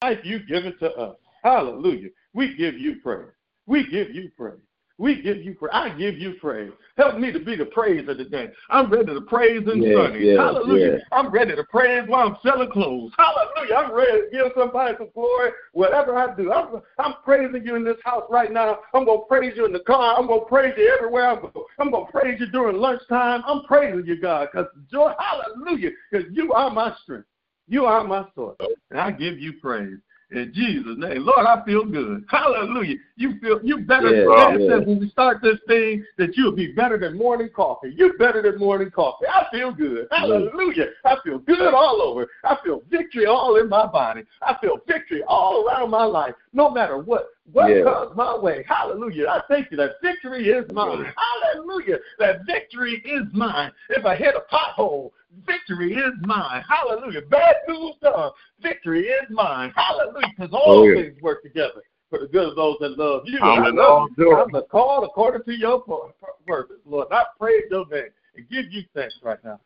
life 0.03 0.19
you've 0.23 0.47
given 0.47 0.77
to 0.79 0.91
us. 0.93 1.17
Hallelujah. 1.43 2.09
We 2.33 2.57
give 2.57 2.79
you 2.79 2.97
praise. 3.03 3.33
We 3.67 3.85
give 3.91 4.15
you 4.15 4.31
praise. 4.37 4.59
We 4.99 5.23
give 5.23 5.39
you 5.39 5.55
praise. 5.55 5.71
I 5.73 5.89
give 5.91 6.19
you 6.19 6.35
praise. 6.41 6.71
Help 6.97 7.19
me 7.19 7.33
to 7.33 7.41
be 7.41 7.57
the 7.57 7.67
praise 7.67 8.09
of 8.09 8.19
the 8.19 8.25
day. 8.25 8.51
I'm 8.71 8.91
ready 8.91 9.15
to 9.15 9.21
praise 9.23 9.63
in 9.67 9.83
Yeah, 9.83 9.95
sunny. 9.95 10.37
Hallelujah. 10.37 10.99
I'm 11.13 11.31
ready 11.31 11.57
to 11.57 11.65
praise 11.65 12.05
while 12.07 12.29
I'm 12.29 12.37
selling 12.43 12.71
clothes. 12.71 13.13
Hallelujah. 13.17 13.75
I'm 13.75 13.93
ready 13.95 14.21
to 14.23 14.29
give 14.31 14.53
somebody 14.57 14.95
some 14.99 15.09
glory, 15.15 15.51
whatever 15.73 16.17
I 16.17 16.35
do. 16.35 16.53
I'm, 16.53 16.83
I'm 16.99 17.15
praising 17.25 17.65
you 17.65 17.77
in 17.77 17.85
this 17.85 17.97
house 18.05 18.25
right 18.31 18.53
now. 18.53 18.81
I'm 18.95 19.05
going 19.05 19.21
to 19.21 19.27
praise 19.27 19.55
you 19.57 19.65
in 19.65 19.73
the 19.73 19.81
car. 19.81 20.19
I'm 20.19 20.27
going 20.27 20.41
to 20.41 20.47
praise 20.47 20.75
you 20.77 20.95
everywhere 20.97 21.31
I 21.31 21.37
go. 21.37 21.67
I'm 21.79 21.91
going 21.91 22.07
to 22.07 22.13
praise 22.13 22.39
you 22.39 22.47
during 22.51 22.77
lunchtime. 22.77 23.43
I'm 23.47 23.63
praising 23.65 24.07
you, 24.07 24.21
God, 24.21 24.49
because 24.53 24.69
joy, 24.91 25.13
hallelujah, 25.19 25.91
because 26.11 26.27
you 26.33 26.53
are 26.53 26.71
my 26.71 26.95
strength. 27.03 27.27
You 27.69 27.87
are 27.87 28.05
my 28.05 28.27
source. 28.35 28.57
And 28.91 29.01
I 29.01 29.11
give 29.11 29.39
you 29.39 29.55
praise. 29.55 29.97
In 30.33 30.51
Jesus' 30.55 30.97
name. 30.97 31.27
Lord, 31.27 31.47
I 31.47 31.63
feel 31.65 31.85
good. 31.85 32.25
Hallelujah. 32.29 32.97
You 33.17 33.39
feel 33.41 33.61
you 33.63 33.81
better 33.81 34.11
Yeah, 34.25 34.57
yeah. 34.59 34.79
when 34.79 35.01
we 35.01 35.11
start 35.11 35.43
this 35.43 35.59
thing 35.69 36.05
that 36.17 36.37
you'll 36.37 36.57
be 36.57 36.73
better 36.73 36.99
than 36.99 37.19
morning 37.19 37.51
coffee. 37.55 37.93
You 37.95 38.15
better 38.19 38.41
than 38.41 38.59
morning 38.59 38.91
coffee. 38.91 39.27
I 39.29 39.45
feel 39.53 39.73
good. 39.73 40.09
Hallelujah. 40.11 40.87
I 41.05 41.17
feel 41.23 41.39
good 41.39 41.75
all 41.75 42.01
over. 42.01 42.27
I 42.45 42.57
feel 42.65 42.83
victory 42.91 43.27
all 43.27 43.57
in 43.57 43.69
my 43.69 43.87
body. 43.87 44.23
I 44.41 44.57
feel 44.61 44.79
victory 44.87 45.23
all 45.29 45.67
around 45.69 45.91
my 45.91 46.05
life. 46.05 46.35
No 46.55 46.71
matter 46.71 46.97
what 46.99 47.27
what 47.53 47.69
Yeah. 47.69 47.83
comes 47.83 48.17
my 48.17 48.39
way. 48.39 48.65
Hallelujah. 48.69 49.27
I 49.29 49.43
thank 49.49 49.71
you 49.71 49.77
that 49.77 50.01
victory 50.01 50.49
is 50.49 50.71
mine. 50.73 51.13
Hallelujah. 51.17 51.99
That 52.19 52.47
victory 52.47 53.03
is 53.05 53.25
mine. 53.33 53.73
If 53.91 54.07
I 54.07 54.15
hit 54.15 54.35
a 54.37 54.41
pothole, 54.55 55.11
victory 55.47 55.95
is 55.95 56.13
mine. 56.23 56.63
Hallelujah. 56.69 57.23
Bad 57.23 57.57
news 57.69 57.95
done. 58.03 58.31
Victory 58.61 59.07
is 59.07 59.31
mine. 59.31 59.73
Hallelujah. 59.77 60.29
Because 60.37 60.53
all 60.53 60.81
Oh, 60.81 60.89
yeah. 60.89 61.03
things 61.03 61.23
work 61.23 61.43
together 61.43 61.83
for 62.11 62.19
the 62.19 62.27
good 62.27 62.51
of 62.51 62.57
those 62.57 62.77
that 62.81 62.99
love 62.99 63.23
you. 63.25 63.39
I'm 63.41 63.65
I 63.65 63.69
love 63.71 64.11
you. 64.17 64.37
I'm 64.37 64.53
the 64.53 64.63
called 64.63 65.05
according 65.05 65.45
to 65.45 65.59
your 65.59 65.81
pur- 65.81 66.13
pur- 66.21 66.45
purpose, 66.47 66.81
Lord. 66.85 67.09
I 67.11 67.25
praise 67.39 67.65
your 67.71 67.87
name 67.87 68.11
and 68.37 68.49
give 68.51 68.71
you 68.71 68.83
thanks 68.95 69.15
right 69.23 69.43
now. 69.45 69.61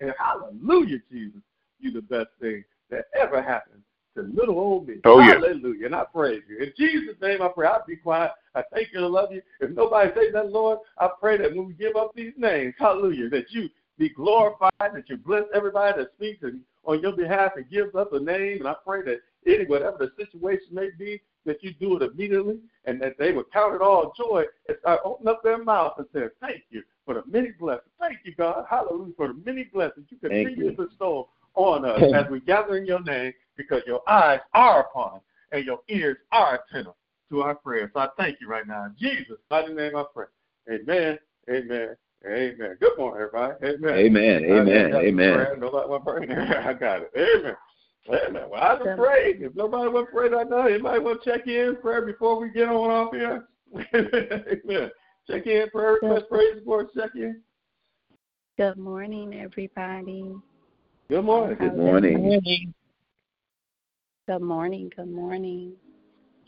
And 0.00 0.14
hallelujah, 0.18 0.98
Jesus. 1.10 1.40
You 1.80 1.92
the 1.92 2.02
best 2.02 2.28
thing 2.40 2.64
that 2.90 3.06
ever 3.20 3.42
happened 3.42 3.82
to 4.14 4.22
little 4.22 4.58
old 4.58 4.88
me. 4.88 4.96
Oh, 5.04 5.20
yeah. 5.20 5.34
Hallelujah. 5.34 5.86
And 5.86 5.94
I 5.94 6.04
praise 6.04 6.42
you. 6.48 6.58
In 6.58 6.72
Jesus' 6.76 7.16
name 7.20 7.42
I 7.42 7.48
pray. 7.48 7.68
I'll 7.68 7.84
be 7.86 7.96
quiet. 7.96 8.30
I 8.54 8.62
thank 8.72 8.88
you 8.92 9.04
and 9.04 9.12
love 9.12 9.30
you. 9.32 9.42
If 9.60 9.70
nobody 9.70 10.10
says 10.14 10.32
that, 10.32 10.50
Lord, 10.50 10.78
I 10.98 11.08
pray 11.20 11.36
that 11.38 11.54
when 11.54 11.66
we 11.66 11.74
give 11.74 11.96
up 11.96 12.12
these 12.14 12.32
names, 12.36 12.74
hallelujah, 12.78 13.28
that 13.30 13.50
you 13.50 13.68
be 13.98 14.08
glorified, 14.10 14.72
that 14.78 15.08
you 15.08 15.16
bless 15.16 15.44
everybody 15.54 16.02
that 16.02 16.12
speaks 16.16 16.44
on 16.84 17.00
your 17.00 17.12
behalf 17.12 17.52
and 17.56 17.68
gives 17.70 17.94
up 17.94 18.12
a 18.12 18.20
name. 18.20 18.58
And 18.58 18.68
I 18.68 18.74
pray 18.84 19.02
that 19.02 19.20
any 19.46 19.64
whatever 19.64 19.96
the 19.98 20.12
situation 20.22 20.68
may 20.72 20.90
be, 20.98 21.20
that 21.44 21.62
you 21.62 21.72
do 21.74 21.96
it 21.96 22.02
immediately 22.02 22.58
and 22.84 23.00
that 23.00 23.16
they 23.18 23.32
would 23.32 23.50
count 23.52 23.74
it 23.74 23.80
all 23.80 24.12
joy 24.16 24.44
and 24.68 24.76
I 24.84 24.98
open 25.04 25.28
up 25.28 25.42
their 25.42 25.62
mouth 25.62 25.94
and 25.98 26.06
say, 26.12 26.24
Thank 26.40 26.64
you 26.70 26.82
for 27.04 27.14
the 27.14 27.22
many 27.26 27.52
blessings. 27.52 27.90
Thank 28.00 28.18
you, 28.24 28.34
God. 28.34 28.64
Hallelujah 28.68 29.12
for 29.16 29.28
the 29.28 29.40
many 29.44 29.64
blessings 29.64 30.06
you 30.10 30.18
continue 30.18 30.72
to 30.72 30.86
bestow 30.86 31.28
on 31.54 31.84
us 31.84 32.02
as 32.14 32.26
we 32.30 32.40
gather 32.40 32.76
in 32.76 32.84
your 32.84 33.02
name 33.02 33.32
because 33.56 33.82
your 33.86 34.02
eyes 34.08 34.40
are 34.52 34.80
upon 34.80 35.20
and 35.52 35.64
your 35.64 35.78
ears 35.88 36.18
are 36.32 36.60
attentive 36.68 36.94
to 37.30 37.42
our 37.42 37.54
prayers. 37.54 37.90
So 37.94 38.00
I 38.00 38.08
thank 38.16 38.40
you 38.40 38.48
right 38.48 38.66
now. 38.66 38.84
In 38.84 38.94
Jesus' 38.98 39.38
mighty 39.50 39.72
name 39.72 39.96
I 39.96 40.04
pray. 40.12 40.26
Amen. 40.70 41.18
Amen. 41.48 41.96
Amen. 42.24 42.76
Good 42.80 42.98
morning, 42.98 43.28
everybody. 43.28 43.66
Amen. 43.66 43.94
Amen. 43.94 44.44
I- 44.44 44.54
I 44.56 44.60
Amen. 44.60 44.90
got 44.90 45.00
the 45.00 45.06
Amen. 45.08 45.34
prayer. 45.34 45.56
Nobody 45.56 45.88
want 45.88 46.04
to. 46.28 46.68
I 46.68 46.72
got 46.72 47.02
it. 47.02 47.10
Amen. 47.16 47.56
Amen. 48.08 48.50
Well, 48.50 48.62
I 48.62 48.76
just 48.84 48.98
prayed. 48.98 49.42
If 49.42 49.54
nobody 49.54 49.88
want 49.88 50.06
to 50.08 50.12
pray 50.12 50.28
right 50.28 50.48
now, 50.48 50.66
anybody 50.66 51.00
want 51.00 51.22
to 51.22 51.30
check 51.30 51.46
in 51.46 51.76
prayer 51.76 52.02
before 52.02 52.40
we 52.40 52.50
get 52.50 52.68
on 52.68 52.90
off 52.90 53.12
here? 53.12 53.48
Amen. 53.94 54.90
Check 55.28 55.46
in 55.46 55.68
prayer 55.70 55.94
request, 55.94 56.26
praise 56.28 56.54
report, 56.54 56.94
check 56.94 57.10
in. 57.16 57.42
Good 58.58 58.78
morning, 58.78 59.34
everybody. 59.34 60.34
Good 61.08 61.24
morning. 61.24 61.56
Good 61.58 61.76
morning. 61.76 62.12
Good 64.26 64.40
morning. 64.40 64.90
Good 64.96 65.10
morning. 65.10 65.72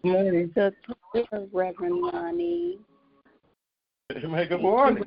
Morning. 0.04 0.52
Good 0.54 0.74
prayer, 1.12 1.46
Reverend 1.52 2.00
Lonnie. 2.00 2.78
Amen. 4.16 4.48
Good 4.48 4.62
morning. 4.62 5.04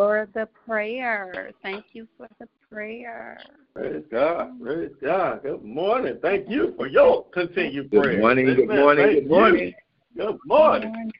For 0.00 0.26
the 0.32 0.48
prayer. 0.66 1.50
Thank 1.62 1.84
you 1.92 2.08
for 2.16 2.26
the 2.38 2.48
prayer. 2.72 3.38
Praise 3.74 4.02
God. 4.10 4.58
Praise 4.58 4.92
God. 5.02 5.42
Good 5.42 5.62
morning. 5.62 6.18
Thank 6.22 6.48
you 6.48 6.72
for 6.78 6.86
your 6.86 7.26
continued 7.34 7.90
Good 7.90 8.00
prayer. 8.00 8.18
morning. 8.18 8.46
Good 8.46 8.60
Amen. 8.60 8.76
morning. 8.78 9.14
Good 9.14 9.28
morning. 9.28 9.74
Good 10.16 10.38
morning. 10.46 11.12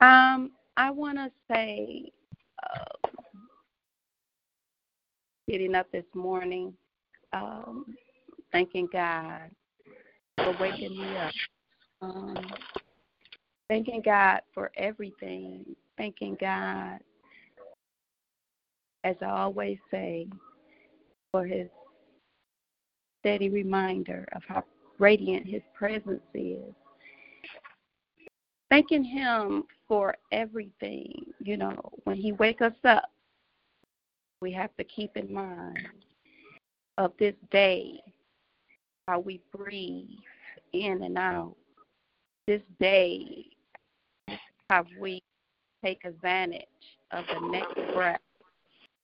Um, 0.00 0.50
I 0.76 0.90
want 0.90 1.18
to 1.18 1.30
say, 1.48 2.10
uh, 2.64 3.08
getting 5.48 5.76
up 5.76 5.86
this 5.92 6.06
morning, 6.12 6.74
um, 7.32 7.94
thanking 8.50 8.88
God 8.92 9.48
for 10.38 10.56
waking 10.58 10.98
me 10.98 11.16
up. 11.18 11.32
Um, 12.00 12.51
thanking 13.72 14.02
God 14.02 14.42
for 14.52 14.70
everything. 14.76 15.64
Thanking 15.96 16.36
God, 16.38 16.98
as 19.02 19.16
I 19.22 19.30
always 19.30 19.78
say, 19.90 20.26
for 21.30 21.46
His 21.46 21.68
steady 23.20 23.48
reminder 23.48 24.28
of 24.32 24.42
how 24.46 24.64
radiant 24.98 25.46
His 25.46 25.62
presence 25.72 26.20
is. 26.34 26.74
Thanking 28.70 29.04
Him 29.04 29.64
for 29.88 30.16
everything. 30.32 31.14
You 31.42 31.56
know, 31.56 31.80
when 32.04 32.16
He 32.16 32.32
wakes 32.32 32.60
us 32.60 32.72
up, 32.84 33.10
we 34.42 34.52
have 34.52 34.76
to 34.76 34.84
keep 34.84 35.16
in 35.16 35.32
mind 35.32 35.78
of 36.98 37.12
this 37.18 37.34
day, 37.50 38.02
how 39.08 39.20
we 39.20 39.40
breathe 39.56 40.10
in 40.74 41.04
and 41.04 41.16
out. 41.16 41.56
This 42.46 42.60
day, 42.78 43.46
how 44.72 44.86
we 44.98 45.22
take 45.84 46.02
advantage 46.06 46.64
of 47.10 47.26
the 47.26 47.46
next 47.48 47.74
breath, 47.92 48.22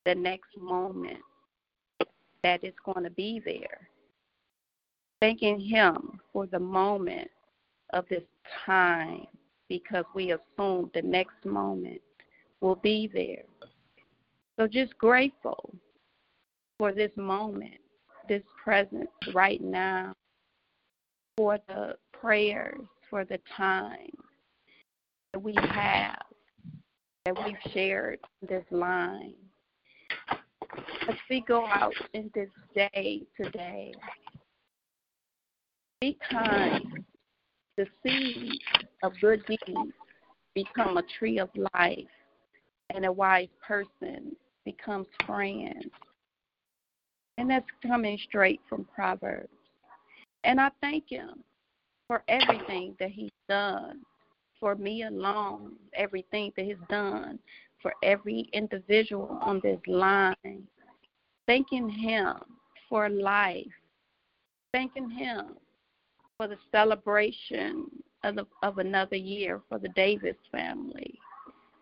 the 0.06 0.14
next 0.14 0.56
moment 0.58 1.18
that 2.42 2.64
is 2.64 2.72
going 2.86 3.04
to 3.04 3.10
be 3.10 3.42
there. 3.44 3.86
Thanking 5.20 5.60
Him 5.60 6.20
for 6.32 6.46
the 6.46 6.58
moment 6.58 7.28
of 7.92 8.06
this 8.08 8.22
time 8.64 9.26
because 9.68 10.06
we 10.14 10.32
assume 10.32 10.90
the 10.94 11.02
next 11.02 11.44
moment 11.44 12.00
will 12.62 12.76
be 12.76 13.10
there. 13.12 13.44
So 14.58 14.66
just 14.66 14.96
grateful 14.96 15.74
for 16.78 16.92
this 16.92 17.12
moment, 17.14 17.76
this 18.26 18.42
presence 18.64 19.10
right 19.34 19.60
now, 19.60 20.14
for 21.36 21.58
the 21.68 21.96
prayers, 22.14 22.80
for 23.10 23.26
the 23.26 23.38
time 23.54 24.16
we 25.38 25.54
have 25.54 26.22
that 27.24 27.44
we've 27.44 27.72
shared 27.72 28.18
this 28.48 28.64
line. 28.70 29.34
As 31.08 31.16
we 31.30 31.40
go 31.46 31.66
out 31.66 31.94
in 32.14 32.30
this 32.34 32.48
day 32.74 33.22
today, 33.40 33.92
be 36.00 36.18
kind. 36.30 37.04
The 37.76 37.86
seed 38.02 38.60
of 39.02 39.12
good 39.20 39.44
deeds 39.46 39.92
become 40.54 40.96
a 40.96 41.02
tree 41.18 41.38
of 41.38 41.48
life, 41.74 41.98
and 42.94 43.04
a 43.04 43.12
wise 43.12 43.48
person 43.66 44.34
becomes 44.64 45.06
friends. 45.26 45.90
And 47.36 47.48
that's 47.48 47.66
coming 47.86 48.18
straight 48.28 48.60
from 48.68 48.84
Proverbs. 48.92 49.48
And 50.44 50.60
I 50.60 50.70
thank 50.80 51.04
him 51.08 51.44
for 52.08 52.22
everything 52.28 52.96
that 52.98 53.10
he's 53.10 53.30
done 53.48 54.00
for 54.60 54.74
me 54.74 55.04
alone, 55.04 55.72
everything 55.94 56.52
that 56.56 56.64
he's 56.64 56.76
done 56.88 57.38
for 57.80 57.92
every 58.02 58.48
individual 58.52 59.38
on 59.40 59.60
this 59.62 59.80
line. 59.86 60.66
Thanking 61.46 61.88
him 61.88 62.36
for 62.88 63.08
life. 63.08 63.66
Thanking 64.72 65.10
him 65.10 65.56
for 66.36 66.48
the 66.48 66.58
celebration 66.70 67.86
of, 68.24 68.36
the, 68.36 68.46
of 68.62 68.78
another 68.78 69.16
year 69.16 69.60
for 69.68 69.78
the 69.78 69.88
Davis 69.90 70.36
family, 70.52 71.18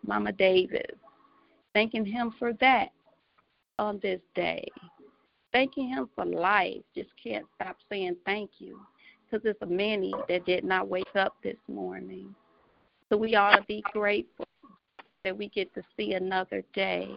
Mama 0.05 0.31
Davis. 0.31 0.95
Thanking 1.73 2.05
him 2.05 2.33
for 2.39 2.53
that 2.53 2.89
on 3.77 3.99
this 4.01 4.21
day. 4.35 4.67
Thanking 5.51 5.89
him 5.89 6.09
for 6.15 6.25
life. 6.25 6.81
Just 6.95 7.09
can't 7.21 7.45
stop 7.55 7.77
saying 7.89 8.15
thank 8.25 8.51
you 8.59 8.79
because 9.25 9.43
there's 9.43 9.55
many 9.69 10.13
that 10.29 10.45
did 10.45 10.63
not 10.63 10.87
wake 10.87 11.15
up 11.15 11.35
this 11.43 11.57
morning. 11.67 12.33
So 13.09 13.17
we 13.17 13.35
ought 13.35 13.55
to 13.55 13.63
be 13.63 13.83
grateful 13.93 14.47
that 15.23 15.37
we 15.37 15.49
get 15.49 15.73
to 15.75 15.81
see 15.95 16.13
another 16.13 16.63
day 16.73 17.09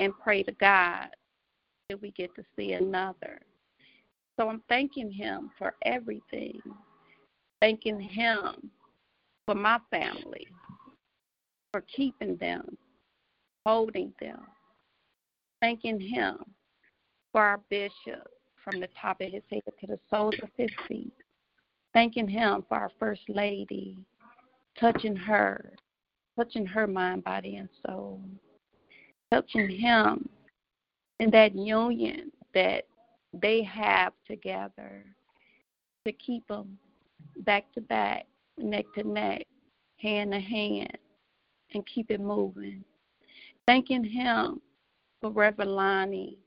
and 0.00 0.12
pray 0.22 0.42
to 0.42 0.52
God 0.52 1.08
that 1.88 2.00
we 2.00 2.10
get 2.12 2.34
to 2.34 2.44
see 2.56 2.72
another. 2.72 3.40
So 4.38 4.48
I'm 4.48 4.62
thanking 4.68 5.10
Him 5.10 5.50
for 5.58 5.74
everything, 5.84 6.60
thanking 7.60 8.00
Him 8.00 8.70
for 9.46 9.54
my 9.54 9.78
family, 9.90 10.46
for 11.72 11.82
keeping 11.94 12.36
them, 12.36 12.76
holding 13.64 14.12
them, 14.20 14.40
thanking 15.60 16.00
Him 16.00 16.36
for 17.32 17.42
our 17.42 17.60
bishop 17.70 18.28
from 18.62 18.80
the 18.80 18.88
top 19.00 19.20
of 19.20 19.30
his 19.30 19.42
head 19.50 19.62
to 19.80 19.86
the 19.86 19.98
soles 20.08 20.34
of 20.42 20.48
his 20.56 20.70
feet, 20.86 21.12
thanking 21.92 22.28
Him 22.28 22.64
for 22.68 22.76
our 22.76 22.90
First 22.98 23.22
Lady, 23.28 23.96
touching 24.78 25.16
her, 25.16 25.74
touching 26.38 26.66
her 26.66 26.86
mind, 26.86 27.24
body, 27.24 27.56
and 27.56 27.68
soul, 27.86 28.20
touching 29.32 29.68
Him 29.68 30.28
in 31.20 31.30
that 31.30 31.54
union 31.54 32.32
that 32.54 32.84
they 33.32 33.62
have 33.62 34.12
together 34.26 35.04
to 36.06 36.12
keep 36.12 36.46
them 36.48 36.78
back 37.38 37.72
to 37.74 37.80
back, 37.80 38.26
neck 38.58 38.84
to 38.94 39.04
neck, 39.04 39.46
hand 39.96 40.32
to 40.32 40.40
hand, 40.40 40.98
and 41.74 41.86
keep 41.86 42.10
it 42.10 42.20
moving. 42.20 42.84
Thanking 43.66 44.04
Him 44.04 44.60
for 45.20 45.30
Reverend 45.30 45.70
Lonnie 45.70 46.38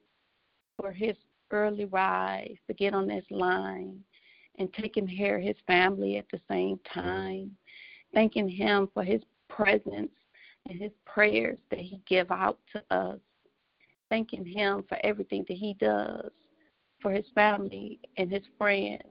for 0.78 0.92
his 0.92 1.16
early 1.52 1.86
rise 1.86 2.58
to 2.68 2.74
get 2.74 2.94
on 2.94 3.08
this 3.08 3.26
line 3.32 4.00
and 4.58 4.72
taking 4.74 5.08
care 5.08 5.38
of 5.38 5.44
his 5.44 5.56
family 5.68 6.18
at 6.18 6.26
the 6.32 6.40
same 6.50 6.78
mm-hmm. 6.78 7.00
time. 7.00 7.52
Thanking 8.16 8.50
Him 8.50 8.90
for 8.96 9.04
His 9.04 9.22
presence 9.48 10.10
and 10.68 10.82
His 10.82 10.92
prayers 11.06 11.60
that 11.70 11.80
He 11.80 12.02
give 12.08 12.32
out 12.32 12.58
to 12.74 12.84
us. 12.90 13.20
Thanking 14.10 14.46
Him 14.46 14.84
for 14.90 14.98
everything 15.04 15.46
that 15.48 15.58
He 15.58 15.76
does 15.80 16.32
for 17.06 17.12
his 17.12 17.26
family 17.36 18.00
and 18.18 18.32
his 18.32 18.42
friends 18.58 19.04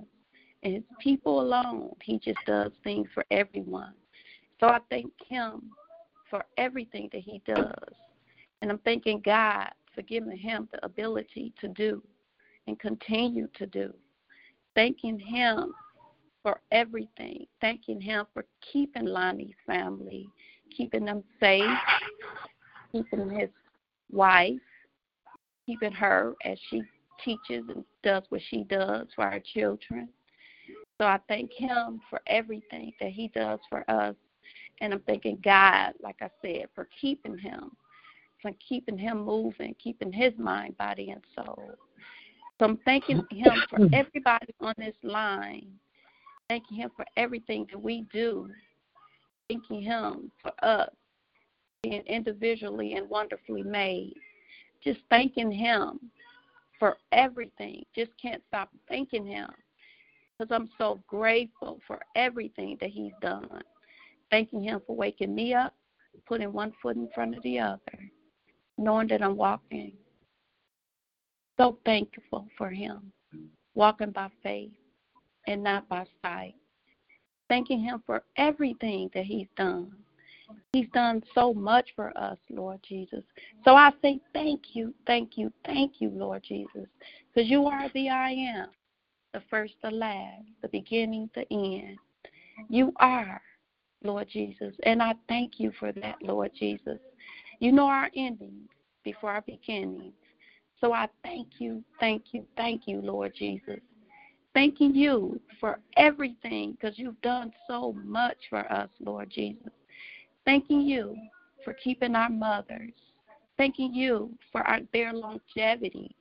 and 0.64 0.74
his 0.74 0.82
people 0.98 1.40
alone. 1.40 1.94
He 2.02 2.18
just 2.18 2.40
does 2.44 2.72
things 2.82 3.06
for 3.14 3.24
everyone. 3.30 3.92
So 4.58 4.66
I 4.66 4.80
thank 4.90 5.12
him 5.28 5.70
for 6.28 6.44
everything 6.58 7.08
that 7.12 7.22
he 7.22 7.40
does. 7.46 7.94
And 8.62 8.70
I'm 8.70 8.78
thanking 8.78 9.22
God 9.24 9.68
for 9.94 10.02
giving 10.02 10.36
him 10.36 10.68
the 10.72 10.84
ability 10.84 11.52
to 11.60 11.68
do 11.68 12.02
and 12.66 12.80
continue 12.80 13.46
to 13.54 13.66
do. 13.66 13.94
Thanking 14.74 15.18
him 15.18 15.72
for 16.44 16.60
everything. 16.70 17.46
Thanking 17.60 18.00
him 18.00 18.26
for 18.32 18.44
keeping 18.72 19.06
Lonnie's 19.06 19.56
family, 19.66 20.28
keeping 20.76 21.06
them 21.06 21.24
safe, 21.40 21.66
keeping 22.92 23.30
his 23.30 23.48
wife, 24.12 24.60
keeping 25.66 25.92
her 25.92 26.34
as 26.44 26.58
she 26.70 26.82
teaches 27.24 27.64
and 27.68 27.82
does 28.04 28.22
what 28.28 28.42
she 28.50 28.62
does 28.64 29.08
for 29.16 29.24
our 29.24 29.40
children. 29.40 30.08
So 31.00 31.06
I 31.06 31.18
thank 31.26 31.50
him 31.52 32.00
for 32.10 32.20
everything 32.26 32.92
that 33.00 33.10
he 33.10 33.28
does 33.28 33.58
for 33.68 33.90
us. 33.90 34.14
And 34.80 34.92
I'm 34.92 35.00
thanking 35.00 35.38
God, 35.42 35.94
like 36.02 36.16
I 36.20 36.28
said, 36.42 36.66
for 36.74 36.88
keeping 37.00 37.38
him, 37.38 37.72
for 38.42 38.50
keeping 38.68 38.98
him 38.98 39.24
moving, 39.24 39.74
keeping 39.82 40.12
his 40.12 40.34
mind, 40.36 40.76
body, 40.76 41.10
and 41.10 41.22
soul. 41.34 41.70
So 42.58 42.66
I'm 42.66 42.76
thanking 42.84 43.22
him 43.30 43.62
for 43.70 43.80
everybody 43.92 44.54
on 44.60 44.74
this 44.76 44.94
line. 45.02 45.66
Thanking 46.48 46.76
him 46.76 46.90
for 46.96 47.06
everything 47.16 47.66
that 47.70 47.80
we 47.80 48.06
do. 48.12 48.48
Thanking 49.48 49.82
him 49.82 50.30
for 50.42 50.52
us 50.62 50.90
being 51.82 52.02
individually 52.06 52.94
and 52.94 53.08
wonderfully 53.08 53.62
made. 53.62 54.14
Just 54.82 55.00
thanking 55.10 55.50
him 55.50 56.10
for 56.78 56.96
everything. 57.12 57.84
Just 57.94 58.10
can't 58.20 58.42
stop 58.48 58.70
thanking 58.88 59.26
Him 59.26 59.48
because 60.38 60.54
I'm 60.54 60.68
so 60.78 61.00
grateful 61.06 61.80
for 61.86 62.00
everything 62.16 62.76
that 62.80 62.90
He's 62.90 63.12
done. 63.22 63.62
Thanking 64.30 64.62
Him 64.62 64.80
for 64.86 64.96
waking 64.96 65.34
me 65.34 65.54
up, 65.54 65.74
putting 66.26 66.52
one 66.52 66.72
foot 66.82 66.96
in 66.96 67.08
front 67.14 67.36
of 67.36 67.42
the 67.42 67.58
other, 67.58 68.10
knowing 68.76 69.08
that 69.08 69.22
I'm 69.22 69.36
walking. 69.36 69.92
So 71.58 71.78
thankful 71.84 72.48
for 72.58 72.68
Him, 72.68 73.12
walking 73.74 74.10
by 74.10 74.28
faith 74.42 74.72
and 75.46 75.62
not 75.62 75.88
by 75.88 76.04
sight. 76.22 76.54
Thanking 77.48 77.80
Him 77.80 78.02
for 78.06 78.22
everything 78.36 79.10
that 79.14 79.24
He's 79.24 79.48
done. 79.56 79.92
He's 80.72 80.88
done 80.92 81.22
so 81.34 81.54
much 81.54 81.90
for 81.94 82.16
us, 82.18 82.38
Lord 82.50 82.80
Jesus. 82.86 83.22
So 83.64 83.76
I 83.76 83.92
say 84.02 84.20
thank 84.32 84.74
you, 84.74 84.92
thank 85.06 85.36
you, 85.36 85.52
thank 85.64 86.00
you, 86.00 86.10
Lord 86.10 86.42
Jesus, 86.46 86.86
because 87.32 87.48
you 87.48 87.66
are 87.66 87.88
the 87.94 88.10
I 88.10 88.30
am, 88.30 88.68
the 89.32 89.42
first, 89.50 89.74
the 89.82 89.90
last, 89.90 90.42
the 90.62 90.68
beginning, 90.68 91.30
the 91.34 91.46
end. 91.50 91.96
You 92.68 92.92
are, 92.96 93.40
Lord 94.02 94.28
Jesus, 94.28 94.74
and 94.84 95.02
I 95.02 95.14
thank 95.28 95.58
you 95.58 95.72
for 95.78 95.92
that, 95.92 96.16
Lord 96.22 96.50
Jesus. 96.58 96.98
You 97.60 97.72
know 97.72 97.86
our 97.86 98.10
endings 98.16 98.68
before 99.04 99.30
our 99.30 99.42
beginnings. 99.42 100.12
So 100.80 100.92
I 100.92 101.08
thank 101.22 101.48
you, 101.58 101.82
thank 102.00 102.24
you, 102.32 102.44
thank 102.56 102.82
you, 102.86 103.00
Lord 103.00 103.32
Jesus. 103.36 103.80
Thanking 104.54 104.94
you 104.94 105.40
for 105.60 105.80
everything 105.96 106.72
because 106.72 106.96
you've 106.98 107.20
done 107.22 107.52
so 107.68 107.94
much 108.04 108.36
for 108.48 108.70
us, 108.72 108.88
Lord 109.00 109.28
Jesus. 109.30 109.72
Thanking 110.44 110.82
you 110.82 111.16
for 111.64 111.72
keeping 111.74 112.14
our 112.14 112.30
mothers. 112.30 112.92
Thanking 113.56 113.92
you 113.92 114.30
for 114.52 114.62
our, 114.62 114.80
their 114.92 115.12
longevity, 115.12 116.14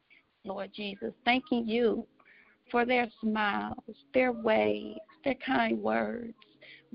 Lord 0.46 0.72
Jesus. 0.76 1.14
Thanking 1.26 1.68
you 1.68 2.08
for 2.72 2.86
their 2.86 3.08
smiles, 3.22 3.78
their 4.14 4.32
ways, 4.32 4.98
their 5.24 5.36
kind 5.36 5.80
words, 5.80 6.34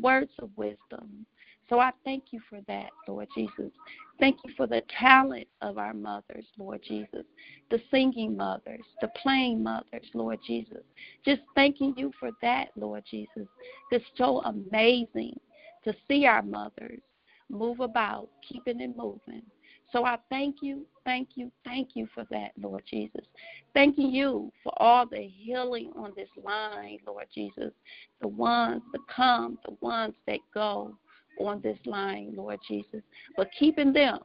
words 0.00 0.32
of 0.40 0.50
wisdom. 0.56 1.24
So 1.68 1.78
I 1.78 1.92
thank 2.04 2.24
you 2.30 2.40
for 2.48 2.60
that, 2.66 2.90
Lord 3.06 3.28
Jesus. 3.36 3.70
Thank 4.18 4.38
you 4.44 4.52
for 4.56 4.66
the 4.66 4.82
talent 4.98 5.46
of 5.62 5.78
our 5.78 5.94
mothers, 5.94 6.44
Lord 6.58 6.82
Jesus. 6.86 7.24
The 7.70 7.80
singing 7.90 8.36
mothers, 8.36 8.84
the 9.00 9.08
playing 9.22 9.62
mothers, 9.62 10.06
Lord 10.12 10.40
Jesus. 10.44 10.82
Just 11.24 11.42
thanking 11.54 11.94
you 11.96 12.10
for 12.18 12.30
that, 12.42 12.68
Lord 12.76 13.04
Jesus. 13.08 13.46
It's 13.92 14.04
so 14.16 14.40
amazing 14.42 15.38
to 15.84 15.94
see 16.08 16.26
our 16.26 16.42
mothers 16.42 17.00
move 17.48 17.80
about, 17.80 18.28
keeping 18.46 18.80
it 18.80 18.96
moving. 18.96 19.42
So 19.92 20.04
I 20.04 20.18
thank 20.28 20.56
you, 20.60 20.84
thank 21.04 21.30
you, 21.36 21.50
thank 21.64 21.90
you 21.94 22.08
for 22.14 22.24
that, 22.30 22.50
Lord 22.60 22.82
Jesus. 22.90 23.24
Thanking 23.72 24.10
you 24.10 24.52
for 24.62 24.72
all 24.76 25.06
the 25.06 25.22
healing 25.22 25.92
on 25.96 26.12
this 26.14 26.28
line, 26.44 26.98
Lord 27.06 27.26
Jesus. 27.34 27.72
The 28.20 28.28
ones 28.28 28.82
that 28.92 29.00
come, 29.14 29.58
the 29.64 29.76
ones 29.80 30.14
that 30.26 30.40
go 30.52 30.94
on 31.38 31.60
this 31.60 31.78
line, 31.84 32.32
Lord 32.34 32.60
Jesus. 32.66 33.02
But 33.36 33.50
keeping 33.58 33.92
them 33.92 34.18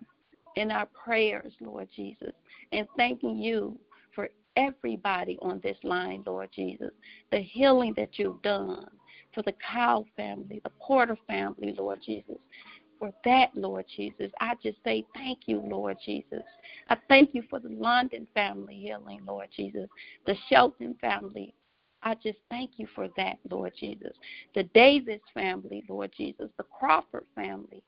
in 0.55 0.71
our 0.71 0.87
prayers, 0.87 1.53
Lord 1.59 1.87
Jesus. 1.95 2.33
And 2.71 2.87
thanking 2.97 3.37
you 3.37 3.77
for 4.13 4.29
everybody 4.55 5.37
on 5.41 5.59
this 5.63 5.77
line, 5.83 6.23
Lord 6.25 6.49
Jesus. 6.55 6.91
The 7.31 7.39
healing 7.39 7.93
that 7.97 8.19
you've 8.19 8.41
done 8.41 8.87
for 9.33 9.41
the 9.43 9.53
Cow 9.53 10.05
family, 10.15 10.61
the 10.63 10.71
Porter 10.79 11.17
family, 11.27 11.73
Lord 11.77 11.99
Jesus 12.05 12.37
for 13.03 13.11
that, 13.25 13.49
Lord 13.53 13.83
Jesus. 13.97 14.31
I 14.39 14.53
just 14.63 14.77
say 14.85 15.05
thank 15.13 15.39
you, 15.45 15.59
Lord 15.59 15.97
Jesus. 16.05 16.43
I 16.87 16.95
thank 17.09 17.31
you 17.33 17.43
for 17.49 17.59
the 17.59 17.67
London 17.67 18.25
family 18.33 18.75
healing, 18.75 19.19
Lord 19.27 19.49
Jesus, 19.53 19.89
the 20.25 20.35
Shelton 20.49 20.95
family. 21.01 21.53
I 22.03 22.15
just 22.15 22.39
thank 22.49 22.71
you 22.77 22.87
for 22.93 23.07
that, 23.17 23.39
Lord 23.49 23.73
Jesus. 23.79 24.13
The 24.55 24.63
Davis 24.75 25.21
family, 25.33 25.83
Lord 25.87 26.11
Jesus, 26.15 26.49
the 26.57 26.63
Crawford 26.63 27.25
family. 27.33 27.81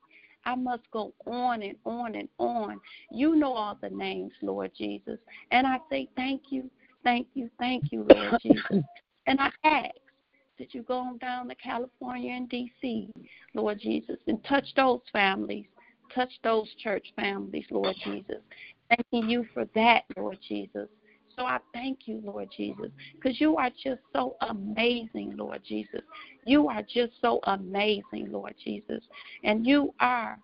I 0.44 0.54
must 0.54 0.82
go 0.92 1.12
on 1.26 1.62
and 1.62 1.76
on 1.84 2.14
and 2.14 2.28
on. 2.38 2.80
You 3.10 3.34
know 3.36 3.52
all 3.52 3.76
the 3.80 3.90
names, 3.90 4.32
Lord 4.42 4.70
Jesus. 4.76 5.18
And 5.50 5.66
I 5.66 5.78
say 5.90 6.08
thank 6.16 6.42
you, 6.50 6.70
thank 7.04 7.26
you, 7.34 7.50
thank 7.58 7.90
you, 7.90 8.06
Lord 8.08 8.38
Jesus. 8.42 8.84
And 9.26 9.40
I 9.40 9.50
ask 9.64 9.90
that 10.58 10.72
you 10.72 10.82
go 10.82 10.98
on 10.98 11.18
down 11.18 11.48
to 11.48 11.54
California 11.56 12.32
and 12.32 12.48
D.C., 12.48 13.10
Lord 13.54 13.80
Jesus, 13.80 14.16
and 14.28 14.42
touch 14.44 14.66
those 14.76 15.00
families, 15.12 15.66
touch 16.14 16.32
those 16.42 16.68
church 16.82 17.06
families, 17.16 17.66
Lord 17.70 17.96
Jesus. 18.04 18.40
Thanking 18.88 19.28
you 19.28 19.46
for 19.52 19.66
that, 19.74 20.04
Lord 20.16 20.38
Jesus. 20.46 20.88
So 21.38 21.44
I 21.44 21.58
thank 21.74 22.00
you, 22.06 22.22
Lord 22.24 22.48
Jesus, 22.56 22.90
because 23.14 23.40
you 23.40 23.56
are 23.56 23.70
just 23.70 24.00
so 24.14 24.36
amazing, 24.48 25.36
Lord 25.36 25.60
Jesus. 25.66 26.00
You 26.46 26.68
are 26.68 26.82
just 26.82 27.12
so 27.20 27.40
amazing, 27.44 28.28
Lord 28.30 28.54
Jesus. 28.64 29.02
And 29.44 29.66
you 29.66 29.92
are 30.00 30.38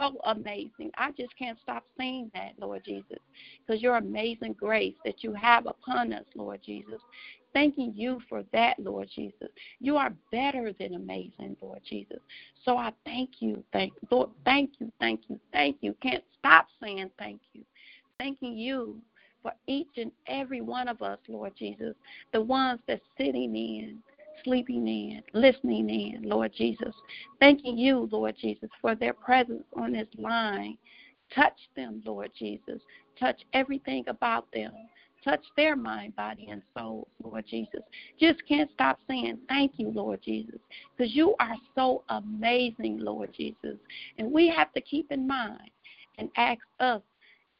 so 0.00 0.18
amazing. 0.24 0.90
I 0.96 1.12
just 1.12 1.36
can't 1.38 1.58
stop 1.62 1.84
saying 1.96 2.30
that, 2.34 2.52
Lord 2.58 2.82
Jesus, 2.84 3.18
because 3.66 3.82
your 3.82 3.96
amazing 3.96 4.54
grace 4.54 4.94
that 5.04 5.24
you 5.24 5.32
have 5.32 5.66
upon 5.66 6.12
us, 6.12 6.24
Lord 6.34 6.60
Jesus. 6.64 7.00
Thanking 7.54 7.92
you 7.96 8.20
for 8.28 8.44
that, 8.52 8.78
Lord 8.78 9.08
Jesus. 9.14 9.48
You 9.80 9.96
are 9.96 10.12
better 10.30 10.72
than 10.78 10.94
amazing, 10.94 11.56
Lord 11.62 11.80
Jesus. 11.88 12.18
So 12.64 12.76
I 12.76 12.92
thank 13.04 13.40
you, 13.40 13.64
thank 13.72 13.94
Lord, 14.10 14.30
thank 14.44 14.72
you, 14.78 14.92
thank 15.00 15.22
you, 15.28 15.40
thank 15.52 15.78
you. 15.80 15.94
Can't 16.02 16.22
stop 16.38 16.68
saying 16.82 17.10
thank 17.18 17.40
you. 17.54 17.64
Thanking 18.18 18.58
you 18.58 19.00
for 19.42 19.52
each 19.68 19.96
and 19.96 20.10
every 20.26 20.60
one 20.60 20.88
of 20.88 21.02
us, 21.02 21.18
Lord 21.28 21.52
Jesus, 21.56 21.94
the 22.32 22.40
ones 22.40 22.80
that's 22.88 23.00
sitting 23.16 23.54
in, 23.54 23.98
sleeping 24.42 24.88
in, 24.88 25.22
listening 25.34 25.88
in, 25.88 26.28
Lord 26.28 26.52
Jesus. 26.52 26.94
Thanking 27.38 27.78
you, 27.78 28.08
Lord 28.10 28.34
Jesus, 28.40 28.70
for 28.80 28.96
their 28.96 29.12
presence 29.12 29.62
on 29.76 29.92
this 29.92 30.08
line. 30.18 30.76
Touch 31.32 31.56
them, 31.76 32.02
Lord 32.04 32.32
Jesus. 32.36 32.80
Touch 33.20 33.40
everything 33.52 34.04
about 34.08 34.46
them. 34.52 34.72
Touch 35.24 35.44
their 35.56 35.76
mind, 35.76 36.16
body, 36.16 36.48
and 36.50 36.62
soul, 36.76 37.06
Lord 37.22 37.44
Jesus. 37.48 37.82
Just 38.18 38.44
can't 38.48 38.70
stop 38.74 38.98
saying 39.06 39.38
thank 39.48 39.72
you, 39.76 39.90
Lord 39.90 40.20
Jesus, 40.24 40.58
because 40.96 41.14
you 41.14 41.36
are 41.38 41.56
so 41.76 42.02
amazing, 42.08 42.98
Lord 42.98 43.32
Jesus. 43.36 43.76
And 44.18 44.32
we 44.32 44.48
have 44.48 44.72
to 44.72 44.80
keep 44.80 45.12
in 45.12 45.26
mind 45.26 45.70
and 46.18 46.30
ask 46.36 46.60
us 46.80 47.02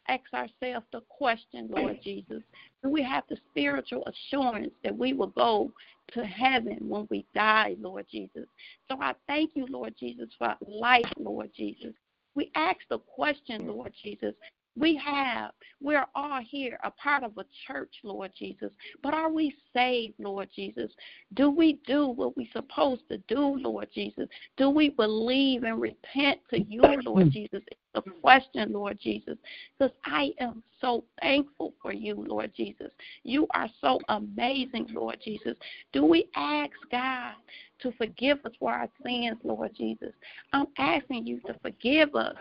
ask 0.08 0.22
ourselves 0.32 0.86
the 0.92 1.02
question, 1.08 1.68
Lord 1.70 1.98
Jesus. 2.02 2.42
Do 2.82 2.90
we 2.90 3.02
have 3.02 3.24
the 3.28 3.36
spiritual 3.50 4.06
assurance 4.06 4.72
that 4.82 4.96
we 4.96 5.12
will 5.12 5.28
go 5.28 5.72
to 6.12 6.24
heaven 6.24 6.78
when 6.80 7.06
we 7.10 7.26
die, 7.34 7.76
Lord 7.80 8.06
Jesus? 8.10 8.46
So 8.88 8.98
I 9.00 9.14
thank 9.26 9.50
you, 9.54 9.66
Lord 9.68 9.94
Jesus, 9.98 10.28
for 10.38 10.54
life, 10.66 11.10
Lord 11.18 11.50
Jesus. 11.56 11.92
We 12.34 12.50
ask 12.54 12.78
the 12.88 12.98
question, 12.98 13.66
Lord 13.66 13.92
Jesus, 14.02 14.34
we 14.78 14.96
have, 14.96 15.52
we're 15.80 16.06
all 16.14 16.40
here, 16.40 16.78
a 16.84 16.90
part 16.90 17.22
of 17.22 17.36
a 17.38 17.44
church, 17.66 17.94
Lord 18.02 18.32
Jesus. 18.36 18.70
But 19.02 19.14
are 19.14 19.30
we 19.30 19.54
saved, 19.74 20.14
Lord 20.18 20.48
Jesus? 20.54 20.90
Do 21.34 21.50
we 21.50 21.78
do 21.86 22.08
what 22.08 22.36
we're 22.36 22.46
supposed 22.52 23.02
to 23.08 23.18
do, 23.28 23.56
Lord 23.60 23.88
Jesus? 23.94 24.28
Do 24.56 24.70
we 24.70 24.90
believe 24.90 25.64
and 25.64 25.80
repent 25.80 26.40
to 26.50 26.60
you, 26.60 26.82
Lord 27.04 27.24
hmm. 27.24 27.30
Jesus? 27.30 27.62
It's 27.70 27.78
a 27.94 28.02
question, 28.20 28.72
Lord 28.72 28.98
Jesus, 29.00 29.36
because 29.78 29.94
I 30.04 30.32
am 30.40 30.62
so 30.80 31.04
thankful 31.20 31.74
for 31.80 31.92
you, 31.92 32.24
Lord 32.26 32.52
Jesus. 32.56 32.90
You 33.24 33.46
are 33.54 33.68
so 33.80 33.98
amazing, 34.08 34.88
Lord 34.92 35.18
Jesus. 35.24 35.56
Do 35.92 36.04
we 36.04 36.28
ask 36.36 36.72
God 36.90 37.34
to 37.80 37.92
forgive 37.92 38.38
us 38.44 38.52
for 38.58 38.72
our 38.72 38.88
sins, 39.04 39.38
Lord 39.42 39.72
Jesus? 39.76 40.12
I'm 40.52 40.66
asking 40.78 41.26
you 41.26 41.40
to 41.46 41.54
forgive 41.62 42.14
us 42.14 42.36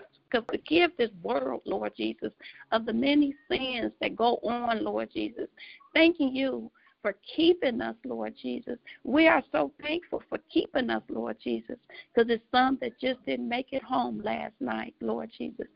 forgive 0.49 0.91
this 0.97 1.11
world, 1.21 1.61
Lord 1.65 1.93
Jesus, 1.95 2.31
of 2.71 2.85
the 2.85 2.93
many 2.93 3.33
sins 3.49 3.91
that 4.01 4.15
go 4.15 4.35
on, 4.43 4.83
Lord 4.83 5.09
Jesus. 5.13 5.47
Thanking 5.93 6.35
you 6.35 6.71
for 7.01 7.15
keeping 7.35 7.81
us, 7.81 7.95
Lord 8.05 8.33
Jesus. 8.41 8.77
We 9.03 9.27
are 9.27 9.43
so 9.51 9.71
thankful 9.81 10.23
for 10.29 10.39
keeping 10.51 10.89
us, 10.89 11.03
Lord 11.09 11.37
Jesus, 11.43 11.77
because 12.13 12.29
it's 12.29 12.43
some 12.51 12.77
that 12.81 12.99
just 12.99 13.25
didn't 13.25 13.47
make 13.47 13.67
it 13.71 13.83
home 13.83 14.21
last 14.23 14.53
night, 14.59 14.93
Lord 15.01 15.29
Jesus 15.37 15.67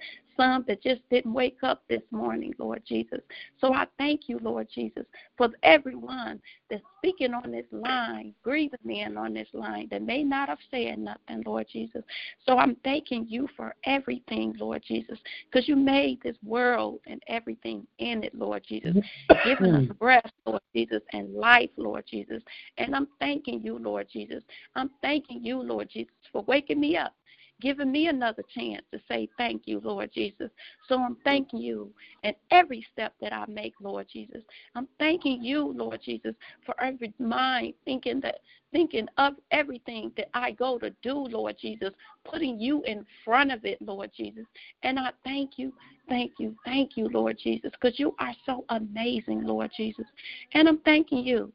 some 0.41 0.63
that 0.67 0.81
just 0.81 1.01
didn't 1.09 1.33
wake 1.33 1.59
up 1.63 1.83
this 1.89 2.01
morning, 2.11 2.53
Lord 2.57 2.81
Jesus. 2.87 3.19
So 3.59 3.73
I 3.73 3.85
thank 3.97 4.21
you, 4.27 4.39
Lord 4.41 4.67
Jesus, 4.73 5.05
for 5.37 5.49
everyone 5.63 6.39
that's 6.69 6.83
speaking 6.97 7.33
on 7.33 7.51
this 7.51 7.65
line, 7.71 8.33
grieving 8.43 8.79
in 8.89 9.17
on 9.17 9.33
this 9.33 9.47
line 9.53 9.87
that 9.91 10.01
may 10.01 10.23
not 10.23 10.49
have 10.49 10.59
said 10.69 10.99
nothing, 10.99 11.43
Lord 11.45 11.67
Jesus. 11.71 12.03
So 12.45 12.57
I'm 12.57 12.75
thanking 12.83 13.25
you 13.27 13.47
for 13.55 13.75
everything, 13.85 14.55
Lord 14.59 14.83
Jesus, 14.87 15.19
because 15.51 15.67
you 15.67 15.75
made 15.75 16.21
this 16.23 16.37
world 16.43 16.99
and 17.07 17.21
everything 17.27 17.85
in 17.99 18.23
it, 18.23 18.33
Lord 18.33 18.63
Jesus, 18.67 18.95
mm-hmm. 18.95 19.49
giving 19.49 19.75
us 19.75 19.95
breath, 19.97 20.31
Lord 20.45 20.61
Jesus, 20.73 21.01
and 21.13 21.33
life, 21.33 21.69
Lord 21.77 22.05
Jesus. 22.09 22.41
And 22.77 22.95
I'm 22.95 23.07
thanking 23.19 23.61
you, 23.61 23.77
Lord 23.77 24.07
Jesus. 24.11 24.43
I'm 24.75 24.89
thanking 25.01 25.43
you, 25.43 25.61
Lord 25.61 25.89
Jesus, 25.89 26.13
for 26.31 26.43
waking 26.43 26.79
me 26.79 26.97
up 26.97 27.13
giving 27.61 27.91
me 27.91 28.07
another 28.07 28.43
chance 28.53 28.81
to 28.91 28.99
say 29.07 29.29
thank 29.37 29.63
you, 29.65 29.79
Lord 29.83 30.11
Jesus. 30.11 30.49
So 30.89 30.99
I'm 30.99 31.15
thanking 31.23 31.61
you 31.61 31.91
in 32.23 32.33
every 32.49 32.85
step 32.91 33.13
that 33.21 33.31
I 33.31 33.45
make, 33.47 33.73
Lord 33.79 34.07
Jesus. 34.11 34.41
I'm 34.75 34.87
thanking 34.99 35.43
you, 35.43 35.71
Lord 35.73 36.01
Jesus, 36.03 36.33
for 36.65 36.75
every 36.81 37.13
mind 37.19 37.75
thinking 37.85 38.19
that 38.21 38.39
thinking 38.71 39.07
of 39.17 39.33
everything 39.51 40.11
that 40.17 40.29
I 40.33 40.51
go 40.51 40.79
to 40.79 40.89
do, 41.03 41.13
Lord 41.13 41.57
Jesus, 41.59 41.91
putting 42.23 42.59
you 42.59 42.81
in 42.83 43.05
front 43.23 43.51
of 43.51 43.65
it, 43.65 43.81
Lord 43.81 44.11
Jesus. 44.15 44.45
And 44.83 44.97
I 44.97 45.11
thank 45.23 45.57
you, 45.57 45.73
thank 46.11 46.33
you, 46.39 46.53
thank 46.65 46.97
you, 46.97 47.07
Lord 47.07 47.37
Jesus, 47.41 47.71
because 47.71 47.97
you 47.97 48.13
are 48.19 48.33
so 48.45 48.65
amazing, 48.69 49.45
Lord 49.45 49.71
Jesus. 49.75 50.05
And 50.53 50.67
I'm 50.67 50.79
thanking 50.79 51.19
you 51.19 51.53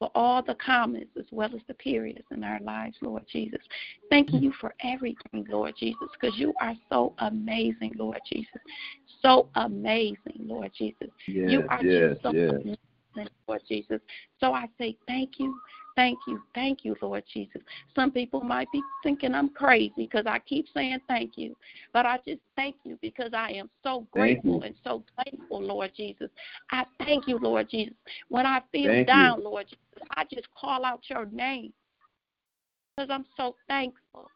for 0.00 0.10
all 0.16 0.42
the 0.42 0.56
commas 0.56 1.06
as 1.16 1.26
well 1.30 1.54
as 1.54 1.60
the 1.68 1.74
periods 1.74 2.26
in 2.32 2.42
our 2.42 2.58
lives, 2.60 2.96
Lord 3.00 3.22
Jesus. 3.32 3.60
Thanking 4.10 4.42
you 4.42 4.52
for 4.60 4.74
everything, 4.82 5.46
Lord 5.48 5.74
Jesus, 5.78 6.08
because 6.20 6.36
you 6.36 6.52
are 6.60 6.74
so 6.90 7.14
amazing, 7.18 7.92
Lord 7.96 8.18
Jesus. 8.28 8.60
So 9.22 9.48
amazing, 9.54 10.40
Lord 10.40 10.72
Jesus. 10.76 11.08
Yes, 11.28 11.52
you 11.52 11.64
are 11.68 11.82
yes, 11.84 12.10
just 12.10 12.22
so 12.22 12.32
yes. 12.32 12.50
amazing, 12.50 12.76
Lord 13.46 13.62
Jesus. 13.68 14.00
So 14.40 14.52
I 14.52 14.66
say 14.78 14.96
thank 15.06 15.38
you, 15.38 15.54
Thank 15.96 16.18
you. 16.26 16.42
Thank 16.54 16.84
you, 16.84 16.96
Lord 17.02 17.24
Jesus. 17.32 17.60
Some 17.94 18.10
people 18.10 18.40
might 18.40 18.68
be 18.72 18.82
thinking 19.02 19.34
I'm 19.34 19.50
crazy 19.50 19.92
because 19.96 20.24
I 20.26 20.38
keep 20.38 20.66
saying 20.72 20.98
thank 21.06 21.32
you. 21.36 21.54
But 21.92 22.06
I 22.06 22.18
just 22.26 22.40
thank 22.56 22.76
you 22.84 22.98
because 23.02 23.32
I 23.34 23.50
am 23.50 23.68
so 23.82 24.06
grateful 24.10 24.62
and 24.62 24.74
so 24.84 25.04
thankful, 25.16 25.62
Lord 25.62 25.92
Jesus. 25.96 26.30
I 26.70 26.84
thank 26.98 27.28
you, 27.28 27.38
Lord 27.38 27.68
Jesus. 27.70 27.94
When 28.28 28.46
I 28.46 28.62
feel 28.72 28.90
Thank 28.90 29.06
down, 29.06 29.38
you. 29.38 29.44
Lord 29.44 29.66
Jesus, 29.66 30.08
I 30.16 30.24
just 30.32 30.48
call 30.58 30.84
out 30.84 31.00
your 31.08 31.26
name 31.26 31.72
because 32.96 33.10
I'm 33.10 33.26
so 33.36 33.56
thankful. 33.68 34.30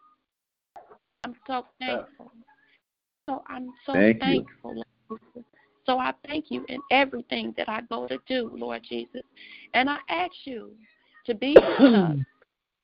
I'm 1.24 1.36
so 1.46 1.54
uh. 1.54 1.62
thankful. 1.80 2.32
So 3.28 3.42
I'm 3.48 3.70
so 3.86 3.94
Thank 3.94 4.16
you. 4.18 4.20
thankful, 4.20 4.84
Lord 5.08 5.20
Jesus. 5.34 5.45
So 5.86 5.98
I 5.98 6.12
thank 6.26 6.46
you 6.50 6.64
in 6.68 6.80
everything 6.90 7.54
that 7.56 7.68
I 7.68 7.80
go 7.82 8.08
to 8.08 8.18
do, 8.28 8.50
Lord 8.52 8.82
Jesus. 8.88 9.22
And 9.72 9.88
I 9.88 9.98
ask 10.10 10.32
you 10.44 10.72
to 11.26 11.34
be 11.34 11.54
with 11.54 11.94
us. 11.94 12.18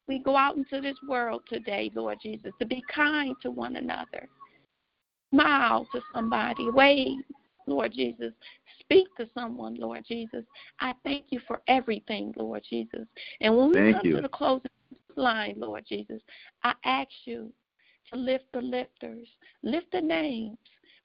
We 0.09 0.21
go 0.21 0.37
out 0.37 0.57
into 0.57 0.81
this 0.81 0.97
world 1.09 1.43
today, 1.49 1.91
Lord 1.95 2.19
Jesus, 2.23 2.53
to 2.61 2.67
be 2.67 2.83
kind 2.93 3.35
to 3.43 3.51
one 3.51 3.77
another. 3.77 4.29
Smile 5.31 5.87
to 5.93 6.01
somebody. 6.15 6.71
Wave, 6.71 7.23
Lord 7.67 7.93
Jesus. 7.93 8.33
Speak 8.81 9.07
to 9.17 9.29
someone, 9.35 9.75
Lord 9.77 10.05
Jesus. 10.07 10.45
I 10.81 10.95
thank 11.05 11.27
you 11.31 11.41
for 11.47 11.61
everything, 11.67 12.35
Lord 12.37 12.63
Jesus. 12.69 13.07
And 13.41 13.57
when 13.57 13.69
we 13.69 13.75
Thank 13.75 13.97
come 13.97 14.07
you. 14.07 14.17
to 14.17 14.23
the 14.23 14.29
closing 14.29 14.71
line, 15.17 15.55
Lord 15.57 15.85
Jesus, 15.89 16.21
I 16.63 16.75
ask 16.85 17.11
you 17.25 17.53
to 18.13 18.19
lift 18.19 18.45
the 18.53 18.61
lifters, 18.61 19.29
lift 19.63 19.91
the 19.93 20.01
names, 20.01 20.59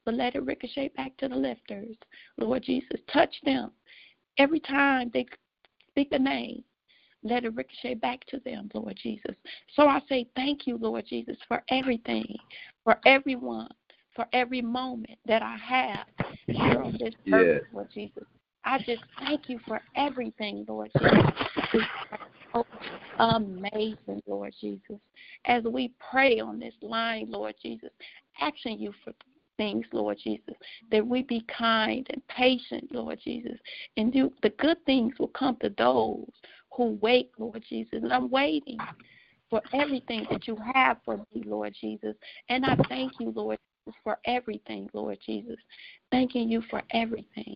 but 0.08 0.16
let 0.16 0.36
it 0.36 0.46
ricochet 0.46 0.88
back 0.96 1.18
to 1.18 1.28
the 1.28 1.36
lifters. 1.36 1.98
Lord 2.38 2.64
Jesus, 2.64 2.98
touch 3.12 3.36
them 3.44 3.72
every 4.38 4.62
time 4.62 5.12
they 5.14 5.26
speak 5.90 6.08
a 6.14 6.18
name. 6.18 6.64
Let 7.24 7.44
it 7.44 7.54
ricochet 7.54 7.96
back 7.96 8.26
to 8.28 8.40
them, 8.46 8.70
Lord 8.74 8.98
Jesus. 9.04 9.36
So 9.76 9.90
I 9.90 10.00
say 10.08 10.26
thank 10.34 10.66
you, 10.66 10.78
Lord 10.78 11.04
Jesus, 11.10 11.36
for 11.50 11.62
everything, 11.70 12.38
for 12.86 12.98
everyone, 13.06 13.68
for 14.16 14.26
every 14.32 14.62
moment 14.62 15.20
that 15.26 15.42
I 15.42 15.58
have 15.58 16.06
here 16.48 16.80
on 16.82 16.98
this 17.02 17.14
earth, 17.34 17.64
Yes. 17.64 17.64
Lord 17.74 17.90
Jesus. 17.94 18.24
I 18.64 18.78
just 18.78 19.04
thank 19.20 19.50
you 19.50 19.60
for 19.68 19.82
everything, 19.98 20.64
Lord 20.70 20.90
Jesus. 20.98 21.84
So 22.54 22.66
amazing, 23.20 24.22
Lord 24.26 24.54
Jesus. 24.62 25.02
As 25.44 25.66
we 25.66 25.92
pray 26.10 26.40
on 26.40 26.60
this 26.60 26.76
line, 26.82 27.26
Lord 27.30 27.56
Jesus, 27.62 27.90
asking 28.40 28.80
you 28.80 28.94
for 29.04 29.12
things, 29.58 29.86
Lord 29.92 30.18
Jesus, 30.24 30.56
that 30.92 31.06
we 31.06 31.24
be 31.24 31.46
kind 31.48 32.08
and 32.10 32.22
patient, 32.28 32.92
Lord 32.92 33.20
Jesus, 33.24 33.58
and 33.98 34.14
do 34.14 34.32
the 34.44 34.50
good 34.52 34.84
things 34.86 35.14
will 35.20 35.28
come 35.30 35.58
to 35.62 35.74
those 35.78 36.30
who 36.76 36.98
wait, 37.02 37.32
Lord 37.38 37.64
Jesus. 37.68 38.00
And 38.04 38.14
I'm 38.14 38.30
waiting 38.30 38.78
for 39.50 39.62
everything 39.74 40.26
that 40.30 40.48
you 40.48 40.58
have 40.74 40.98
for 41.04 41.18
me, 41.18 41.44
Lord 41.46 41.76
Jesus. 41.80 42.16
And 42.50 42.66
I 42.66 42.76
thank 42.90 43.14
you, 43.20 43.32
Lord, 43.36 43.58
Jesus, 43.86 44.00
for 44.04 44.20
everything, 44.26 44.90
Lord 44.94 45.18
Jesus. 45.26 45.58
Thanking 46.12 46.50
you 46.50 46.62
for 46.70 46.82
everything. 46.92 47.56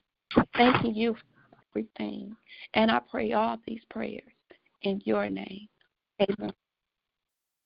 Thanking 0.56 0.96
you 0.96 1.14
for 1.14 1.58
everything. 1.72 2.36
And 2.74 2.90
I 2.90 3.00
pray 3.10 3.34
all 3.34 3.58
these 3.68 3.82
prayers 3.90 4.24
in 4.84 5.02
your 5.06 5.30
name. 5.30 5.68
Amen. 6.22 6.52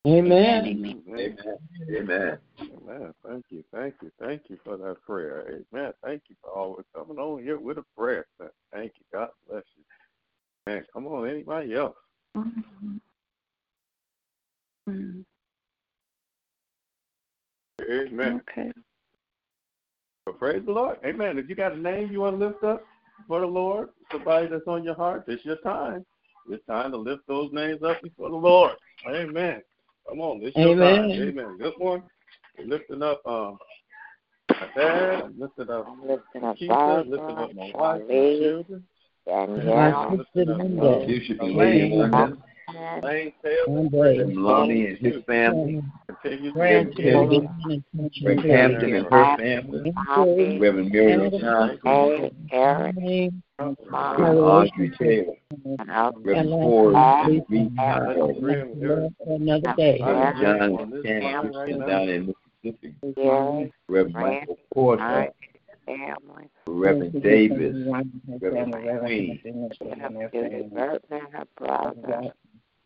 Amen. 0.05 0.65
Amen. 0.67 1.03
Amen. 1.09 1.57
Amen. 1.89 2.37
Amen. 2.61 3.13
Thank 3.27 3.45
you. 3.49 3.63
Thank 3.73 3.95
you. 4.01 4.11
Thank 4.19 4.43
you 4.49 4.57
for 4.63 4.77
that 4.77 5.01
prayer. 5.05 5.63
Amen. 5.73 5.93
Thank 6.03 6.23
you 6.29 6.35
for 6.41 6.51
always 6.51 6.85
coming 6.95 7.17
on 7.17 7.41
here 7.41 7.59
with 7.59 7.79
a 7.79 7.85
prayer. 7.97 8.25
Thank 8.71 8.93
you. 8.99 9.05
God 9.11 9.29
bless 9.49 9.63
you. 9.75 9.83
Man, 10.67 10.85
come 10.93 11.07
on. 11.07 11.27
Anybody 11.27 11.73
else? 11.75 11.95
Mhm. 12.35 12.99
Mm, 14.87 15.25
Amen. 17.81 18.41
Okay. 18.49 18.71
Well, 20.27 20.35
praise 20.35 20.63
the 20.65 20.71
Lord. 20.71 20.99
Amen. 21.03 21.39
If 21.39 21.49
you 21.49 21.55
got 21.55 21.73
a 21.73 21.77
name 21.77 22.11
you 22.11 22.21
want 22.21 22.39
to 22.39 22.45
lift 22.47 22.63
up 22.63 22.83
for 23.27 23.39
the 23.39 23.47
Lord, 23.47 23.89
somebody 24.11 24.47
that's 24.47 24.67
on 24.67 24.83
your 24.83 24.93
heart, 24.95 25.23
it's 25.27 25.43
your 25.43 25.57
time. 25.57 26.05
It's 26.49 26.63
time 26.67 26.91
to 26.91 26.97
lift 26.97 27.25
those 27.27 27.51
names 27.51 27.81
up 27.81 28.01
before 28.03 28.29
the 28.29 28.35
Lord. 28.35 28.73
Amen. 29.07 29.61
Come 30.07 30.21
on, 30.21 30.39
it's 30.43 30.55
your 30.55 30.73
Amen. 30.73 31.09
time. 31.09 31.11
Amen. 31.11 31.57
This 31.59 31.73
one, 31.77 32.03
we're 32.57 32.65
lifting 32.65 33.01
up 33.01 33.21
um, 33.25 33.57
my 34.49 34.67
dad, 34.75 35.23
I'm 35.25 35.39
lifting 35.39 35.69
up 35.69 35.87
I'm 35.87 36.07
lifting 36.07 36.43
up 36.43 36.57
Keisha, 36.57 36.97
lifting 37.09 37.35
Barbara, 37.35 37.43
up 37.43 37.55
my 37.55 37.63
wife, 37.63 37.73
my 37.73 37.99
Charlie, 38.07 38.39
children. 38.39 38.83
Danielle, 39.25 39.75
My 39.75 40.17
sister 40.17 40.17
lifting 40.45 40.49
up, 40.49 40.57
Linda. 40.59 40.87
uh, 40.87 41.07
You 41.07 41.21
should 41.25 41.39
be 41.39 41.45
Lane, 41.47 41.81
leading 41.81 41.97
London, 41.99 42.43
and 42.67 43.03
Lane 43.03 43.33
Taylor, 43.43 43.79
Andre. 43.79 44.17
and 44.19 44.37
Lonnie 44.37 44.85
and 44.87 44.97
his 44.99 45.23
family, 45.25 45.83
continue 46.07 46.51
to 46.51 46.59
Grandchildren. 46.59 47.49
Reverend 48.23 48.51
Hampton 48.51 48.93
and 48.93 49.05
her 49.07 49.37
family, 49.37 49.93
Bobby, 50.15 50.59
Reverend 50.59 50.91
Miriam 50.91 51.31
Johnson, 51.39 51.79
Hey, 51.83 52.31
Eric, 52.51 53.33
Reverend 53.57 53.77
Mom, 53.89 54.21
Audrey 54.21 54.91
Taylor, 54.99 55.33
Reverend 55.77 56.49
Ford 56.49 56.95
and 56.95 57.29
Reed 57.29 57.43
Let's 57.49 57.75
Kyle, 57.77 58.29
agree 58.29 58.63
with 58.63 58.81
her. 58.81 59.09
Another 59.27 59.73
day. 59.77 59.99
Reverend 60.01 60.39
Reverend 60.39 60.41
John 60.41 60.61
on 60.81 60.89
this 60.89 61.05
and 61.05 61.23
line 61.23 61.33
Candace 61.33 61.55
right 61.55 61.69
from 61.71 61.79
now. 61.79 61.87
down 61.87 62.09
in 62.09 62.33
Mississippi, 62.63 63.71
Reverend 63.87 64.13
Michael 64.13 64.57
Porter, 64.73 65.27
family, 65.85 66.49
Reverend 66.67 67.23
Davis, 67.23 67.75
Reverend 68.41 68.73
Queen, 69.05 69.39
Judy 70.33 70.63
Burton 70.73 71.01
and 71.11 71.33
her 71.33 71.45
brother, 71.57 72.33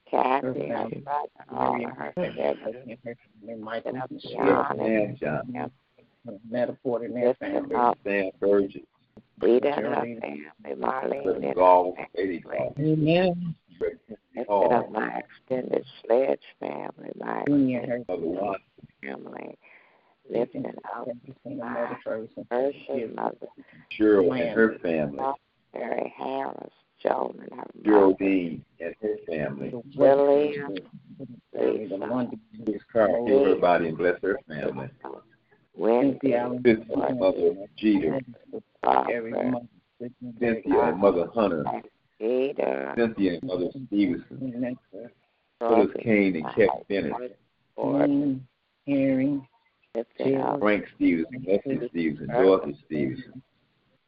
Kathy, 0.10 0.68
her 0.68 0.88
brother, 1.04 1.30
all 1.52 1.84
of 1.84 1.98
her 1.98 2.14
siblings, 2.16 3.00
and 3.86 3.98
up 3.98 4.12
Reverend 4.12 4.22
Johnny, 4.22 5.18
Sam 5.18 5.18
Johnson, 5.20 5.72
lifting 7.10 7.76
up 7.76 7.98
Sam 8.04 8.30
Burgess, 8.40 8.84
Rita 9.42 9.74
and 9.76 9.86
her 9.86 9.96
family, 9.96 10.46
Marlene 10.76 11.46
and 11.46 11.56
Gall, 11.56 11.96
family, 12.16 12.44
Amen. 12.80 13.56
lifting 13.80 14.46
oh. 14.50 14.70
up 14.70 14.92
my 14.92 15.20
extended 15.20 15.86
sledge 16.04 16.40
family, 16.60 17.12
my 17.16 17.42
extended 17.42 18.06
family, 19.02 19.58
lifting 20.30 20.66
up 20.66 21.08
my 21.46 21.98
Hershey 22.50 23.08
mother, 23.16 23.48
Cheryl 23.98 24.40
and 24.40 24.50
her 24.50 24.78
family, 24.80 25.24
Mary 25.74 26.14
Harris, 26.18 26.74
Joan 27.02 27.40
and 27.42 27.52
her 27.52 27.58
mother, 27.58 27.86
Geraldine 27.86 28.66
and 28.80 28.96
her 29.02 29.16
family, 29.28 29.74
Lillian, 29.96 30.78
Lisa, 31.54 32.30
Miss 32.68 32.82
Carr, 32.92 33.08
heal 33.26 33.46
her 33.46 33.86
and 33.86 33.98
bless 33.98 34.22
her 34.22 34.40
family. 34.48 34.90
Wendy, 35.76 36.34
Cynthia, 36.34 36.50
Mother 37.16 37.54
Jeter, 37.78 38.20
Barbara, 38.82 39.54
Cynthia 40.40 40.82
and 40.82 41.00
Mother 41.00 41.28
Hunter, 41.34 41.66
Peter, 42.18 42.94
Cynthia 42.98 43.34
and 43.34 43.44
Mother 43.44 43.68
Stevenson, 43.88 44.78
Phyllis 45.60 45.90
Kane 46.02 46.36
and 46.38 46.46
Kevin 46.56 46.70
Bennett, 46.88 47.40
Ford, 47.76 48.40
Hearing. 48.86 49.48
lifting 49.96 50.42
up 50.42 50.60
Frank 50.60 50.86
Stevenson, 50.96 51.46
Leslie 51.48 51.90
Stevenson, 51.90 52.28
Dorothy 52.28 52.78
Stevenson, 52.86 53.42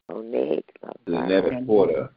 Monique, 0.09 0.71
Lynetta 1.07 1.65
Porter, 1.65 2.09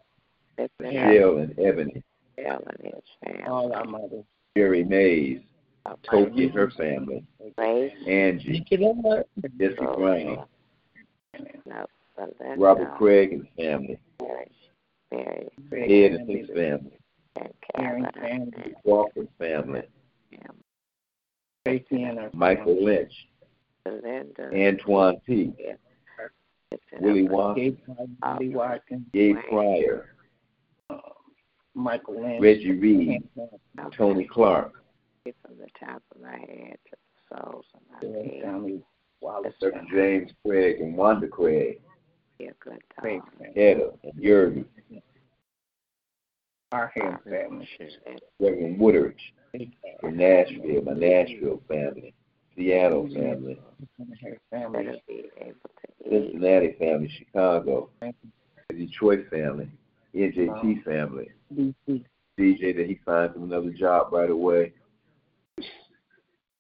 lifting 0.59 0.86
Michelle 0.86 1.38
and 1.38 1.59
Ebony, 1.59 2.02
Bill 2.36 2.62
and 2.66 2.94
his 2.94 3.02
family, 3.24 3.42
All 3.44 3.72
our 3.72 3.84
mothers. 3.84 4.24
Jerry 4.57 4.84
Mays, 4.84 5.40
Toki 6.09 6.44
and 6.44 6.55
her 6.55 6.70
family, 6.70 7.24
Grace, 7.57 7.92
Angie, 8.09 8.52
Thank 8.52 8.70
you, 8.70 8.94
Lord. 9.02 9.24
Jesse 9.59 9.74
Brown, 9.76 10.44
no, 12.19 12.27
Belinda, 12.39 12.61
Robert 12.61 12.97
Craig 12.97 13.33
and 13.33 13.47
family, 13.57 13.99
Mary, 14.21 14.51
Mary, 15.71 16.05
Ed 16.05 16.12
and 16.12 16.31
his 16.31 16.49
family, 16.49 16.99
and 17.37 17.53
Hearing 17.77 18.07
Kevin, 18.15 18.53
family. 18.53 18.75
Crawford 18.85 19.29
family, 19.39 19.83
Tracy 21.65 22.03
and 22.03 22.19
her 22.19 22.31
Michael 22.33 22.85
Lynch, 22.85 23.12
Belinda, 23.85 24.51
Antoine 24.55 25.21
P., 25.27 25.53
lifting 26.71 27.01
Willie 27.01 27.27
up 27.27 27.33
Watson, 27.33 27.65
Gabe 27.65 27.79
Willie 28.23 28.55
Watkins. 28.55 29.07
Gabe 29.12 29.37
Pryor, 29.49 30.15
uh, 30.91 30.99
Michael 31.75 32.23
Lynch. 32.23 32.43
Reggie 32.43 32.73
Reed, 32.73 33.29
Tony 33.97 34.25
Clark, 34.25 34.73
from 35.25 35.57
the 35.59 35.69
top 35.79 36.03
of 36.15 36.21
my 36.21 36.37
head 36.39 36.77
to 36.91 36.97
the 37.31 37.37
soles 37.37 37.65
of 37.75 37.81
my 37.91 38.01
feet. 38.23 38.43
family. 38.43 38.83
Wallace. 39.21 39.55
James 39.91 40.31
Craig 40.45 40.81
and 40.81 40.95
Wanda 40.97 41.27
Craig, 41.27 41.81
Etta 43.57 43.90
Our 46.72 46.92
hair 46.95 47.20
family. 47.24 47.68
Reverend 48.40 48.78
Woodridge 48.78 49.32
from 50.01 50.16
Nashville, 50.16 50.82
my 50.82 50.92
Nashville 50.92 51.62
family, 51.68 52.14
Seattle 52.57 53.09
family, 53.09 53.59
family. 54.51 54.84
Better 54.84 54.97
be 55.07 55.24
able 55.40 55.53
to 55.53 56.09
eat. 56.09 56.11
Cincinnati 56.11 56.76
family, 56.78 57.09
Chicago, 57.16 57.90
Detroit 58.70 59.26
family, 59.30 59.70
NJT 60.14 60.78
oh. 60.78 60.90
family, 60.90 61.30
DJ 62.38 62.76
that 62.76 62.86
he 62.86 62.99
signed 63.07 63.32
from 63.32 63.45
another 63.45 63.70
job 63.70 64.12
right 64.12 64.30
away, 64.30 64.72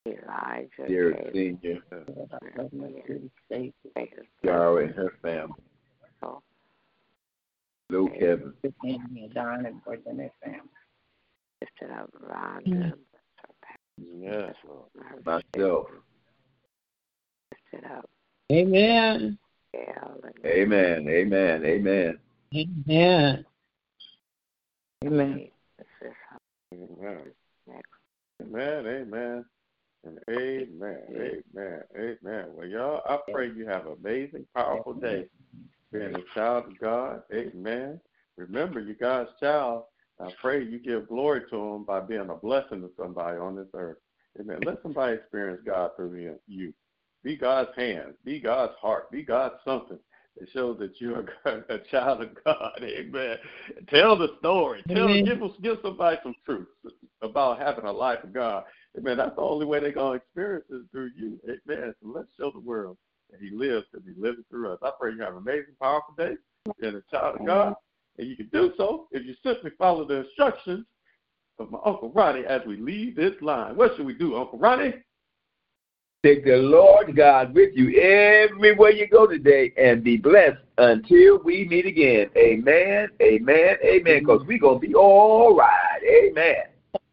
Elijah, 0.06 0.68
Derek 0.86 1.32
Senior. 1.32 1.80
Yara 4.42 4.84
and 4.84 4.94
her 4.94 5.12
family, 5.22 5.54
Lil 7.90 8.08
Kevin, 8.08 8.54
And 8.82 9.34
Don 9.34 9.66
and 9.66 9.84
Boyd 9.84 10.02
and 10.06 10.18
their 10.18 10.30
family. 10.42 10.60
lifted 11.60 11.90
up 11.90 12.10
Rhonda, 12.22 12.92
Yes, 14.20 14.54
Lord. 14.66 15.24
myself. 15.24 15.86
lifted 17.72 17.90
up 17.90 18.08
Amen. 18.52 19.38
Gail, 19.72 20.20
and 20.22 20.46
Amen, 20.46 21.08
amen, 21.08 21.64
amen. 21.64 22.18
Amen. 22.54 23.44
Amen. 25.04 25.50
this 25.78 25.86
is 26.02 26.12
Amen. 26.72 27.32
next. 27.66 27.88
Amen, 28.42 28.86
amen, 28.86 29.44
and 30.04 30.18
amen, 30.30 31.00
amen, 31.10 31.82
amen. 31.96 32.46
Well, 32.54 32.66
y'all, 32.66 33.02
I 33.08 33.18
pray 33.32 33.50
you 33.54 33.66
have 33.66 33.86
an 33.86 33.96
amazing, 34.04 34.46
powerful 34.54 34.94
day 34.94 35.26
being 35.94 36.14
a 36.14 36.34
child 36.34 36.66
of 36.66 36.78
God. 36.80 37.22
Amen. 37.32 38.00
Remember, 38.36 38.80
you 38.80 38.94
God's 38.94 39.30
child. 39.38 39.84
I 40.20 40.28
pray 40.40 40.62
you 40.64 40.78
give 40.78 41.08
glory 41.08 41.42
to 41.50 41.56
Him 41.56 41.84
by 41.84 42.00
being 42.00 42.28
a 42.30 42.34
blessing 42.34 42.80
to 42.82 42.90
somebody 42.98 43.38
on 43.38 43.54
this 43.54 43.68
earth. 43.74 43.98
Amen. 44.40 44.58
Let 44.66 44.82
somebody 44.82 45.14
experience 45.14 45.62
God 45.64 45.92
through 45.96 46.36
you. 46.48 46.74
Be 47.22 47.36
God's 47.36 47.70
hand. 47.76 48.14
Be 48.24 48.40
God's 48.40 48.74
heart. 48.80 49.10
Be 49.10 49.22
God's 49.22 49.54
something 49.64 49.98
It 50.36 50.48
shows 50.52 50.78
that 50.80 51.00
you 51.00 51.14
are 51.14 51.64
a 51.68 51.78
child 51.90 52.22
of 52.22 52.30
God. 52.44 52.72
Amen. 52.82 53.36
Tell 53.88 54.18
the 54.18 54.36
story. 54.40 54.82
Tell 54.88 55.08
Amen. 55.08 55.24
give 55.24 55.62
give 55.62 55.78
somebody 55.82 56.18
some 56.24 56.34
truth 56.44 56.66
about 57.22 57.60
having 57.60 57.84
a 57.84 57.92
life 57.92 58.22
of 58.24 58.32
God. 58.32 58.64
Amen. 58.98 59.16
That's 59.16 59.36
the 59.36 59.42
only 59.42 59.64
way 59.64 59.78
they're 59.78 59.92
gonna 59.92 60.16
experience 60.16 60.66
it 60.70 60.82
through 60.90 61.10
you. 61.16 61.38
Amen. 61.44 61.94
So 62.02 62.08
let's 62.08 62.28
show 62.36 62.50
the 62.50 62.60
world 62.60 62.98
that 63.34 63.44
He 63.44 63.54
lives 63.54 63.86
because 63.92 64.06
He 64.06 64.20
lives 64.20 64.38
through 64.50 64.72
us. 64.72 64.78
I 64.82 64.90
pray 64.98 65.12
you 65.12 65.20
have 65.20 65.32
an 65.32 65.38
amazing, 65.38 65.74
powerful 65.80 66.14
day. 66.16 66.34
You're 66.80 66.98
a 66.98 67.02
child 67.10 67.40
of 67.40 67.46
God, 67.46 67.74
and 68.18 68.28
you 68.28 68.36
can 68.36 68.48
do 68.52 68.72
so 68.76 69.08
if 69.10 69.24
you 69.26 69.34
simply 69.42 69.70
follow 69.78 70.06
the 70.06 70.24
instructions 70.24 70.86
of 71.58 71.70
my 71.70 71.78
Uncle 71.84 72.10
Ronnie 72.10 72.44
as 72.46 72.62
we 72.66 72.76
leave 72.76 73.16
this 73.16 73.34
line. 73.40 73.76
What 73.76 73.96
should 73.96 74.06
we 74.06 74.14
do, 74.14 74.36
Uncle 74.36 74.58
Ronnie? 74.58 74.94
Take 76.24 76.44
the 76.46 76.56
Lord 76.56 77.14
God 77.14 77.54
with 77.54 77.72
you 77.74 78.00
everywhere 78.00 78.90
you 78.90 79.06
go 79.06 79.26
today 79.26 79.74
and 79.76 80.02
be 80.02 80.16
blessed 80.16 80.56
until 80.78 81.42
we 81.44 81.66
meet 81.68 81.84
again. 81.84 82.30
Amen, 82.34 83.08
amen, 83.20 83.76
amen. 83.84 84.20
Because 84.20 84.42
we're 84.46 84.58
going 84.58 84.80
to 84.80 84.86
be 84.86 84.94
all 84.94 85.54
right. 85.54 86.00
Amen. 86.02 86.56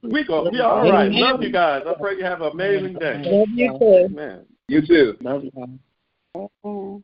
We're 0.02 0.24
going 0.24 0.46
to 0.46 0.52
be 0.52 0.62
all 0.62 0.90
right. 0.90 1.12
Love 1.12 1.44
you 1.44 1.52
guys. 1.52 1.84
I 1.86 1.94
pray 2.00 2.16
you 2.18 2.24
have 2.24 2.42
an 2.42 2.54
amazing 2.54 2.94
day. 2.94 3.22
Love 3.26 3.50
you 3.54 3.78
too. 3.78 4.08
Amen. 4.12 4.46
You 4.70 4.88
too. 4.88 5.18
Love 5.22 5.44
you. 5.44 5.52
Amen. 6.36 7.04